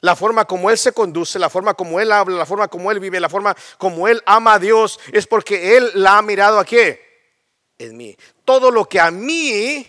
la 0.00 0.16
forma 0.16 0.46
como 0.46 0.70
Él 0.70 0.78
se 0.78 0.92
conduce, 0.92 1.38
la 1.38 1.50
forma 1.50 1.74
como 1.74 2.00
Él 2.00 2.10
habla, 2.10 2.38
la 2.38 2.46
forma 2.46 2.68
como 2.68 2.90
Él 2.90 3.00
vive, 3.00 3.20
la 3.20 3.28
forma 3.28 3.54
como 3.76 4.08
Él 4.08 4.22
ama 4.24 4.54
a 4.54 4.58
Dios, 4.58 4.98
es 5.12 5.26
porque 5.26 5.76
Él 5.76 5.90
la 5.92 6.16
ha 6.16 6.22
mirado 6.22 6.58
a 6.58 6.64
qué? 6.64 7.36
En 7.76 7.98
mí. 7.98 8.16
Todo 8.46 8.70
lo 8.70 8.86
que 8.86 8.98
a 8.98 9.10
mí, 9.10 9.86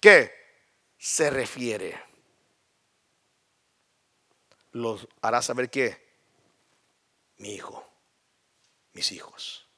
¿qué? 0.00 0.32
Se 0.98 1.30
refiere. 1.30 2.13
Los 4.74 5.06
hará 5.22 5.40
saber 5.40 5.70
que 5.70 6.04
mi 7.38 7.54
hijo, 7.54 7.88
mis 8.92 9.12
hijos. 9.12 9.68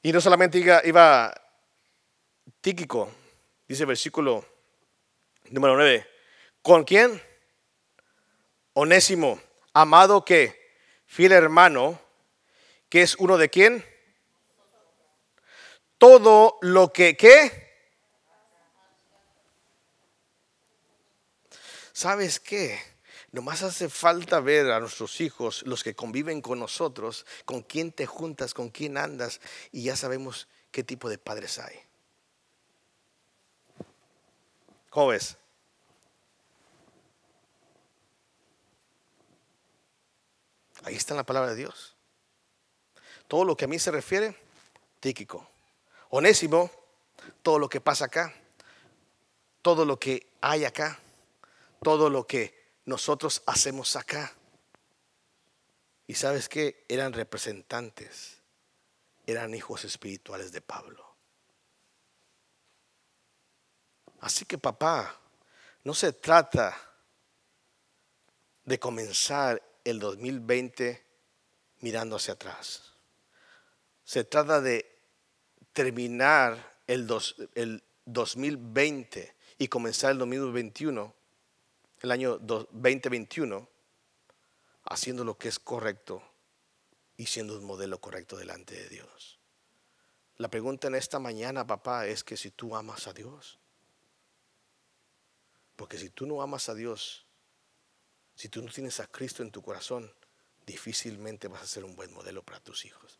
Y 0.00 0.12
no 0.12 0.20
solamente 0.20 0.58
iba, 0.58 1.34
Tíquico, 2.60 3.10
dice 3.66 3.84
versículo 3.84 4.46
número 5.50 5.74
9. 5.74 6.06
¿Con 6.62 6.84
quién? 6.84 7.20
Onésimo, 8.74 9.40
amado 9.72 10.24
que, 10.24 10.72
fiel 11.06 11.32
hermano, 11.32 12.00
que 12.88 13.02
es 13.02 13.16
uno 13.16 13.38
de 13.38 13.50
quién? 13.50 13.93
Todo 16.04 16.58
lo 16.60 16.92
que, 16.92 17.16
¿qué? 17.16 17.50
¿Sabes 21.94 22.38
qué? 22.40 22.78
Nomás 23.32 23.62
hace 23.62 23.88
falta 23.88 24.40
ver 24.40 24.70
a 24.70 24.80
nuestros 24.80 25.22
hijos, 25.22 25.62
los 25.62 25.82
que 25.82 25.94
conviven 25.94 26.42
con 26.42 26.58
nosotros, 26.58 27.24
con 27.46 27.62
quién 27.62 27.90
te 27.90 28.04
juntas, 28.04 28.52
con 28.52 28.68
quién 28.68 28.98
andas, 28.98 29.40
y 29.72 29.84
ya 29.84 29.96
sabemos 29.96 30.46
qué 30.70 30.84
tipo 30.84 31.08
de 31.08 31.16
padres 31.16 31.58
hay. 31.58 31.80
¿Cómo 34.90 35.06
ves? 35.06 35.38
Ahí 40.82 40.96
está 40.96 41.14
la 41.14 41.24
palabra 41.24 41.52
de 41.52 41.56
Dios. 41.56 41.96
Todo 43.26 43.46
lo 43.46 43.56
que 43.56 43.64
a 43.64 43.68
mí 43.68 43.78
se 43.78 43.90
refiere, 43.90 44.36
Tíquico. 45.00 45.53
Onésimo, 46.16 46.70
todo 47.42 47.58
lo 47.58 47.68
que 47.68 47.80
pasa 47.80 48.04
acá, 48.04 48.32
todo 49.62 49.84
lo 49.84 49.98
que 49.98 50.30
hay 50.40 50.64
acá, 50.64 51.00
todo 51.82 52.08
lo 52.08 52.24
que 52.24 52.54
nosotros 52.84 53.42
hacemos 53.46 53.96
acá. 53.96 54.32
Y 56.06 56.14
sabes 56.14 56.48
que 56.48 56.84
eran 56.88 57.14
representantes, 57.14 58.38
eran 59.26 59.54
hijos 59.54 59.84
espirituales 59.84 60.52
de 60.52 60.60
Pablo. 60.60 61.16
Así 64.20 64.44
que 64.44 64.56
papá, 64.56 65.18
no 65.82 65.94
se 65.94 66.12
trata 66.12 66.78
de 68.64 68.78
comenzar 68.78 69.60
el 69.82 69.98
2020 69.98 71.04
mirando 71.80 72.14
hacia 72.14 72.34
atrás. 72.34 72.92
Se 74.04 74.22
trata 74.22 74.60
de 74.60 74.93
terminar 75.74 76.78
el, 76.86 77.06
el 77.54 77.82
2020 78.06 79.34
y 79.58 79.68
comenzar 79.68 80.12
el 80.12 80.18
2021 80.18 81.14
el 82.00 82.10
año 82.10 82.38
2021 82.38 83.68
haciendo 84.84 85.24
lo 85.24 85.38
que 85.38 85.48
es 85.48 85.58
correcto 85.58 86.22
y 87.16 87.26
siendo 87.26 87.58
un 87.58 87.64
modelo 87.64 87.98
correcto 87.98 88.36
delante 88.36 88.74
de 88.74 88.88
Dios. 88.88 89.38
La 90.36 90.48
pregunta 90.48 90.88
en 90.88 90.96
esta 90.96 91.18
mañana, 91.18 91.66
papá, 91.66 92.06
es 92.06 92.24
que 92.24 92.36
si 92.36 92.50
tú 92.50 92.76
amas 92.76 93.06
a 93.06 93.12
Dios. 93.12 93.58
Porque 95.76 95.96
si 95.98 96.10
tú 96.10 96.26
no 96.26 96.42
amas 96.42 96.68
a 96.68 96.74
Dios, 96.74 97.24
si 98.34 98.48
tú 98.48 98.62
no 98.62 98.70
tienes 98.70 99.00
a 99.00 99.06
Cristo 99.06 99.42
en 99.42 99.50
tu 99.50 99.62
corazón, 99.62 100.12
difícilmente 100.66 101.48
vas 101.48 101.62
a 101.62 101.66
ser 101.66 101.84
un 101.84 101.96
buen 101.96 102.12
modelo 102.12 102.42
para 102.42 102.60
tus 102.60 102.84
hijos. 102.84 103.18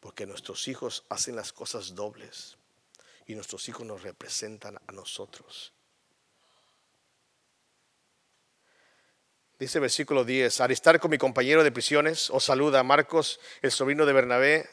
Porque 0.00 0.26
nuestros 0.26 0.68
hijos 0.68 1.04
hacen 1.08 1.36
las 1.36 1.52
cosas 1.52 1.94
dobles 1.94 2.56
y 3.26 3.34
nuestros 3.34 3.68
hijos 3.68 3.86
nos 3.86 4.02
representan 4.02 4.78
a 4.86 4.92
nosotros. 4.92 5.72
Dice 9.58 9.78
el 9.78 9.82
versículo 9.82 10.24
10, 10.24 10.60
Aristarco, 10.60 11.08
mi 11.08 11.18
compañero 11.18 11.64
de 11.64 11.72
prisiones, 11.72 12.30
os 12.30 12.44
saluda 12.44 12.84
Marcos, 12.84 13.40
el 13.60 13.72
sobrino 13.72 14.06
de 14.06 14.12
Bernabé, 14.12 14.70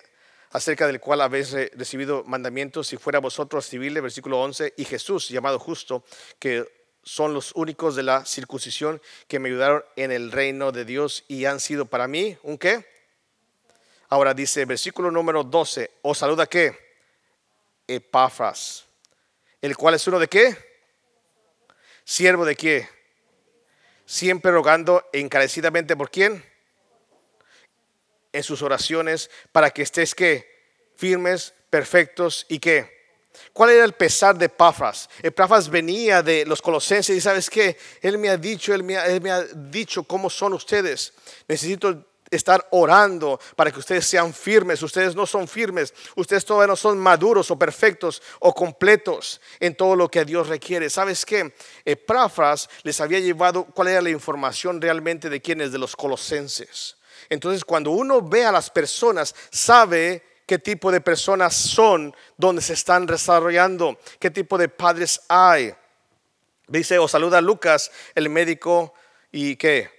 acerca 0.51 0.86
del 0.86 0.99
cual 0.99 1.21
habéis 1.21 1.51
recibido 1.73 2.23
mandamientos, 2.23 2.88
si 2.88 2.97
fuera 2.97 3.19
vosotros 3.19 3.65
civiles, 3.65 4.03
versículo 4.03 4.39
11, 4.41 4.76
y 4.78 4.86
Jesús, 4.86 5.30
llamado 5.30 5.57
justo, 5.57 6.05
que 6.38 6.65
son 7.01 7.34
los 7.34 7.51
únicos 7.55 7.95
de 7.95 8.03
la 8.03 8.26
circuncisión 8.26 9.01
que 9.28 9.39
me 9.39 9.49
ayudaron 9.49 9.84
en 9.95 10.11
el 10.11 10.32
reino 10.32 10.71
de 10.71 10.86
Dios 10.86 11.26
y 11.28 11.45
han 11.45 11.59
sido 11.59 11.88
para 11.88 12.07
mí, 12.07 12.38
¿un 12.43 12.57
qué? 12.57 12.94
Ahora 14.09 14.33
dice, 14.33 14.65
versículo 14.65 15.09
número 15.09 15.43
12, 15.43 15.91
os 16.03 16.17
saluda 16.17 16.47
qué? 16.47 16.77
Epafras, 17.87 18.85
el 19.61 19.75
cual 19.75 19.95
es 19.95 20.07
uno 20.07 20.19
de 20.19 20.27
qué? 20.27 20.55
Siervo 22.03 22.45
de 22.45 22.55
qué? 22.55 22.87
Siempre 24.05 24.51
rogando 24.51 25.09
encarecidamente 25.11 25.95
por 25.95 26.11
quién? 26.11 26.43
En 28.31 28.43
sus 28.43 28.61
oraciones 28.61 29.31
para 29.51 29.71
que 29.71 29.81
estés 29.81 30.13
qué? 30.13 30.53
Firmes, 30.95 31.53
perfectos 31.69 32.45
y 32.47 32.59
qué? 32.59 32.93
¿Cuál 33.53 33.71
era 33.71 33.83
el 33.83 33.93
pesar 33.93 34.37
de 34.37 34.45
Epafras? 34.45 35.09
Epafras 35.21 35.69
venía 35.69 36.21
de 36.21 36.45
los 36.45 36.61
colosenses 36.61 37.15
y 37.15 37.21
sabes 37.21 37.49
qué? 37.49 37.77
Él 38.01 38.17
me 38.17 38.29
ha 38.29 38.37
dicho, 38.37 38.73
él 38.73 38.83
me 38.83 38.97
ha, 38.97 39.07
él 39.07 39.21
me 39.21 39.31
ha 39.31 39.43
dicho 39.43 40.03
cómo 40.03 40.29
son 40.29 40.53
ustedes. 40.53 41.13
Necesito 41.47 42.05
estar 42.32 42.67
orando 42.71 43.39
para 43.55 43.71
que 43.71 43.80
ustedes 43.80 44.05
sean 44.05 44.34
firmes. 44.34 44.82
Ustedes 44.82 45.15
no 45.15 45.26
son 45.26 45.47
firmes. 45.47 45.93
Ustedes 46.15 46.45
todavía 46.45 46.67
no 46.67 46.76
son 46.76 46.97
maduros 46.97 47.51
o 47.51 47.59
perfectos 47.59 48.21
o 48.39 48.53
completos 48.53 49.41
en 49.59 49.76
todo 49.76 49.95
lo 49.95 50.09
que 50.09 50.26
Dios 50.26 50.47
requiere. 50.47 50.89
¿Sabes 50.89 51.26
qué? 51.26 51.53
Epafras 51.84 52.69
les 52.84 52.99
había 53.01 53.19
llevado 53.19 53.65
cuál 53.65 53.89
era 53.89 54.01
la 54.01 54.09
información 54.09 54.82
realmente 54.82 55.30
de 55.30 55.41
quiénes, 55.41 55.71
de 55.71 55.78
los 55.78 55.95
colosenses. 55.95 56.97
Entonces, 57.30 57.63
cuando 57.63 57.91
uno 57.91 58.21
ve 58.21 58.45
a 58.45 58.51
las 58.51 58.69
personas, 58.69 59.34
sabe 59.51 60.23
qué 60.45 60.59
tipo 60.59 60.91
de 60.91 61.01
personas 61.01 61.55
son, 61.55 62.15
dónde 62.38 62.61
se 62.61 62.73
están 62.73 63.05
desarrollando, 63.05 63.97
qué 64.19 64.30
tipo 64.30 64.57
de 64.57 64.69
padres 64.69 65.21
hay. 65.28 65.73
Dice, 66.67 66.99
o 66.99 67.07
saluda 67.07 67.39
a 67.39 67.41
Lucas, 67.41 67.91
el 68.15 68.30
médico, 68.30 68.93
y 69.32 69.55
qué, 69.57 69.89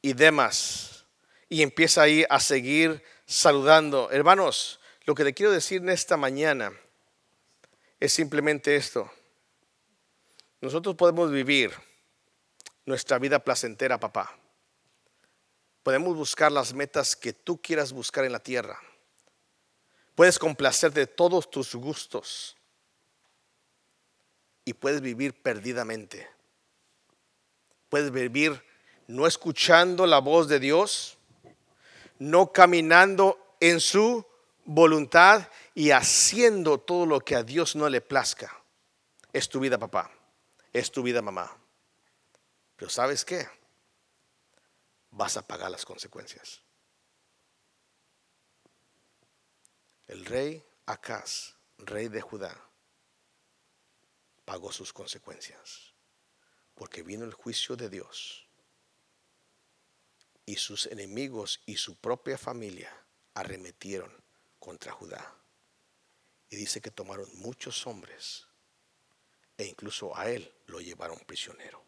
y 0.00 0.14
demás 0.14 0.91
y 1.52 1.60
empieza 1.60 2.00
ahí 2.00 2.24
a 2.30 2.40
seguir 2.40 3.04
saludando. 3.26 4.10
Hermanos, 4.10 4.80
lo 5.04 5.14
que 5.14 5.22
le 5.22 5.34
quiero 5.34 5.52
decir 5.52 5.82
en 5.82 5.90
esta 5.90 6.16
mañana 6.16 6.72
es 8.00 8.10
simplemente 8.10 8.74
esto. 8.74 9.12
Nosotros 10.62 10.96
podemos 10.96 11.30
vivir 11.30 11.70
nuestra 12.86 13.18
vida 13.18 13.38
placentera, 13.38 14.00
papá. 14.00 14.34
Podemos 15.82 16.16
buscar 16.16 16.50
las 16.50 16.72
metas 16.72 17.14
que 17.14 17.34
tú 17.34 17.60
quieras 17.60 17.92
buscar 17.92 18.24
en 18.24 18.32
la 18.32 18.40
tierra. 18.40 18.80
Puedes 20.14 20.38
complacer 20.38 20.90
de 20.94 21.06
todos 21.06 21.50
tus 21.50 21.74
gustos 21.74 22.56
y 24.64 24.72
puedes 24.72 25.02
vivir 25.02 25.34
perdidamente. 25.42 26.30
Puedes 27.90 28.10
vivir 28.10 28.64
no 29.06 29.26
escuchando 29.26 30.06
la 30.06 30.18
voz 30.18 30.48
de 30.48 30.58
Dios, 30.58 31.18
no 32.22 32.52
caminando 32.52 33.56
en 33.58 33.80
su 33.80 34.24
voluntad 34.64 35.48
y 35.74 35.90
haciendo 35.90 36.78
todo 36.78 37.04
lo 37.04 37.20
que 37.20 37.34
a 37.34 37.42
Dios 37.42 37.74
no 37.74 37.88
le 37.88 38.00
plazca. 38.00 38.62
Es 39.32 39.48
tu 39.48 39.58
vida, 39.58 39.76
papá. 39.76 40.08
Es 40.72 40.92
tu 40.92 41.02
vida, 41.02 41.20
mamá. 41.20 41.50
Pero 42.76 42.90
¿sabes 42.90 43.24
qué? 43.24 43.48
Vas 45.10 45.36
a 45.36 45.46
pagar 45.46 45.70
las 45.72 45.84
consecuencias. 45.84 46.62
El 50.06 50.24
rey 50.24 50.64
Acaz, 50.86 51.56
rey 51.78 52.06
de 52.08 52.20
Judá, 52.20 52.56
pagó 54.44 54.70
sus 54.70 54.92
consecuencias. 54.92 55.92
Porque 56.76 57.02
vino 57.02 57.24
el 57.24 57.34
juicio 57.34 57.74
de 57.74 57.90
Dios. 57.90 58.46
Y 60.52 60.56
sus 60.56 60.84
enemigos 60.84 61.62
y 61.64 61.78
su 61.78 61.96
propia 61.96 62.36
familia 62.36 62.94
arremetieron 63.32 64.12
contra 64.58 64.92
Judá. 64.92 65.34
Y 66.50 66.56
dice 66.56 66.82
que 66.82 66.90
tomaron 66.90 67.26
muchos 67.36 67.86
hombres 67.86 68.46
e 69.56 69.64
incluso 69.64 70.14
a 70.14 70.28
él 70.28 70.54
lo 70.66 70.78
llevaron 70.78 71.18
prisionero. 71.20 71.82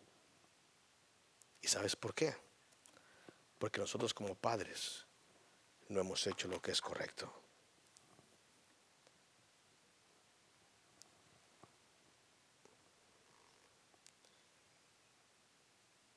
¿Y 1.61 1.69
sabes 1.69 1.95
por 1.95 2.15
qué? 2.15 2.35
Porque 3.59 3.81
nosotros 3.81 4.15
como 4.15 4.35
padres 4.35 5.05
no 5.91 6.01
hemos 6.01 6.27
hecho 6.27 6.49
lo 6.49 6.63
que 6.63 6.71
es 6.71 6.81
correcto. 6.81 7.31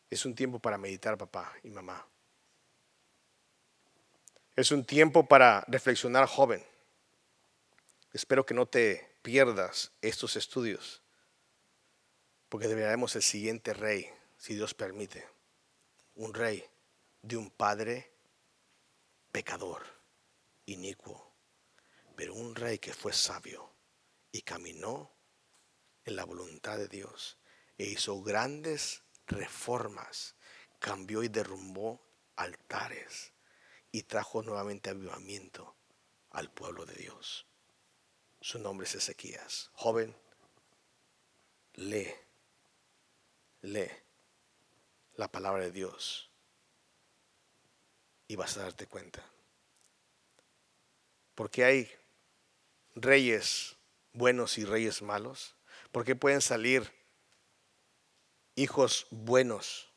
Es 0.09 0.25
un 0.25 0.33
tiempo 0.33 0.59
para 0.59 0.77
meditar, 0.77 1.17
papá 1.17 1.53
y 1.61 1.69
mamá. 1.69 2.07
Es 4.57 4.71
un 4.71 4.83
tiempo 4.83 5.27
para 5.27 5.63
reflexionar, 5.67 6.27
joven. 6.27 6.65
Espero 8.11 8.43
que 8.43 8.55
no 8.55 8.65
te 8.65 9.19
pierdas 9.21 9.91
estos 10.01 10.35
estudios, 10.35 11.03
porque 12.49 12.67
deberemos 12.67 13.15
el 13.15 13.21
siguiente 13.21 13.75
rey, 13.75 14.09
si 14.35 14.55
Dios 14.55 14.73
permite, 14.73 15.27
un 16.15 16.33
rey 16.33 16.65
de 17.21 17.37
un 17.37 17.51
padre 17.51 18.11
pecador, 19.31 19.83
inicuo, 20.65 21.35
pero 22.15 22.33
un 22.33 22.55
rey 22.55 22.79
que 22.79 22.95
fue 22.95 23.13
sabio 23.13 23.75
y 24.31 24.41
caminó 24.41 25.13
en 26.03 26.15
la 26.15 26.25
voluntad 26.25 26.79
de 26.79 26.87
Dios 26.87 27.37
e 27.77 27.83
hizo 27.83 28.23
grandes 28.23 29.03
reformas, 29.27 30.33
cambió 30.79 31.21
y 31.21 31.27
derrumbó 31.27 32.01
altares 32.35 33.36
y 33.97 34.03
trajo 34.03 34.43
nuevamente 34.43 34.91
avivamiento 34.91 35.75
al 36.29 36.51
pueblo 36.51 36.85
de 36.85 36.93
Dios. 36.93 37.47
Su 38.39 38.59
nombre 38.59 38.85
es 38.85 38.93
Ezequías. 38.93 39.71
Joven, 39.73 40.15
lee, 41.73 42.13
lee 43.61 43.89
la 45.15 45.31
palabra 45.31 45.63
de 45.63 45.71
Dios 45.71 46.29
y 48.27 48.35
vas 48.35 48.55
a 48.57 48.61
darte 48.61 48.85
cuenta. 48.85 49.25
Porque 51.33 51.63
hay 51.63 51.91
reyes 52.93 53.77
buenos 54.13 54.59
y 54.59 54.65
reyes 54.65 55.01
malos. 55.01 55.55
Porque 55.91 56.15
pueden 56.15 56.41
salir 56.41 56.93
hijos 58.53 59.07
buenos 59.09 59.91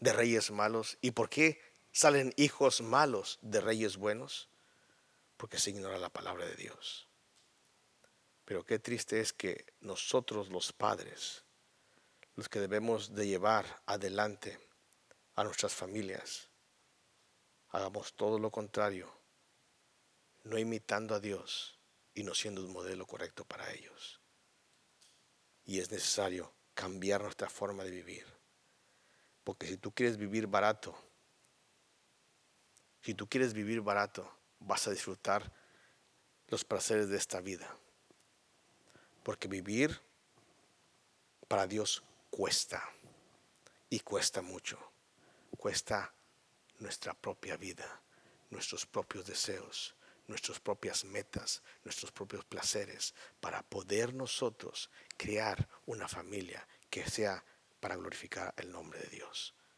de 0.00 0.12
reyes 0.12 0.50
malos. 0.50 0.98
¿Y 1.00 1.12
por 1.12 1.30
qué 1.30 1.67
salen 1.98 2.32
hijos 2.36 2.80
malos 2.80 3.40
de 3.42 3.60
reyes 3.60 3.96
buenos? 3.96 4.48
Porque 5.36 5.58
se 5.58 5.70
ignora 5.70 5.98
la 5.98 6.10
palabra 6.10 6.46
de 6.46 6.54
Dios. 6.54 7.08
Pero 8.44 8.64
qué 8.64 8.78
triste 8.78 9.18
es 9.18 9.32
que 9.32 9.66
nosotros 9.80 10.48
los 10.48 10.72
padres, 10.72 11.44
los 12.36 12.48
que 12.48 12.60
debemos 12.60 13.16
de 13.16 13.26
llevar 13.26 13.82
adelante 13.84 14.60
a 15.34 15.42
nuestras 15.42 15.74
familias, 15.74 16.48
hagamos 17.70 18.14
todo 18.14 18.38
lo 18.38 18.52
contrario, 18.52 19.12
no 20.44 20.56
imitando 20.56 21.16
a 21.16 21.20
Dios 21.20 21.80
y 22.14 22.22
no 22.22 22.32
siendo 22.32 22.64
un 22.64 22.72
modelo 22.72 23.08
correcto 23.08 23.44
para 23.44 23.72
ellos. 23.72 24.20
Y 25.64 25.80
es 25.80 25.90
necesario 25.90 26.54
cambiar 26.74 27.22
nuestra 27.22 27.50
forma 27.50 27.82
de 27.82 27.90
vivir. 27.90 28.24
Porque 29.42 29.66
si 29.66 29.78
tú 29.78 29.90
quieres 29.90 30.16
vivir 30.16 30.46
barato, 30.46 31.07
si 33.02 33.14
tú 33.14 33.28
quieres 33.28 33.52
vivir 33.54 33.80
barato, 33.80 34.30
vas 34.60 34.86
a 34.86 34.90
disfrutar 34.90 35.52
los 36.48 36.64
placeres 36.64 37.08
de 37.08 37.16
esta 37.16 37.40
vida. 37.40 37.74
Porque 39.22 39.48
vivir 39.48 40.00
para 41.46 41.66
Dios 41.66 42.02
cuesta. 42.30 42.82
Y 43.90 44.00
cuesta 44.00 44.42
mucho. 44.42 44.78
Cuesta 45.56 46.12
nuestra 46.78 47.14
propia 47.14 47.56
vida, 47.56 48.00
nuestros 48.50 48.86
propios 48.86 49.26
deseos, 49.26 49.96
nuestras 50.26 50.60
propias 50.60 51.04
metas, 51.04 51.62
nuestros 51.84 52.12
propios 52.12 52.44
placeres, 52.44 53.14
para 53.40 53.62
poder 53.62 54.14
nosotros 54.14 54.90
crear 55.16 55.68
una 55.86 56.06
familia 56.06 56.66
que 56.90 57.08
sea 57.08 57.44
para 57.80 57.96
glorificar 57.96 58.52
el 58.56 58.70
nombre 58.70 59.00
de 59.00 59.08
Dios. 59.08 59.54